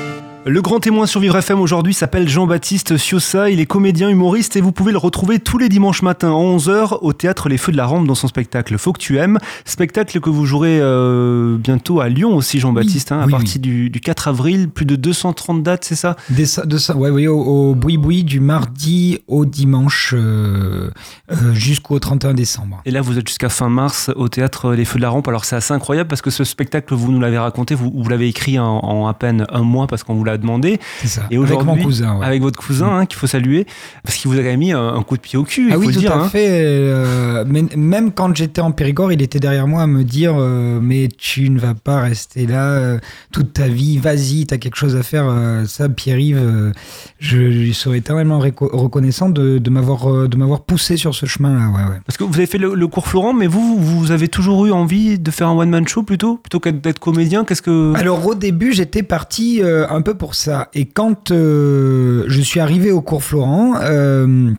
Le 0.48 0.62
grand 0.62 0.78
témoin 0.78 1.06
sur 1.06 1.20
Vivre 1.20 1.36
FM 1.36 1.60
aujourd'hui 1.60 1.92
s'appelle 1.92 2.28
Jean-Baptiste 2.28 2.96
Siossa. 2.96 3.50
Il 3.50 3.58
est 3.58 3.66
comédien 3.66 4.08
humoriste 4.08 4.54
et 4.54 4.60
vous 4.60 4.70
pouvez 4.70 4.92
le 4.92 4.98
retrouver 4.98 5.40
tous 5.40 5.58
les 5.58 5.68
dimanches 5.68 6.02
matins 6.02 6.28
à 6.28 6.34
11h 6.34 6.98
au 7.00 7.12
théâtre 7.12 7.48
Les 7.48 7.58
Feux 7.58 7.72
de 7.72 7.76
la 7.76 7.84
Rampe 7.84 8.06
dans 8.06 8.14
son 8.14 8.28
spectacle 8.28 8.78
Faut 8.78 8.92
que 8.92 9.00
tu 9.00 9.18
aimes. 9.18 9.40
Spectacle 9.64 10.20
que 10.20 10.30
vous 10.30 10.46
jouerez 10.46 10.78
euh, 10.80 11.56
bientôt 11.58 11.98
à 11.98 12.08
Lyon 12.08 12.36
aussi, 12.36 12.60
Jean-Baptiste, 12.60 13.08
Oui, 13.10 13.16
hein, 13.16 13.22
à 13.22 13.26
oui, 13.26 13.32
partir 13.32 13.60
du, 13.60 13.90
du 13.90 14.00
4 14.00 14.28
avril. 14.28 14.68
Plus 14.68 14.86
de 14.86 14.94
230 14.94 15.64
dates, 15.64 15.84
c'est 15.84 15.96
ça? 15.96 16.14
Des, 16.30 16.44
de 16.64 16.78
ça, 16.78 16.96
ouais, 16.96 17.10
oui, 17.10 17.26
au, 17.26 17.40
au 17.40 17.74
boui-boui 17.74 18.22
du 18.22 18.38
mardi 18.38 19.18
au 19.26 19.46
dimanche 19.46 20.14
euh, 20.16 20.92
euh, 21.32 21.54
jusqu'au 21.54 21.98
31 21.98 22.34
décembre. 22.34 22.82
Et 22.84 22.92
là, 22.92 23.00
vous 23.00 23.18
êtes 23.18 23.26
jusqu'à 23.26 23.48
fin 23.48 23.68
mars 23.68 24.12
au 24.14 24.28
théâtre 24.28 24.74
Les 24.74 24.84
Feux 24.84 25.00
de 25.00 25.02
la 25.02 25.10
Rampe. 25.10 25.26
Alors, 25.26 25.44
c'est 25.44 25.56
assez 25.56 25.74
incroyable 25.74 26.06
parce 26.08 26.22
que 26.22 26.30
ce 26.30 26.44
spectacle, 26.44 26.94
vous 26.94 27.10
nous 27.10 27.20
l'avez 27.20 27.38
raconté, 27.38 27.74
vous, 27.74 27.90
vous 27.92 28.08
l'avez 28.08 28.28
écrit 28.28 28.60
en, 28.60 28.78
en 28.78 29.08
à 29.08 29.14
peine 29.14 29.44
un 29.50 29.62
mois 29.62 29.88
parce 29.88 30.04
qu'on 30.04 30.14
vous 30.14 30.22
l'a 30.22 30.35
demandé. 30.38 30.78
C'est 31.00 31.08
ça. 31.08 31.22
Et 31.30 31.36
Avec 31.36 31.62
mon 31.64 31.76
cousin. 31.76 32.16
ouais. 32.18 32.26
Avec 32.26 32.42
votre 32.42 32.58
cousin, 32.58 32.88
hein, 32.98 33.06
qu'il 33.06 33.18
faut 33.18 33.26
saluer, 33.26 33.66
parce 34.04 34.16
qu'il 34.16 34.30
vous 34.30 34.36
a 34.38 34.42
quand 34.42 34.48
même 34.48 34.58
mis 34.60 34.72
un, 34.72 34.94
un 34.94 35.02
coup 35.02 35.16
de 35.16 35.22
pied 35.22 35.38
au 35.38 35.44
cul, 35.44 35.66
il 35.68 35.72
Ah 35.72 35.74
faut 35.76 35.80
oui, 35.86 35.94
tout 35.94 36.00
dire. 36.00 36.12
à 36.12 36.20
hein. 36.24 36.28
fait. 36.28 36.48
euh, 36.50 37.44
mais 37.46 37.64
même 37.76 38.12
quand 38.12 38.34
j'étais 38.36 38.60
en 38.60 38.72
Périgord, 38.72 39.12
il 39.12 39.22
était 39.22 39.38
derrière 39.40 39.66
moi 39.66 39.82
à 39.82 39.86
me 39.86 40.04
dire 40.04 40.34
euh, 40.36 40.78
Mais 40.82 41.08
tu 41.16 41.50
ne 41.50 41.58
vas 41.58 41.74
pas 41.74 42.00
rester 42.00 42.46
là 42.46 42.64
euh, 42.70 42.98
toute 43.32 43.52
ta 43.52 43.68
vie, 43.68 43.98
vas-y, 43.98 44.46
t'as 44.46 44.58
quelque 44.58 44.76
chose 44.76 44.96
à 44.96 45.02
faire. 45.02 45.26
ça, 45.66 45.88
Pierre-Yves, 45.88 46.72
je 47.18 47.36
lui 47.38 47.74
serais 47.74 47.98
éternellement 47.98 48.38
reconnaissant 48.38 49.28
de, 49.28 49.58
de 49.58 49.70
m'avoir 49.70 50.28
de 50.28 50.36
m'avoir 50.36 50.60
poussé 50.62 50.96
sur 50.96 51.14
ce 51.14 51.26
chemin-là. 51.26 51.68
Ouais, 51.68 51.90
ouais. 51.90 52.00
Parce 52.06 52.16
que 52.16 52.24
vous 52.24 52.34
avez 52.36 52.46
fait 52.46 52.58
le, 52.58 52.74
le 52.74 52.86
cours 52.88 53.06
Florent, 53.08 53.32
mais 53.34 53.46
vous, 53.46 53.76
vous 53.78 54.10
avez 54.10 54.28
toujours 54.28 54.66
eu 54.66 54.72
envie 54.72 55.18
de 55.18 55.30
faire 55.30 55.48
un 55.48 55.56
one-man 55.56 55.86
show 55.86 56.02
plutôt, 56.02 56.36
plutôt 56.36 56.60
qu'être 56.60 56.80
d'être 56.80 56.98
comédien. 56.98 57.44
Qu'est-ce 57.44 57.62
que. 57.62 57.94
Alors 57.96 58.26
au 58.26 58.34
début, 58.34 58.72
j'étais 58.72 59.02
parti 59.02 59.60
un 59.62 60.02
peu 60.02 60.14
pour 60.14 60.25
ça. 60.34 60.68
Et 60.74 60.86
quand 60.86 61.30
euh, 61.30 62.24
je 62.28 62.40
suis 62.40 62.60
arrivé 62.60 62.90
au 62.90 63.00
cours 63.00 63.22
Florent, 63.22 63.74
euh, 63.80 64.52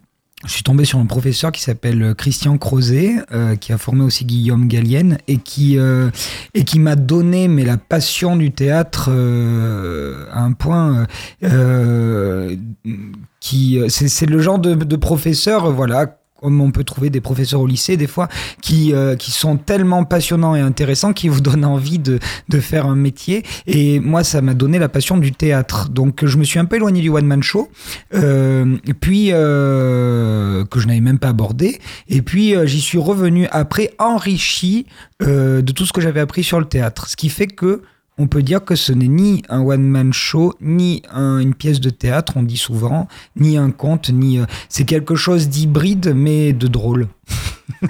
je 0.45 0.51
suis 0.51 0.63
tombé 0.63 0.85
sur 0.85 0.99
un 0.99 1.05
professeur 1.05 1.51
qui 1.51 1.61
s'appelle 1.61 2.13
Christian 2.15 2.57
Crozet, 2.57 3.15
euh, 3.31 3.55
qui 3.55 3.73
a 3.73 3.77
formé 3.77 4.03
aussi 4.03 4.25
Guillaume 4.25 4.67
Gallienne, 4.67 5.17
et 5.27 5.37
qui, 5.37 5.77
qui 6.65 6.79
m'a 6.79 6.95
donné 6.95 7.47
mais 7.47 7.65
la 7.65 7.77
passion 7.77 8.35
du 8.35 8.51
théâtre 8.51 9.09
à 9.09 10.39
un 10.39 10.51
point 10.53 11.07
qui 13.39 13.81
c'est 13.89 14.29
le 14.29 14.39
genre 14.39 14.59
de, 14.59 14.95
professeur 14.95 15.71
voilà 15.71 16.19
comme 16.41 16.61
on 16.61 16.71
peut 16.71 16.83
trouver 16.83 17.09
des 17.09 17.21
professeurs 17.21 17.61
au 17.61 17.67
lycée 17.67 17.97
des 17.97 18.07
fois 18.07 18.27
qui 18.61 18.93
euh, 18.93 19.15
qui 19.15 19.31
sont 19.31 19.57
tellement 19.57 20.03
passionnants 20.03 20.55
et 20.55 20.61
intéressants 20.61 21.13
qui 21.13 21.29
vous 21.29 21.41
donnent 21.47 21.65
envie 21.65 21.99
de 21.99 22.19
de 22.49 22.59
faire 22.59 22.85
un 22.85 22.95
métier. 22.95 23.43
Et 23.65 23.99
moi 23.99 24.23
ça 24.23 24.41
m'a 24.41 24.53
donné 24.53 24.79
la 24.79 24.89
passion 24.89 25.17
du 25.17 25.31
théâtre. 25.31 25.89
Donc 25.89 26.25
je 26.25 26.37
me 26.37 26.43
suis 26.43 26.59
un 26.59 26.65
peu 26.65 26.77
éloigné 26.77 27.01
du 27.01 27.09
one 27.09 27.25
man 27.25 27.43
show 27.43 27.69
euh, 28.13 28.77
puis 28.99 29.29
euh, 29.31 30.65
que 30.65 30.79
je 30.79 30.87
n'avais 30.87 31.01
même 31.01 31.19
pas 31.19 31.29
abordé. 31.29 31.79
Et 32.07 32.21
puis 32.21 32.53
j'y 32.65 32.81
suis 32.81 32.97
revenu 32.97 33.47
après 33.51 33.93
enrichi 33.99 34.85
de 35.19 35.71
tout 35.71 35.85
ce 35.85 35.93
que 35.93 36.01
j'avais 36.01 36.19
appris 36.19 36.43
sur 36.43 36.59
le 36.59 36.65
théâtre. 36.65 37.07
Ce 37.07 37.15
qui 37.15 37.29
fait 37.29 37.47
que 37.47 37.81
on 38.17 38.27
peut 38.27 38.41
dire 38.43 38.63
que 38.65 38.75
ce 38.75 38.91
n'est 38.91 39.07
ni 39.07 39.43
un 39.49 39.61
one-man 39.61 40.11
show, 40.13 40.53
ni 40.61 41.03
un- 41.11 41.37
une 41.39 41.53
pièce 41.53 41.79
de 41.79 41.89
théâtre, 41.89 42.33
on 42.35 42.43
dit 42.43 42.57
souvent, 42.57 43.07
ni 43.35 43.57
un 43.57 43.71
conte, 43.71 44.09
ni... 44.09 44.39
euh, 44.39 44.45
c'est 44.69 44.85
quelque 44.85 45.15
chose 45.15 45.49
d'hybride, 45.49 46.13
mais 46.15 46.53
de 46.53 46.67
drôle. 46.67 47.07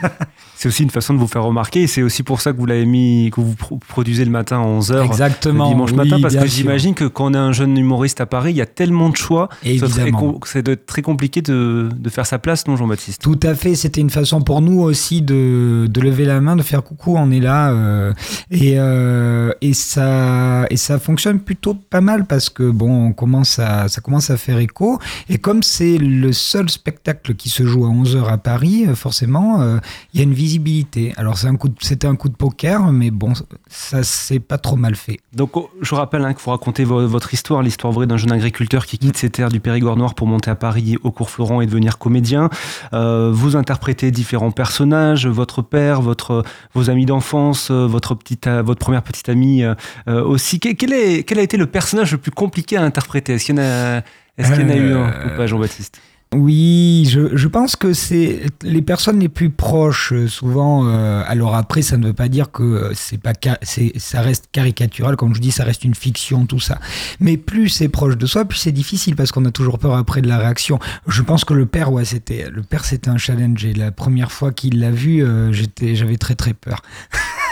C'est 0.59 0.69
aussi 0.69 0.81
une 0.81 0.89
façon 0.89 1.13
de 1.13 1.19
vous 1.19 1.27
faire 1.27 1.43
remarquer, 1.43 1.83
et 1.83 1.87
c'est 1.87 2.01
aussi 2.01 2.23
pour 2.23 2.41
ça 2.41 2.51
que 2.51 2.57
vous 2.57 2.65
l'avez 2.65 2.87
mis, 2.87 3.29
que 3.31 3.39
vous 3.41 3.53
pro- 3.53 3.77
produisez 3.87 4.25
le 4.25 4.31
matin 4.31 4.59
à 4.59 4.65
11h. 4.65 5.05
Exactement. 5.05 5.65
Le 5.65 5.69
dimanche 5.75 5.91
oui, 5.91 5.97
matin, 5.97 6.17
parce 6.19 6.35
que 6.35 6.47
j'imagine 6.47 6.95
que 6.95 7.03
quand 7.05 7.25
on 7.27 7.33
est 7.35 7.37
un 7.37 7.51
jeune 7.51 7.77
humoriste 7.77 8.21
à 8.21 8.25
Paris, 8.25 8.53
il 8.53 8.57
y 8.57 8.61
a 8.61 8.65
tellement 8.65 9.09
de 9.09 9.15
choix, 9.15 9.49
c'est 9.61 10.63
de- 10.63 10.73
très 10.73 11.03
compliqué 11.03 11.43
de, 11.43 11.89
de 11.95 12.09
faire 12.09 12.25
sa 12.25 12.39
place, 12.39 12.65
non, 12.67 12.75
Jean-Baptiste? 12.75 13.21
Tout 13.21 13.39
à 13.43 13.53
fait, 13.53 13.75
c'était 13.75 14.01
une 14.01 14.09
façon 14.09 14.41
pour 14.41 14.61
nous 14.61 14.79
aussi 14.81 15.21
de, 15.21 15.85
de 15.87 16.01
lever 16.01 16.25
la 16.25 16.41
main, 16.41 16.55
de 16.55 16.63
faire 16.63 16.81
coucou, 16.83 17.15
on 17.15 17.29
est 17.29 17.39
là. 17.39 17.69
euh, 17.69 18.13
et, 18.49 18.79
euh, 18.79 19.51
et, 19.61 19.73
ça, 19.75 20.65
et 20.71 20.77
ça 20.77 20.97
fonctionne 20.97 21.39
plutôt 21.39 21.75
pas 21.75 22.01
mal 22.01 22.25
parce 22.25 22.49
que 22.49 22.67
bon, 22.67 23.09
on 23.09 23.13
commence 23.13 23.59
à, 23.59 23.89
ça 23.89 24.01
commence 24.01 24.31
à 24.31 24.37
faire 24.37 24.57
écho. 24.57 24.97
Et 25.29 25.37
comme 25.37 25.61
c'est 25.61 25.99
le 25.99 26.33
seul 26.33 26.67
spectacle 26.71 27.35
qui 27.35 27.49
se 27.49 27.63
joue 27.63 27.85
à 27.85 27.89
11h 27.89 28.25
à 28.27 28.39
Paris, 28.39 28.85
euh, 28.87 28.95
forcément, 29.27 29.61
euh, 29.61 29.79
il 30.13 30.19
y 30.19 30.21
a 30.21 30.23
une 30.23 30.33
visibilité. 30.33 31.13
Alors 31.17 31.35
un 31.45 31.55
c'était 31.81 32.07
un 32.07 32.15
coup 32.15 32.29
de 32.29 32.35
poker, 32.35 32.91
mais 32.91 33.11
bon, 33.11 33.33
ça 33.67 34.03
s'est 34.03 34.39
pas 34.39 34.57
trop 34.57 34.75
mal 34.75 34.95
fait. 34.95 35.19
Donc, 35.33 35.57
oh, 35.57 35.69
je 35.81 35.95
rappelle 35.95 36.23
hein, 36.23 36.33
que 36.33 36.41
vous 36.41 36.51
racontez 36.51 36.83
vo- 36.83 37.07
votre 37.07 37.33
histoire, 37.33 37.61
l'histoire 37.61 37.91
vraie 37.91 38.07
d'un 38.07 38.17
jeune 38.17 38.31
agriculteur 38.31 38.85
qui 38.85 38.97
quitte 38.97 39.17
ses 39.17 39.29
terres 39.29 39.49
du 39.49 39.59
Périgord 39.59 39.97
noir 39.97 40.13
pour 40.13 40.27
monter 40.27 40.49
à 40.49 40.55
Paris 40.55 40.97
au 41.03 41.11
cours 41.11 41.29
Florent 41.29 41.61
et 41.61 41.65
devenir 41.65 41.97
comédien. 41.97 42.49
Euh, 42.93 43.31
vous 43.33 43.55
interprétez 43.55 44.11
différents 44.11 44.51
personnages, 44.51 45.27
votre 45.27 45.61
père, 45.61 46.01
votre, 46.01 46.43
vos 46.73 46.89
amis 46.89 47.05
d'enfance, 47.05 47.69
euh, 47.71 47.85
votre, 47.85 48.15
petite, 48.15 48.47
votre 48.47 48.79
première 48.79 49.03
petite 49.03 49.29
amie 49.29 49.63
euh, 49.63 49.75
aussi. 50.23 50.59
Quel, 50.59 50.75
quel 50.75 50.93
est, 50.93 51.23
quel 51.23 51.39
a 51.39 51.41
été 51.41 51.57
le 51.57 51.65
personnage 51.65 52.11
le 52.13 52.17
plus 52.17 52.31
compliqué 52.31 52.77
à 52.77 52.83
interpréter? 52.83 53.33
Est-ce 53.33 53.45
qu'il 53.45 53.55
y 53.55 53.59
en 53.59 53.63
a, 53.63 54.01
est-ce 54.37 54.53
qu'il 54.53 54.61
y 54.61 54.65
en 54.65 54.69
a 54.69 54.75
eu 54.75 54.93
un 54.93 55.09
ou 55.09 55.37
pas, 55.37 55.47
Jean-Baptiste? 55.47 55.99
Oui, 56.33 57.07
je, 57.09 57.37
je 57.37 57.47
pense 57.47 57.77
que 57.77 57.93
c'est 57.93 58.41
les 58.61 58.81
personnes 58.81 59.19
les 59.19 59.29
plus 59.29 59.49
proches, 59.49 60.11
euh, 60.11 60.27
souvent. 60.27 60.85
euh, 60.85 61.23
alors 61.25 61.55
après, 61.55 61.81
ça 61.81 61.95
ne 61.95 62.07
veut 62.07 62.13
pas 62.13 62.27
dire 62.27 62.51
que 62.51 62.63
euh, 62.63 62.91
c'est 62.93 63.17
pas 63.17 63.31
ça 63.63 64.21
reste 64.21 64.49
caricatural, 64.51 65.15
comme 65.15 65.33
je 65.33 65.39
dis, 65.39 65.51
ça 65.51 65.63
reste 65.63 65.85
une 65.85 65.95
fiction, 65.95 66.45
tout 66.45 66.59
ça. 66.59 66.79
Mais 67.21 67.37
plus 67.37 67.69
c'est 67.69 67.87
proche 67.87 68.17
de 68.17 68.25
soi, 68.25 68.43
plus 68.43 68.57
c'est 68.57 68.73
difficile 68.73 69.15
parce 69.15 69.31
qu'on 69.31 69.45
a 69.45 69.51
toujours 69.51 69.79
peur 69.79 69.95
après 69.95 70.21
de 70.21 70.27
la 70.27 70.37
réaction. 70.37 70.79
Je 71.07 71.21
pense 71.21 71.45
que 71.45 71.53
le 71.53 71.65
père, 71.65 71.93
ouais, 71.93 72.03
c'était 72.03 72.49
le 72.51 72.61
père, 72.61 72.83
c'était 72.83 73.09
un 73.09 73.17
challenge. 73.17 73.63
Et 73.63 73.73
la 73.73 73.91
première 73.93 74.33
fois 74.33 74.51
qu'il 74.51 74.81
l'a 74.81 74.91
vu, 74.91 75.23
euh, 75.23 75.53
j'étais, 75.53 75.95
j'avais 75.95 76.17
très 76.17 76.35
très 76.35 76.53
peur. 76.53 76.81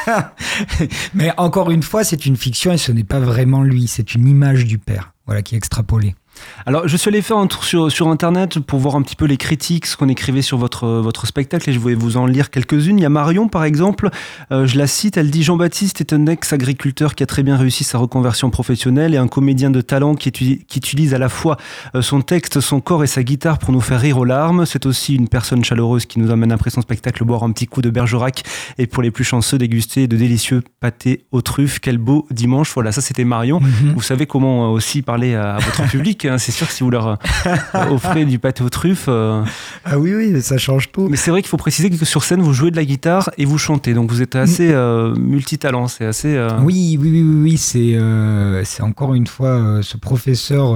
Mais 1.14 1.32
encore 1.38 1.72
une 1.72 1.82
fois, 1.84 2.04
c'est 2.04 2.26
une 2.26 2.36
fiction 2.36 2.74
et 2.74 2.78
ce 2.78 2.92
n'est 2.92 3.06
pas 3.06 3.22
vraiment 3.22 3.64
lui, 3.64 3.88
c'est 3.88 4.16
une 4.16 4.28
image 4.28 4.66
du 4.66 4.78
père, 4.80 5.14
voilà, 5.26 5.42
qui 5.42 5.56
est 5.56 5.58
extrapolée. 5.58 6.14
Alors, 6.66 6.88
je 6.88 6.98
suis 6.98 7.10
allé 7.10 7.22
faire 7.22 7.38
un 7.38 7.48
tour 7.48 7.64
sur, 7.64 7.92
sur 7.92 8.08
Internet 8.08 8.60
pour 8.60 8.80
voir 8.80 8.96
un 8.96 9.02
petit 9.02 9.16
peu 9.16 9.26
les 9.26 9.38
critiques, 9.38 9.86
ce 9.86 9.98
qu'on 9.98 10.10
écrivait 10.10 10.42
sur 10.42 10.58
votre, 10.58 10.88
votre 10.88 11.28
spectacle, 11.28 11.70
et 11.70 11.74
je 11.74 11.80
voulais 11.80 11.96
vous 11.96 12.18
en 12.18 12.26
lire 12.26 12.50
quelques-unes. 12.50 12.98
Il 12.98 13.02
y 13.02 13.06
a 13.06 13.10
Marion, 13.10 13.48
par 13.48 13.64
exemple, 13.64 14.10
euh, 14.52 14.68
je 14.68 14.78
la 14.78 14.88
cite, 14.88 15.18
elle 15.18 15.32
dit 15.32 15.44
Jean-Baptiste 15.44 16.02
est 16.02 16.14
un 16.14 16.26
ex-agriculteur 16.28 17.16
qui 17.16 17.24
a 17.24 17.26
très 17.26 17.44
bien 17.44 17.58
réussi 17.58 17.84
sa 17.84 17.98
reconversion 17.98 18.50
professionnelle 18.50 19.14
et 19.14 19.18
un 19.18 19.28
comédien 19.28 19.70
de 19.70 19.82
talent 19.82 20.16
qui, 20.16 20.32
qui 20.32 20.78
utilise 20.78 21.14
à 21.14 21.18
la 21.18 21.30
fois 21.30 21.58
euh, 21.94 22.02
son 22.02 22.22
texte, 22.22 22.60
son 22.60 22.82
corps 22.82 23.04
et 23.04 23.08
sa 23.08 23.24
guitare 23.24 23.60
pour 23.60 23.72
nous 23.72 23.82
faire 23.82 24.00
rire 24.00 24.18
aux 24.18 24.26
larmes. 24.26 24.66
C'est 24.66 24.86
aussi 24.86 25.16
une 25.16 25.28
personne 25.28 25.64
chaleureuse 25.64 26.06
qui 26.06 26.20
nous 26.20 26.32
amène 26.32 26.52
après 26.52 26.70
son 26.70 26.82
spectacle 26.82 27.24
boire 27.24 27.44
un 27.44 27.52
petit 27.52 27.68
coup 27.68 27.82
de 27.82 27.90
Bergerac 27.90 28.44
et 28.78 28.88
pour 28.88 29.04
les 29.04 29.12
plus 29.12 29.24
chanceux, 29.24 29.58
déguster 29.58 30.08
de 30.08 30.18
délicieux 30.18 30.64
pâtés 30.80 31.26
aux 31.32 31.42
truffes. 31.42 31.80
Quel 31.80 31.98
beau 31.98 32.28
dimanche. 32.32 32.72
Voilà, 32.74 32.92
ça 32.92 33.02
c'était 33.02 33.26
Marion. 33.26 33.60
Mhm. 33.60 33.94
Vous 33.96 34.02
savez 34.02 34.26
comment 34.26 34.66
euh, 34.66 34.70
aussi 34.70 35.02
parler 35.02 35.36
à 35.36 35.58
votre 35.58 35.90
public. 35.90 36.25
Hein. 36.28 36.38
C'est 36.38 36.52
sûr 36.52 36.68
que 36.68 36.74
si 36.74 36.84
vous 36.84 36.90
leur 36.90 37.08
euh, 37.08 37.16
offrez 37.92 38.26
du 38.26 38.40
pâté 38.40 38.64
aux 38.64 38.70
truffes. 38.70 39.06
euh, 39.08 39.44
Ah 39.84 39.98
oui, 40.00 40.14
oui, 40.14 40.42
ça 40.42 40.58
change 40.58 40.92
tout. 40.92 41.08
Mais 41.10 41.18
c'est 41.18 41.32
vrai 41.32 41.42
qu'il 41.42 41.50
faut 41.50 41.58
préciser 41.58 41.90
que 41.90 42.04
sur 42.06 42.24
scène, 42.24 42.42
vous 42.42 42.54
jouez 42.54 42.72
de 42.72 42.76
la 42.76 42.86
guitare 42.86 43.30
et 43.38 43.46
vous 43.46 43.58
chantez. 43.58 43.94
Donc 43.94 44.12
vous 44.12 44.22
êtes 44.22 44.36
assez 44.36 44.72
euh, 44.72 45.14
multitalent. 45.16 45.88
C'est 45.88 46.06
assez. 46.06 46.36
euh, 46.36 46.50
Oui, 46.62 46.98
oui, 47.00 47.10
oui, 47.12 47.22
oui, 47.24 47.42
oui, 47.44 47.58
c'est 47.58 47.98
c'est 48.66 48.84
encore 48.84 49.14
une 49.14 49.28
fois 49.28 49.80
ce 49.82 49.98
professeur 49.98 50.76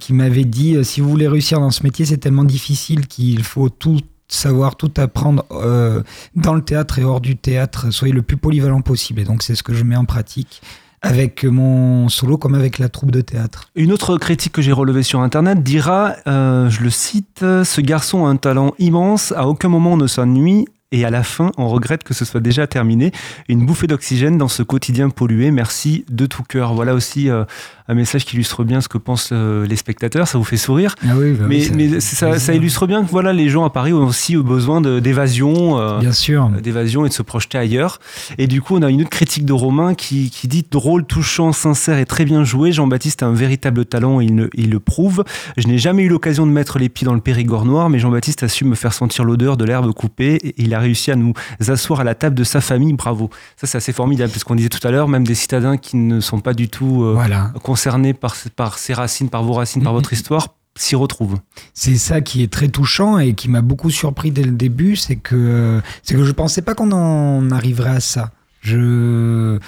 qui 0.00 0.12
m'avait 0.14 0.44
dit 0.44 0.82
si 0.84 1.00
vous 1.00 1.08
voulez 1.08 1.28
réussir 1.28 1.60
dans 1.60 1.70
ce 1.70 1.82
métier, 1.82 2.04
c'est 2.06 2.16
tellement 2.16 2.44
difficile 2.44 3.06
qu'il 3.06 3.42
faut 3.42 3.68
tout 3.68 4.00
savoir, 4.28 4.74
tout 4.76 4.90
apprendre 4.96 5.44
euh, 5.52 6.02
dans 6.34 6.54
le 6.54 6.60
théâtre 6.62 6.98
et 6.98 7.04
hors 7.04 7.20
du 7.20 7.36
théâtre. 7.36 7.92
Soyez 7.92 8.12
le 8.14 8.22
plus 8.22 8.36
polyvalent 8.36 8.80
possible. 8.80 9.20
Et 9.20 9.24
donc 9.24 9.42
c'est 9.42 9.54
ce 9.54 9.62
que 9.62 9.72
je 9.74 9.84
mets 9.84 9.96
en 9.96 10.04
pratique 10.04 10.62
avec 11.02 11.44
mon 11.44 12.08
solo 12.08 12.36
comme 12.36 12.54
avec 12.54 12.78
la 12.78 12.88
troupe 12.88 13.10
de 13.10 13.20
théâtre. 13.20 13.70
Une 13.74 13.92
autre 13.92 14.18
critique 14.18 14.52
que 14.52 14.62
j'ai 14.62 14.72
relevée 14.72 15.02
sur 15.02 15.20
Internet 15.20 15.62
dira, 15.62 16.14
euh, 16.26 16.68
je 16.68 16.82
le 16.82 16.90
cite, 16.90 17.40
ce 17.40 17.80
garçon 17.80 18.26
a 18.26 18.28
un 18.28 18.36
talent 18.36 18.72
immense, 18.78 19.32
à 19.32 19.46
aucun 19.46 19.68
moment 19.68 19.96
ne 19.96 20.06
s'ennuie. 20.06 20.66
Et 20.92 21.04
à 21.04 21.10
la 21.10 21.24
fin, 21.24 21.50
on 21.58 21.68
regrette 21.68 22.04
que 22.04 22.14
ce 22.14 22.24
soit 22.24 22.40
déjà 22.40 22.66
terminé. 22.68 23.10
Une 23.48 23.66
bouffée 23.66 23.88
d'oxygène 23.88 24.38
dans 24.38 24.46
ce 24.48 24.62
quotidien 24.62 25.10
pollué. 25.10 25.50
Merci 25.50 26.04
de 26.10 26.26
tout 26.26 26.44
cœur. 26.44 26.74
Voilà 26.74 26.94
aussi 26.94 27.28
euh, 27.28 27.44
un 27.88 27.94
message 27.94 28.24
qui 28.24 28.36
illustre 28.36 28.62
bien 28.62 28.80
ce 28.80 28.86
que 28.88 28.96
pensent 28.96 29.30
euh, 29.32 29.66
les 29.66 29.74
spectateurs. 29.74 30.28
Ça 30.28 30.38
vous 30.38 30.44
fait 30.44 30.56
sourire. 30.56 30.94
Ah 31.02 31.14
oui, 31.16 31.32
bah 31.32 31.46
oui, 31.48 31.70
mais 31.74 32.00
ça- 32.00 32.28
mais 32.30 32.38
ça 32.38 32.54
illustre 32.54 32.86
bien 32.86 33.02
que 33.04 33.10
voilà, 33.10 33.32
les 33.32 33.48
gens 33.48 33.64
à 33.64 33.70
Paris 33.70 33.92
ont 33.92 34.06
aussi 34.06 34.36
besoin 34.36 34.80
d'évasion. 34.80 35.78
euh, 35.80 35.98
Bien 35.98 36.12
sûr. 36.12 36.50
d'évasion 36.62 37.04
et 37.04 37.08
de 37.08 37.14
se 37.14 37.22
projeter 37.22 37.58
ailleurs. 37.58 37.98
Et 38.38 38.46
du 38.46 38.62
coup, 38.62 38.76
on 38.76 38.82
a 38.82 38.90
une 38.90 39.00
autre 39.00 39.10
critique 39.10 39.44
de 39.44 39.52
Romain 39.52 39.94
qui, 39.94 40.30
qui 40.30 40.46
dit 40.46 40.64
drôle, 40.70 41.04
touchant, 41.04 41.52
sincère 41.52 41.98
et 41.98 42.06
très 42.06 42.24
bien 42.24 42.44
joué. 42.44 42.70
Jean-Baptiste 42.70 43.24
a 43.24 43.26
un 43.26 43.34
véritable 43.34 43.86
talent 43.86 44.20
et 44.20 44.26
il, 44.26 44.34
ne- 44.36 44.48
il 44.54 44.70
le 44.70 44.78
prouve. 44.78 45.24
Je 45.56 45.66
n'ai 45.66 45.78
jamais 45.78 46.04
eu 46.04 46.08
l'occasion 46.08 46.46
de 46.46 46.52
mettre 46.52 46.78
les 46.78 46.88
pieds 46.88 47.04
dans 47.04 47.14
le 47.14 47.20
Périgord 47.20 47.64
noir, 47.64 47.90
mais 47.90 47.98
Jean-Baptiste 47.98 48.44
a 48.44 48.48
su 48.48 48.64
me 48.64 48.76
faire 48.76 48.92
sentir 48.92 49.24
l'odeur 49.24 49.56
de 49.56 49.64
l'herbe 49.64 49.92
coupée 49.92 50.34
et 50.44 50.54
il 50.58 50.74
a 50.74 50.75
réussi 50.78 51.10
à 51.10 51.16
nous 51.16 51.32
asseoir 51.68 52.00
à 52.00 52.04
la 52.04 52.14
table 52.14 52.34
de 52.36 52.44
sa 52.44 52.60
famille. 52.60 52.92
Bravo. 52.92 53.30
Ça, 53.56 53.66
c'est 53.66 53.78
assez 53.78 53.92
formidable, 53.92 54.30
puisqu'on 54.30 54.54
disait 54.54 54.68
tout 54.68 54.86
à 54.86 54.90
l'heure, 54.90 55.08
même 55.08 55.26
des 55.26 55.34
citadins 55.34 55.76
qui 55.76 55.96
ne 55.96 56.20
sont 56.20 56.40
pas 56.40 56.54
du 56.54 56.68
tout 56.68 57.02
euh, 57.04 57.12
Voilà. 57.14 57.52
concernés 57.62 58.14
par, 58.14 58.36
par 58.54 58.78
ses 58.78 58.94
racines, 58.94 59.28
par 59.28 59.42
vos 59.42 59.54
racines, 59.54 59.82
par 59.82 59.92
votre 59.92 60.12
histoire, 60.12 60.48
s'y 60.76 60.94
retrouvent. 60.94 61.38
C'est 61.74 61.96
ça 61.96 62.20
qui 62.20 62.42
est 62.42 62.52
très 62.52 62.68
touchant 62.68 63.18
et 63.18 63.32
qui 63.34 63.48
m'a 63.48 63.62
beaucoup 63.62 63.90
surpris 63.90 64.30
dès 64.30 64.42
le 64.42 64.52
début, 64.52 64.96
c'est 64.96 65.16
que 65.16 65.80
c'est 66.02 66.14
que 66.14 66.24
je 66.24 66.32
pensais 66.32 66.60
pas 66.62 66.74
qu'on 66.74 66.92
en 66.92 67.50
arriverait 67.50 67.96
à 67.96 68.00
ça. 68.00 68.30
Je 68.60 69.58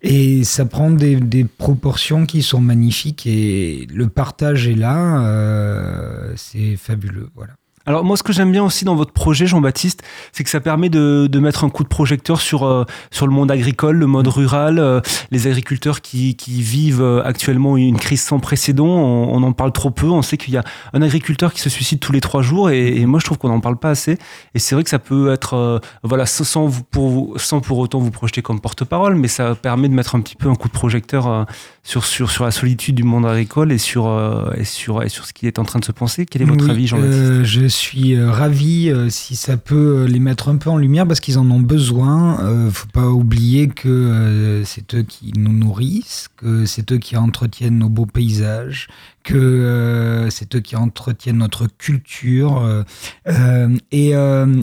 et 0.00 0.42
ça 0.42 0.64
prend 0.64 0.90
des, 0.90 1.16
des 1.16 1.44
proportions 1.44 2.24
qui 2.26 2.42
sont 2.42 2.60
magnifiques 2.60 3.26
et 3.26 3.86
le 3.92 4.08
partage 4.08 4.66
est 4.66 4.74
là, 4.74 5.20
euh, 5.24 6.32
c'est 6.36 6.76
fabuleux, 6.76 7.28
voilà. 7.36 7.52
Alors 7.86 8.04
moi, 8.04 8.16
ce 8.16 8.22
que 8.22 8.32
j'aime 8.32 8.52
bien 8.52 8.62
aussi 8.62 8.84
dans 8.84 8.94
votre 8.94 9.12
projet, 9.12 9.46
Jean-Baptiste, 9.46 10.02
c'est 10.32 10.44
que 10.44 10.50
ça 10.50 10.60
permet 10.60 10.88
de, 10.88 11.26
de 11.30 11.38
mettre 11.38 11.64
un 11.64 11.70
coup 11.70 11.82
de 11.82 11.88
projecteur 11.88 12.40
sur 12.40 12.64
euh, 12.64 12.84
sur 13.10 13.26
le 13.26 13.32
monde 13.32 13.50
agricole, 13.50 13.96
le 13.96 14.06
mode 14.06 14.28
rural, 14.28 14.78
euh, 14.78 15.00
les 15.30 15.46
agriculteurs 15.46 16.00
qui, 16.00 16.36
qui 16.36 16.62
vivent 16.62 17.02
euh, 17.02 17.22
actuellement 17.24 17.76
une 17.76 17.98
crise 17.98 18.22
sans 18.22 18.38
précédent. 18.38 18.86
On, 18.86 19.34
on 19.34 19.42
en 19.42 19.52
parle 19.52 19.72
trop 19.72 19.90
peu. 19.90 20.06
On 20.08 20.22
sait 20.22 20.36
qu'il 20.36 20.54
y 20.54 20.56
a 20.56 20.64
un 20.92 21.02
agriculteur 21.02 21.52
qui 21.52 21.60
se 21.60 21.70
suicide 21.70 21.98
tous 22.00 22.12
les 22.12 22.20
trois 22.20 22.42
jours, 22.42 22.70
et, 22.70 22.96
et 22.98 23.06
moi 23.06 23.18
je 23.20 23.24
trouve 23.24 23.38
qu'on 23.38 23.48
n'en 23.48 23.60
parle 23.60 23.76
pas 23.78 23.90
assez. 23.90 24.16
Et 24.54 24.58
c'est 24.58 24.74
vrai 24.74 24.84
que 24.84 24.90
ça 24.90 24.98
peut 24.98 25.32
être 25.32 25.54
euh, 25.54 25.78
voilà 26.02 26.26
sans 26.26 26.66
vous 26.66 26.82
pour 26.84 27.08
vous- 27.08 27.34
sans 27.36 27.60
pour 27.60 27.78
autant 27.78 27.98
vous 27.98 28.10
projeter 28.10 28.42
comme 28.42 28.60
porte-parole, 28.60 29.16
mais 29.16 29.28
ça 29.28 29.54
permet 29.54 29.88
de 29.88 29.94
mettre 29.94 30.14
un 30.14 30.20
petit 30.20 30.36
peu 30.36 30.48
un 30.48 30.54
coup 30.54 30.68
de 30.68 30.72
projecteur 30.72 31.26
euh, 31.26 31.44
sur 31.82 32.04
sur 32.04 32.30
sur 32.30 32.44
la 32.44 32.50
solitude 32.52 32.94
du 32.94 33.02
monde 33.02 33.26
agricole 33.26 33.72
et 33.72 33.78
sur 33.78 34.06
euh, 34.06 34.52
et 34.56 34.64
sur 34.64 35.02
et 35.02 35.08
sur 35.08 35.24
ce 35.26 35.32
qui 35.32 35.46
est 35.46 35.58
en 35.58 35.64
train 35.64 35.78
de 35.80 35.84
se 35.84 35.92
penser. 35.92 36.26
Quel 36.26 36.42
est 36.42 36.44
votre 36.44 36.64
Oui, 36.64 36.70
avis, 36.70 36.86
Jean-Baptiste? 36.86 37.44
Je 37.44 37.68
suis 37.72 38.14
euh, 38.14 38.30
ravi 38.30 38.90
euh, 38.90 39.08
si 39.08 39.36
ça 39.36 39.56
peut 39.56 40.02
euh, 40.02 40.06
les 40.06 40.18
mettre 40.18 40.48
un 40.48 40.56
peu 40.56 40.70
en 40.70 40.76
lumière 40.76 41.06
parce 41.06 41.20
qu'ils 41.20 41.38
en 41.38 41.50
ont 41.50 41.60
besoin. 41.60 42.40
Euh, 42.40 42.70
faut 42.70 42.88
pas 42.88 43.08
oublier 43.08 43.68
que 43.68 44.62
c'est 44.64 44.94
eux 44.94 45.02
qui 45.02 45.32
nous 45.36 45.52
nourrissent, 45.52 46.28
que 46.36 46.66
c'est 46.66 46.92
eux 46.92 46.98
qui 46.98 47.16
entretiennent 47.16 47.78
nos 47.78 47.88
beaux 47.88 48.06
paysages, 48.06 48.88
que 49.22 49.36
euh, 49.36 50.30
c'est 50.30 50.54
eux 50.54 50.60
qui 50.60 50.76
entretiennent 50.76 51.38
notre 51.38 51.66
culture. 51.66 52.58
euh, 52.58 52.82
euh, 53.28 53.76
et, 53.90 54.12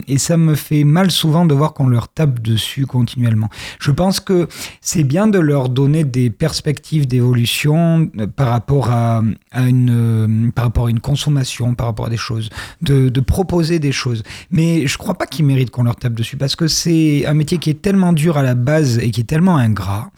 et 0.08 0.18
ça 0.18 0.36
me 0.36 0.54
fait 0.54 0.84
mal 0.84 1.10
souvent 1.10 1.44
de 1.46 1.54
voir 1.54 1.72
qu'on 1.74 1.88
leur 1.88 2.08
tape 2.08 2.40
dessus 2.40 2.86
continuellement. 2.86 3.48
Je 3.80 3.90
pense 3.90 4.20
que 4.20 4.48
c'est 4.80 5.04
bien 5.04 5.26
de 5.26 5.38
leur 5.38 5.68
donner 5.68 6.04
des 6.04 6.30
perspectives 6.30 7.06
d'évolution 7.06 8.10
par 8.36 8.48
rapport 8.48 8.90
à, 8.90 9.22
une 9.54 10.52
par 10.54 10.66
rapport 10.66 10.86
à 10.86 10.90
une 10.90 11.00
consommation, 11.00 11.74
par 11.74 11.86
rapport 11.86 12.06
à 12.06 12.10
des 12.10 12.16
choses, 12.16 12.50
de, 12.82 13.08
de 13.08 13.20
proposer 13.20 13.78
des 13.78 13.92
choses. 13.92 14.22
Mais 14.50 14.86
je 14.86 14.98
crois 14.98 15.14
pas 15.14 15.26
qu'ils 15.26 15.44
méritent 15.44 15.70
qu'on 15.70 15.84
leur 15.84 15.96
tape 15.96 16.14
dessus 16.14 16.36
parce 16.36 16.56
que 16.56 16.68
c'est 16.68 17.26
un 17.26 17.34
métier 17.34 17.58
qui 17.58 17.70
est 17.70 17.82
tellement 17.82 18.12
dur 18.12 18.36
à 18.36 18.42
la 18.42 18.54
base 18.54 18.98
et 18.98 19.10
qui 19.10 19.20
est 19.22 19.24
tellement 19.24 19.56
ingrat. 19.56 20.10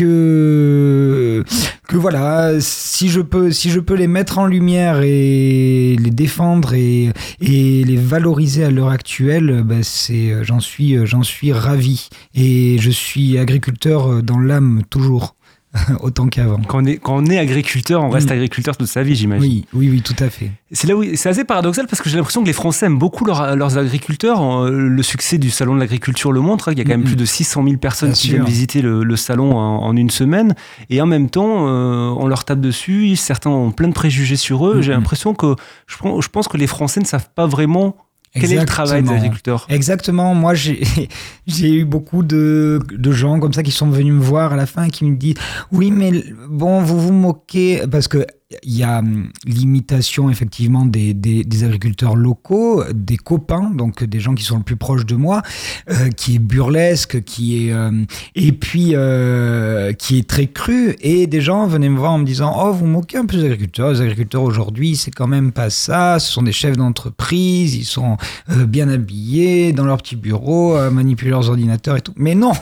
Euh, 0.00 1.42
que 1.44 1.44
que 1.88 1.96
voilà 1.98 2.52
si 2.60 3.10
je 3.10 3.20
peux 3.20 3.50
si 3.50 3.70
je 3.70 3.80
peux 3.80 3.94
les 3.94 4.06
mettre 4.06 4.38
en 4.38 4.46
lumière 4.46 5.00
et 5.02 5.96
les 6.00 6.10
défendre 6.10 6.72
et, 6.72 7.12
et 7.40 7.84
les 7.84 7.96
valoriser 7.96 8.64
à 8.64 8.70
l'heure 8.70 8.88
actuelle 8.88 9.62
ben 9.64 9.82
c'est 9.82 10.42
j'en 10.44 10.60
suis 10.60 11.06
j'en 11.06 11.22
suis 11.22 11.52
ravi. 11.52 12.08
Et 12.34 12.78
je 12.78 12.90
suis 12.90 13.36
agriculteur 13.38 14.22
dans 14.22 14.38
l'âme 14.38 14.82
toujours 14.88 15.34
autant 16.00 16.26
qu'avant 16.28 16.60
Quand 16.68 16.82
on, 16.82 16.84
est, 16.84 16.96
quand 16.98 17.16
on 17.16 17.26
est 17.26 17.38
agriculteur, 17.38 18.02
on 18.04 18.10
reste 18.10 18.28
Mm. 18.28 18.32
agriculteur 18.32 18.76
toute 18.76 18.88
sa 18.88 19.02
vie, 19.02 19.14
j'imagine. 19.14 19.48
oui 19.50 19.64
oui 19.72 19.88
oui 19.90 20.02
tout 20.02 20.14
à 20.22 20.28
fait 20.28 20.50
C'est 20.70 20.86
là 20.86 20.94
où 20.96 21.02
c'est 21.14 21.28
assez 21.30 21.44
paradoxal 21.44 21.86
parce 21.86 22.02
que 22.02 22.10
j'ai 22.10 22.16
l'impression 22.16 22.42
que 22.42 22.46
les 22.46 22.52
Français 22.52 22.86
aiment 22.86 22.98
beaucoup 22.98 23.24
leurs- 23.24 23.56
leurs 23.56 23.78
agriculteurs. 23.78 24.42
Euh, 24.64 24.70
Le 24.70 25.02
succès 25.02 25.38
du 25.38 25.50
salon 25.50 25.74
de 25.74 25.80
l'agriculture 25.80 26.30
le 26.32 26.40
montre. 26.40 26.68
hein, 26.68 26.72
Il 26.72 26.78
y 26.78 26.80
a 26.80 26.84
quand 26.84 26.90
même 26.90 27.04
plus 27.04 27.16
de 27.16 27.24
600 27.24 27.64
000 27.64 27.76
personnes 27.78 28.10
Bien 28.10 28.14
qui 28.16 28.26
sûr. 28.28 28.34
viennent 28.36 28.46
visiter 28.46 28.82
le, 28.82 29.02
le 29.02 29.16
salon 29.16 29.56
en, 29.56 29.82
en 29.84 29.96
une 29.96 30.10
semaine. 30.10 30.54
Et 30.90 31.00
en 31.00 31.06
même 31.06 31.30
temps, 31.30 31.66
euh, 31.68 32.12
on 32.18 32.26
leur 32.26 32.44
tape 32.44 32.60
dessus. 32.60 33.16
Certains 33.16 33.50
ont 33.50 33.70
plein 33.70 33.88
de 33.88 33.94
préjugés 33.94 34.36
sur 34.36 34.66
eux. 34.66 34.82
J'ai 34.82 34.92
l'impression 34.92 35.34
que 35.34 35.54
je 35.86 36.28
pense 36.28 36.48
que 36.48 36.56
les 36.58 36.66
Français 36.66 37.00
ne 37.00 37.06
savent 37.06 37.30
pas 37.34 37.46
vraiment 37.46 37.96
quel 38.34 38.52
est 38.52 38.60
le 38.60 38.66
travail 38.66 39.02
des 39.02 39.10
agriculteurs. 39.10 39.66
Exactement. 39.68 40.34
Moi, 40.34 40.54
j'ai 40.54 40.82
j'ai 41.46 41.74
eu 41.74 41.84
beaucoup 41.84 42.22
de, 42.22 42.80
de 42.90 43.12
gens 43.12 43.38
comme 43.40 43.52
ça 43.52 43.62
qui 43.62 43.70
sont 43.70 43.90
venus 43.90 44.14
me 44.14 44.20
voir 44.20 44.52
à 44.54 44.56
la 44.56 44.66
fin 44.66 44.84
et 44.84 44.90
qui 44.90 45.04
me 45.04 45.16
disent 45.16 45.34
Oui, 45.70 45.90
mais 45.90 46.24
bon, 46.48 46.80
vous 46.80 47.00
vous 47.00 47.12
moquez. 47.12 47.82
Parce 47.90 48.08
que 48.08 48.26
il 48.62 48.76
y 48.76 48.82
a 48.82 48.98
hum, 48.98 49.30
l'imitation, 49.44 50.30
effectivement, 50.30 50.84
des, 50.86 51.14
des, 51.14 51.44
des 51.44 51.64
agriculteurs 51.64 52.16
locaux, 52.16 52.84
des 52.94 53.16
copains, 53.16 53.70
donc 53.74 54.04
des 54.04 54.20
gens 54.20 54.34
qui 54.34 54.44
sont 54.44 54.58
le 54.58 54.62
plus 54.62 54.76
proches 54.76 55.06
de 55.06 55.14
moi, 55.16 55.42
euh, 55.90 56.08
qui 56.10 56.36
est 56.36 56.38
burlesque, 56.38 57.22
qui 57.24 57.68
est. 57.68 57.72
euh, 57.72 57.90
et 58.34 58.52
puis, 58.52 58.90
euh, 58.94 59.92
qui 59.92 60.18
est 60.18 60.28
très 60.28 60.46
cru. 60.46 60.96
Et 61.00 61.26
des 61.26 61.40
gens 61.40 61.66
venaient 61.66 61.88
me 61.88 61.98
voir 61.98 62.12
en 62.12 62.18
me 62.18 62.24
disant 62.24 62.54
Oh, 62.56 62.72
vous 62.72 62.86
moquez 62.86 63.18
un 63.18 63.26
peu 63.26 63.36
des 63.36 63.44
agriculteurs. 63.44 63.92
Les 63.92 64.00
agriculteurs 64.00 64.42
aujourd'hui, 64.42 64.96
c'est 64.96 65.10
quand 65.10 65.26
même 65.28 65.52
pas 65.52 65.70
ça. 65.70 66.18
Ce 66.18 66.32
sont 66.32 66.42
des 66.42 66.52
chefs 66.52 66.76
d'entreprise. 66.76 67.74
Ils 67.74 67.84
sont 67.84 68.16
euh, 68.50 68.66
bien 68.66 68.88
habillés 68.88 69.72
dans 69.72 69.84
leur 69.84 69.98
petit 69.98 70.16
bureau, 70.16 70.74
à 70.76 70.90
manipuler 70.90 71.30
leurs 71.30 71.48
ordinateurs 71.48 71.96
et 71.96 72.00
tout. 72.00 72.12
Mais 72.16 72.34
non, 72.34 72.52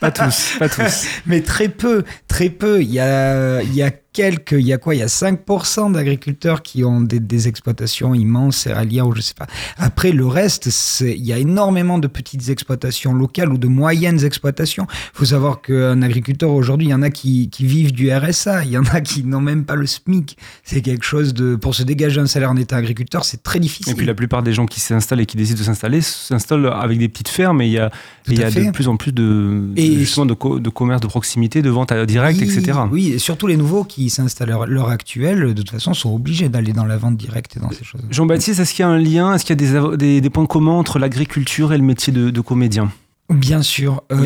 Pas 0.00 0.10
tous, 0.10 0.56
pas 0.58 0.68
tous. 0.68 1.06
mais 1.26 1.42
très 1.42 1.68
peu, 1.68 2.04
très 2.26 2.48
peu. 2.48 2.80
Il 2.82 2.90
y 2.90 3.00
a, 3.00 3.62
il 3.62 3.74
y 3.74 3.82
a 3.82 3.90
quelques, 4.12 4.52
il 4.52 4.66
y 4.66 4.72
a 4.72 4.78
quoi? 4.78 4.94
Il 4.94 4.98
y 4.98 5.02
a 5.02 5.06
5% 5.06 5.92
d'agriculteurs 5.92 6.62
qui 6.62 6.84
ont 6.84 7.00
des, 7.00 7.20
des 7.20 7.48
exploitations 7.48 8.14
immenses, 8.14 8.56
céréalières 8.56 9.06
ou 9.06 9.14
je 9.14 9.20
sais 9.20 9.34
pas. 9.34 9.46
Après, 9.78 10.12
le 10.12 10.26
reste, 10.26 10.68
il 11.02 11.24
y 11.24 11.32
a 11.32 11.38
énormément 11.38 11.98
de 11.98 12.06
petites 12.08 12.48
exploitations 12.48 13.12
locales 13.14 13.52
ou 13.52 13.58
de 13.58 13.68
moyennes 13.68 14.24
exploitations. 14.24 14.86
Il 15.14 15.18
faut 15.18 15.24
savoir 15.26 15.60
qu'un 15.62 16.02
agriculteur 16.02 16.50
aujourd'hui, 16.50 16.88
il 16.88 16.90
y 16.90 16.94
en 16.94 17.02
a 17.02 17.10
qui, 17.10 17.50
qui 17.50 17.66
vivent 17.66 17.92
du 17.92 18.10
RSA, 18.12 18.64
il 18.64 18.70
y 18.72 18.78
en 18.78 18.84
a 18.84 19.00
qui 19.00 19.22
n'ont 19.24 19.40
même 19.40 19.64
pas 19.64 19.76
le 19.76 19.86
SMIC. 19.86 20.36
C'est 20.64 20.80
quelque 20.82 21.04
chose 21.04 21.32
de, 21.34 21.56
pour 21.56 21.74
se 21.74 21.82
dégager 21.82 22.20
un 22.20 22.26
salaire 22.26 22.50
en 22.50 22.56
état 22.56 22.76
agriculteur, 22.76 23.24
c'est 23.24 23.42
très 23.42 23.60
difficile. 23.60 23.92
Et 23.92 23.96
puis 23.96 24.06
la 24.06 24.14
plupart 24.14 24.42
des 24.42 24.52
gens 24.52 24.66
qui 24.66 24.80
s'installent 24.80 25.20
et 25.20 25.26
qui 25.26 25.36
décident 25.36 25.58
de 25.60 25.64
s'installer 25.64 26.00
s'installent 26.00 26.66
avec 26.66 26.98
des 26.98 27.08
petites 27.08 27.28
fermes 27.28 27.60
et 27.62 27.66
il 27.66 27.72
y 27.72 27.78
a, 27.78 27.90
il 28.28 28.38
y 28.38 28.42
a 28.42 28.50
de 28.50 28.70
plus 28.70 28.88
en 28.88 28.96
plus 28.96 29.12
de, 29.12 29.68
Et- 29.76 29.98
justement 29.98 30.26
de, 30.26 30.34
co- 30.34 30.58
de 30.58 30.68
commerce 30.70 31.00
de 31.00 31.06
proximité, 31.06 31.62
de 31.62 31.70
vente 31.70 31.92
à 31.92 32.04
direct, 32.06 32.40
oui, 32.40 32.50
etc. 32.52 32.78
Oui, 32.90 33.08
et 33.12 33.18
surtout 33.18 33.46
les 33.46 33.56
nouveaux 33.56 33.84
qui 33.84 33.99
qui 34.04 34.10
s'installent 34.10 34.52
à 34.52 34.66
l'heure 34.66 34.88
actuelle, 34.88 35.54
de 35.54 35.62
toute 35.62 35.70
façon, 35.70 35.94
sont 35.94 36.14
obligés 36.14 36.48
d'aller 36.48 36.72
dans 36.72 36.84
la 36.84 36.96
vente 36.96 37.16
directe 37.16 37.56
et 37.56 37.60
dans 37.60 37.70
ces 37.70 37.84
choses. 37.84 38.00
Jean-Baptiste, 38.10 38.60
est-ce 38.60 38.72
qu'il 38.72 38.82
y 38.82 38.86
a 38.86 38.88
un 38.88 38.98
lien, 38.98 39.34
est-ce 39.34 39.44
qu'il 39.44 39.60
y 39.60 39.76
a 39.76 39.96
des, 39.96 40.20
des, 40.20 40.30
points 40.30 40.46
communs 40.46 40.72
entre 40.72 40.98
l'agriculture 40.98 41.72
et 41.72 41.78
le 41.78 41.84
métier 41.84 42.12
de 42.12 42.40
comédien? 42.40 42.90
Bien 43.30 43.62
sûr. 43.62 44.02
Euh, 44.10 44.16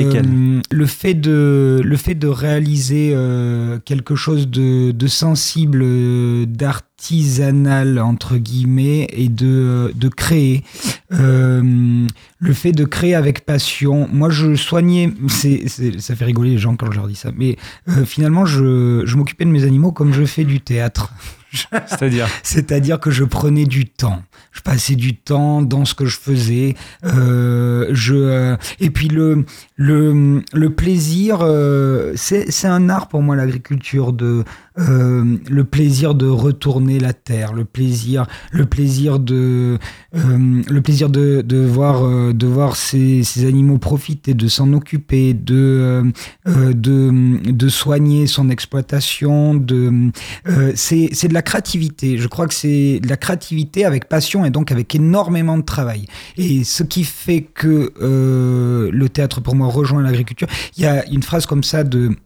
le, 0.71 0.87
fait 0.87 1.13
de, 1.13 1.81
le 1.85 1.97
fait 1.99 2.15
de 2.15 2.27
réaliser 2.27 3.13
euh, 3.15 3.79
quelque 3.85 4.15
chose 4.17 4.49
de, 4.49 4.93
de 4.93 5.07
sensible, 5.07 5.83
euh, 5.85 6.47
d'artisanal, 6.47 7.99
entre 7.99 8.39
guillemets, 8.39 9.07
et 9.13 9.29
de, 9.29 9.93
de 9.95 10.09
créer. 10.09 10.65
Euh, 11.13 12.07
le 12.39 12.53
fait 12.55 12.73
de 12.73 12.85
créer 12.85 13.15
avec 13.15 13.45
passion. 13.45 14.09
Moi, 14.11 14.31
je 14.31 14.55
soignais, 14.55 15.13
c'est, 15.29 15.65
c'est- 15.69 16.01
ça 16.01 16.17
fait 16.17 16.25
rigoler 16.25 16.51
les 16.53 16.59
gens 16.59 16.75
quand 16.75 16.91
je 16.91 16.97
leur 16.97 17.07
dis 17.09 17.15
ça, 17.15 17.31
mais 17.37 17.57
euh, 17.91 18.05
finalement, 18.07 18.47
je, 18.47 19.03
je 19.05 19.17
m'occupais 19.17 19.45
de 19.45 19.51
mes 19.51 19.65
animaux 19.65 19.93
comme 19.93 20.13
je 20.15 20.25
fais 20.25 20.45
du 20.45 20.61
théâtre. 20.61 21.13
C'est-à-dire 21.87 22.29
C'est-à-dire 22.43 23.01
que 23.01 23.11
je 23.11 23.25
prenais 23.25 23.65
du 23.65 23.87
temps. 23.87 24.23
Je 24.53 24.61
passais 24.61 24.95
du 24.95 25.17
temps 25.17 25.63
dans 25.63 25.85
ce 25.85 25.95
que 25.95 26.07
je 26.07 26.17
faisais. 26.17 26.75
Euh, 27.05 27.89
je, 27.93 28.15
euh, 28.15 28.57
et 28.79 28.91
puis 28.91 29.09
le, 29.09 29.45
le, 29.77 30.43
le 30.53 30.71
plaisir, 30.71 31.39
euh, 31.43 32.13
c'est 32.17 32.67
un 32.67 32.89
art 32.89 33.09
pour 33.09 33.23
moi 33.23 33.37
l'agriculture 33.37 34.13
de 34.13 34.45
le 34.77 35.63
plaisir 35.63 36.17
de 36.17 36.27
retourner 36.27 36.99
la 36.99 37.13
terre, 37.13 37.53
le 37.53 37.65
plaisir, 37.65 38.27
le 38.51 38.67
plaisir 38.67 39.21
de, 39.21 39.79
le 40.13 40.81
plaisir 40.81 41.11
de, 41.11 41.43
de 41.43 41.59
voir, 41.59 42.35
de 42.35 42.47
voir 42.49 42.75
ces, 42.75 43.23
ces 43.23 43.47
animaux 43.47 43.79
profiter, 43.79 44.35
de 44.35 44.49
s'en 44.49 44.73
occuper, 44.73 45.33
de, 45.33 46.03
de, 46.45 47.51
de 47.53 47.69
soigner 47.69 48.27
son 48.27 48.51
exploitation, 48.51 49.55
de, 49.55 50.11
c'est 50.75 51.29
de 51.29 51.35
la 51.35 51.43
créativité. 51.45 52.19
Je 52.19 52.27
crois 52.27 52.49
que 52.49 52.55
c'est 52.55 52.99
de 53.01 53.09
la 53.09 53.17
créativité 53.17 53.85
avec 53.85 54.09
passion 54.09 54.45
et 54.45 54.51
donc 54.51 54.73
avec 54.73 54.95
énormément 54.95 55.57
de 55.57 55.63
travail. 55.63 56.07
Et 56.37 56.65
ce 56.65 56.83
qui 56.83 57.05
fait 57.05 57.43
que 57.43 57.93
euh, 58.01 58.91
le 58.93 59.09
théâtre 59.09 59.41
pour 59.41 59.55
moi 59.55 59.69
rejoint 59.69 60.03
l'agriculture, 60.03 60.49
il 60.77 60.83
y 60.83 60.87
a 60.87 61.07
une 61.07 61.23
phrase 61.23 61.47
comme 61.47 61.63
ça 61.63 61.85
de 61.85 62.17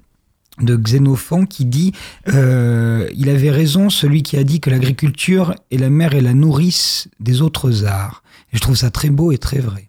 de 0.60 0.76
Xénophon 0.76 1.46
qui 1.46 1.64
dit 1.64 1.92
euh, 2.28 3.08
il 3.14 3.28
avait 3.28 3.50
raison 3.50 3.90
celui 3.90 4.22
qui 4.22 4.36
a 4.36 4.44
dit 4.44 4.60
que 4.60 4.70
l'agriculture 4.70 5.54
est 5.70 5.78
la 5.78 5.90
mère 5.90 6.14
et 6.14 6.20
la 6.20 6.34
nourrice 6.34 7.08
des 7.20 7.42
autres 7.42 7.84
arts. 7.84 8.22
Et 8.52 8.56
je 8.56 8.60
trouve 8.60 8.76
ça 8.76 8.90
très 8.90 9.10
beau 9.10 9.30
et 9.30 9.38
très 9.38 9.60
vrai. 9.60 9.87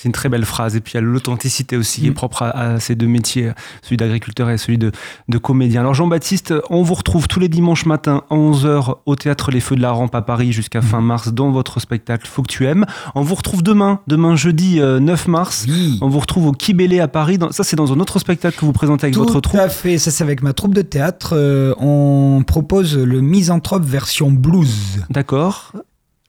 C'est 0.00 0.08
une 0.08 0.12
très 0.12 0.30
belle 0.30 0.46
phrase. 0.46 0.76
Et 0.76 0.80
puis 0.80 0.92
il 0.92 0.96
y 0.96 0.98
a 0.98 1.02
l'authenticité 1.02 1.76
aussi 1.76 2.00
qui 2.00 2.06
est 2.06 2.10
Mm. 2.10 2.14
propre 2.14 2.42
à, 2.42 2.48
à 2.50 2.80
ces 2.80 2.94
deux 2.94 3.06
métiers, 3.06 3.50
celui 3.82 3.98
d'agriculteur 3.98 4.48
et 4.48 4.56
celui 4.56 4.78
de, 4.78 4.92
de 5.28 5.38
comédien. 5.38 5.80
Alors 5.82 5.92
Jean-Baptiste, 5.92 6.54
on 6.70 6.82
vous 6.82 6.94
retrouve 6.94 7.28
tous 7.28 7.38
les 7.38 7.48
dimanches 7.48 7.84
matins 7.84 8.22
à 8.30 8.34
11h 8.34 8.94
au 9.04 9.14
Théâtre 9.16 9.50
Les 9.50 9.60
Feux 9.60 9.76
de 9.76 9.82
la 9.82 9.90
Rampe 9.92 10.14
à 10.14 10.22
Paris 10.22 10.52
jusqu'à 10.52 10.80
fin 10.80 11.00
mars 11.02 11.28
dans 11.32 11.50
votre 11.50 11.80
spectacle 11.80 12.26
Faut 12.26 12.40
que 12.42 12.50
tu 12.50 12.64
aimes. 12.66 12.86
On 13.14 13.20
vous 13.22 13.34
retrouve 13.34 13.62
demain, 13.62 14.00
demain 14.06 14.36
jeudi 14.36 14.80
euh, 14.80 15.00
9 15.00 15.28
mars. 15.28 15.66
Oui. 15.68 15.98
On 16.00 16.08
vous 16.08 16.20
retrouve 16.20 16.46
au 16.46 16.52
Kibélé 16.52 17.00
à 17.00 17.08
Paris. 17.08 17.36
Dans- 17.36 17.52
ça, 17.52 17.62
c'est 17.64 17.76
dans 17.76 17.92
un 17.92 18.00
autre 18.00 18.18
spectacle 18.18 18.58
que 18.58 18.64
vous 18.64 18.72
présentez 18.72 19.04
avec 19.04 19.14
Tout 19.14 19.20
votre 19.24 19.40
troupe. 19.40 19.60
à 19.60 19.68
fait, 19.68 19.98
ça 19.98 20.10
c'est 20.10 20.24
avec 20.24 20.42
ma 20.42 20.54
troupe 20.54 20.72
de 20.74 20.82
théâtre. 20.82 21.34
Euh, 21.36 21.74
on 21.78 22.42
propose 22.46 22.96
le 22.96 23.20
Misanthrope 23.20 23.84
version 23.84 24.30
blues. 24.30 25.00
D'accord. 25.10 25.72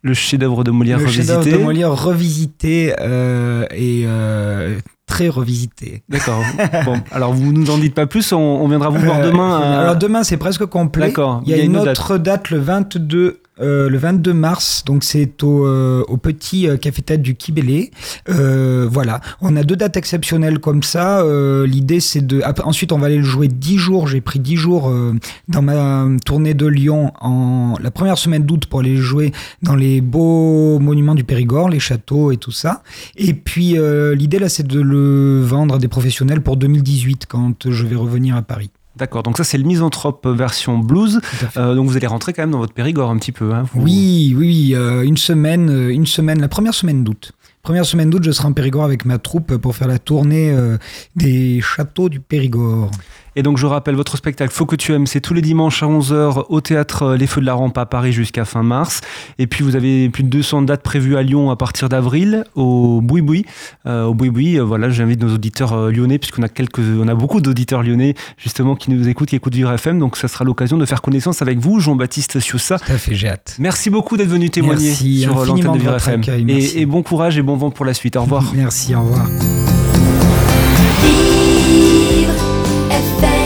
Le 0.03 0.13
chef-d'œuvre 0.13 0.63
de 0.63 0.71
Molière 0.71 0.97
le 0.99 1.07
chef-d'œuvre 1.07 1.39
revisité. 1.41 1.57
de 1.59 1.63
Molière 1.63 1.91
revisité 2.03 2.93
euh, 3.01 3.65
et 3.71 4.03
euh, 4.07 4.79
très 5.05 5.29
revisité. 5.29 6.01
D'accord. 6.09 6.41
bon, 6.85 6.99
alors 7.11 7.33
vous 7.33 7.51
nous 7.53 7.69
en 7.69 7.77
dites 7.77 7.93
pas 7.93 8.07
plus. 8.07 8.31
On, 8.33 8.37
on 8.39 8.67
viendra 8.67 8.89
vous 8.89 8.99
voir 8.99 9.19
Euh, 9.19 9.29
demain. 9.31 9.59
à- 9.59 9.79
Alors 9.81 9.95
demain 9.97 10.23
c'est 10.23 10.37
presque 10.37 10.65
complet. 10.65 11.07
D'accord, 11.07 11.41
Il 11.45 11.55
y 11.55 11.59
a, 11.59 11.63
une, 11.63 11.77
autre 11.77 12.17
date. 12.17 12.49
le 12.49 12.57
22. 12.59 13.41
Euh, 13.61 13.89
le 13.89 13.97
22 13.97 14.33
mars, 14.33 14.83
donc 14.85 15.03
c'est 15.03 15.43
au, 15.43 15.65
euh, 15.65 16.03
petit 16.21 16.67
euh, 16.67 16.77
café 16.77 17.01
tête 17.01 17.21
du 17.21 17.35
Kibélé. 17.35 17.91
Voilà, 18.27 19.21
on 19.41 19.55
a 19.55 19.63
deux 19.63 19.75
dates 19.75 19.97
exceptionnelles 19.97 20.59
comme 20.59 20.83
ça. 20.83 21.23
L'idée 21.65 21.99
c'est 21.99 22.25
de. 22.25 22.41
ensuite, 22.63 22.91
on 22.91 22.97
va 22.97 23.07
aller 23.07 23.17
le 23.17 23.23
jouer 23.23 23.47
10 23.47 23.77
jours. 23.77 24.07
J'ai 24.07 24.21
pris 24.21 24.39
10 24.39 24.55
jours 24.55 24.93
dans 25.47 25.61
ma 25.61 26.07
tournée 26.25 26.53
de 26.53 26.65
Lyon 26.65 27.11
en 27.21 27.75
la 27.81 27.91
première 27.91 28.17
semaine 28.17 28.43
d'août 28.43 28.65
pour 28.65 28.79
aller 28.79 28.95
le 28.95 29.01
jouer 29.01 29.31
dans 29.61 29.75
les 29.75 30.01
beaux 30.01 30.79
monuments 30.79 31.15
du 31.15 31.23
Périgord, 31.23 31.69
les 31.69 31.79
châteaux 31.79 32.31
et 32.31 32.37
tout 32.37 32.51
ça. 32.51 32.83
Et 33.15 33.33
puis 33.33 33.77
l'idée 34.15 34.39
là 34.39 34.49
c'est 34.49 34.67
de 34.67 34.81
le 34.81 35.41
vendre 35.41 35.75
à 35.75 35.77
des 35.77 35.87
professionnels 35.87 36.41
pour 36.41 36.57
2018 36.57 37.25
quand 37.27 37.69
je 37.69 37.85
vais 37.85 37.95
revenir 37.95 38.35
à 38.35 38.41
Paris. 38.41 38.71
D'accord. 38.97 39.23
Donc 39.23 39.37
ça, 39.37 39.43
c'est 39.43 39.57
le 39.57 39.63
Misanthrope 39.63 40.27
version 40.27 40.77
blues. 40.77 41.21
Euh, 41.57 41.75
donc 41.75 41.87
vous 41.87 41.95
allez 41.97 42.07
rentrer 42.07 42.33
quand 42.33 42.41
même 42.43 42.51
dans 42.51 42.59
votre 42.59 42.73
Périgord 42.73 43.09
un 43.09 43.17
petit 43.17 43.31
peu. 43.31 43.53
Hein, 43.53 43.63
vous- 43.73 43.81
Oui, 43.83 44.35
oui, 44.37 44.71
euh, 44.75 45.01
une 45.03 45.17
semaine, 45.17 45.69
euh, 45.69 45.89
une 45.93 46.05
semaine, 46.05 46.41
la 46.41 46.49
première 46.49 46.73
semaine 46.73 47.03
d'août. 47.03 47.31
Première 47.63 47.85
semaine 47.85 48.09
d'août, 48.09 48.23
je 48.25 48.31
serai 48.31 48.47
en 48.47 48.53
Périgord 48.53 48.83
avec 48.83 49.05
ma 49.05 49.17
troupe 49.19 49.55
pour 49.57 49.75
faire 49.75 49.87
la 49.87 49.99
tournée 49.99 50.51
euh, 50.51 50.77
des 51.15 51.61
châteaux 51.61 52.09
du 52.09 52.19
Périgord. 52.19 52.89
Et 53.35 53.43
donc 53.43 53.57
je 53.57 53.65
rappelle, 53.65 53.95
votre 53.95 54.17
spectacle 54.17 54.53
Faut 54.53 54.65
que 54.65 54.75
tu 54.75 54.93
aimes, 54.93 55.07
c'est 55.07 55.21
tous 55.21 55.33
les 55.33 55.41
dimanches 55.41 55.83
à 55.83 55.85
11h 55.85 56.45
au 56.49 56.61
théâtre 56.61 57.03
euh, 57.03 57.17
Les 57.17 57.27
Feux 57.27 57.41
de 57.41 57.45
la 57.45 57.53
Rampe 57.53 57.77
à 57.77 57.85
Paris 57.85 58.11
jusqu'à 58.11 58.45
fin 58.45 58.63
mars. 58.63 59.01
Et 59.39 59.47
puis 59.47 59.63
vous 59.63 59.75
avez 59.75 60.09
plus 60.09 60.23
de 60.23 60.29
200 60.29 60.63
dates 60.63 60.83
prévues 60.83 61.15
à 61.15 61.23
Lyon 61.23 61.49
à 61.49 61.55
partir 61.55 61.89
d'avril 61.89 62.43
au 62.55 63.01
Boui 63.01 63.21
Boui. 63.21 63.45
Euh, 63.85 64.05
au 64.05 64.13
Boui 64.13 64.29
Boui, 64.29 64.59
euh, 64.59 64.63
voilà, 64.63 64.89
j'invite 64.89 65.21
nos 65.21 65.33
auditeurs 65.33 65.73
euh, 65.73 65.91
lyonnais 65.91 66.19
puisqu'on 66.19 66.43
a 66.43 66.49
quelques, 66.49 66.79
on 66.79 67.07
a 67.07 67.15
beaucoup 67.15 67.41
d'auditeurs 67.41 67.83
lyonnais 67.83 68.15
justement 68.37 68.75
qui 68.75 68.91
nous 68.91 69.07
écoutent, 69.07 69.29
qui 69.29 69.35
écoutent 69.35 69.55
Vivre 69.55 69.71
FM. 69.71 69.99
Donc 69.99 70.17
ça 70.17 70.27
sera 70.27 70.43
l'occasion 70.43 70.77
de 70.77 70.85
faire 70.85 71.01
connaissance 71.01 71.41
avec 71.41 71.59
vous, 71.59 71.79
Jean-Baptiste 71.79 72.39
Sioussa. 72.39 72.79
Tout 72.79 72.91
à 72.91 72.97
fait, 72.97 73.15
j'ai 73.15 73.29
hâte. 73.29 73.55
Merci 73.59 73.89
beaucoup 73.89 74.17
d'être 74.17 74.29
venu 74.29 74.49
témoigner 74.49 74.89
Merci 74.89 75.21
sur 75.21 75.45
l'antenne 75.45 75.73
de 75.73 75.79
Vivre 75.79 75.95
FM. 75.95 76.21
accueil, 76.21 76.43
merci. 76.45 76.77
Et, 76.77 76.81
et 76.81 76.85
bon 76.85 77.03
courage 77.03 77.37
et 77.37 77.41
bon 77.41 77.55
vent 77.55 77.71
pour 77.71 77.85
la 77.85 77.93
suite. 77.93 78.15
Au 78.15 78.23
revoir. 78.23 78.43
Merci, 78.53 78.93
au 78.95 79.01
revoir. 79.01 79.27
Vivre 83.01 83.25
FM 83.25 83.40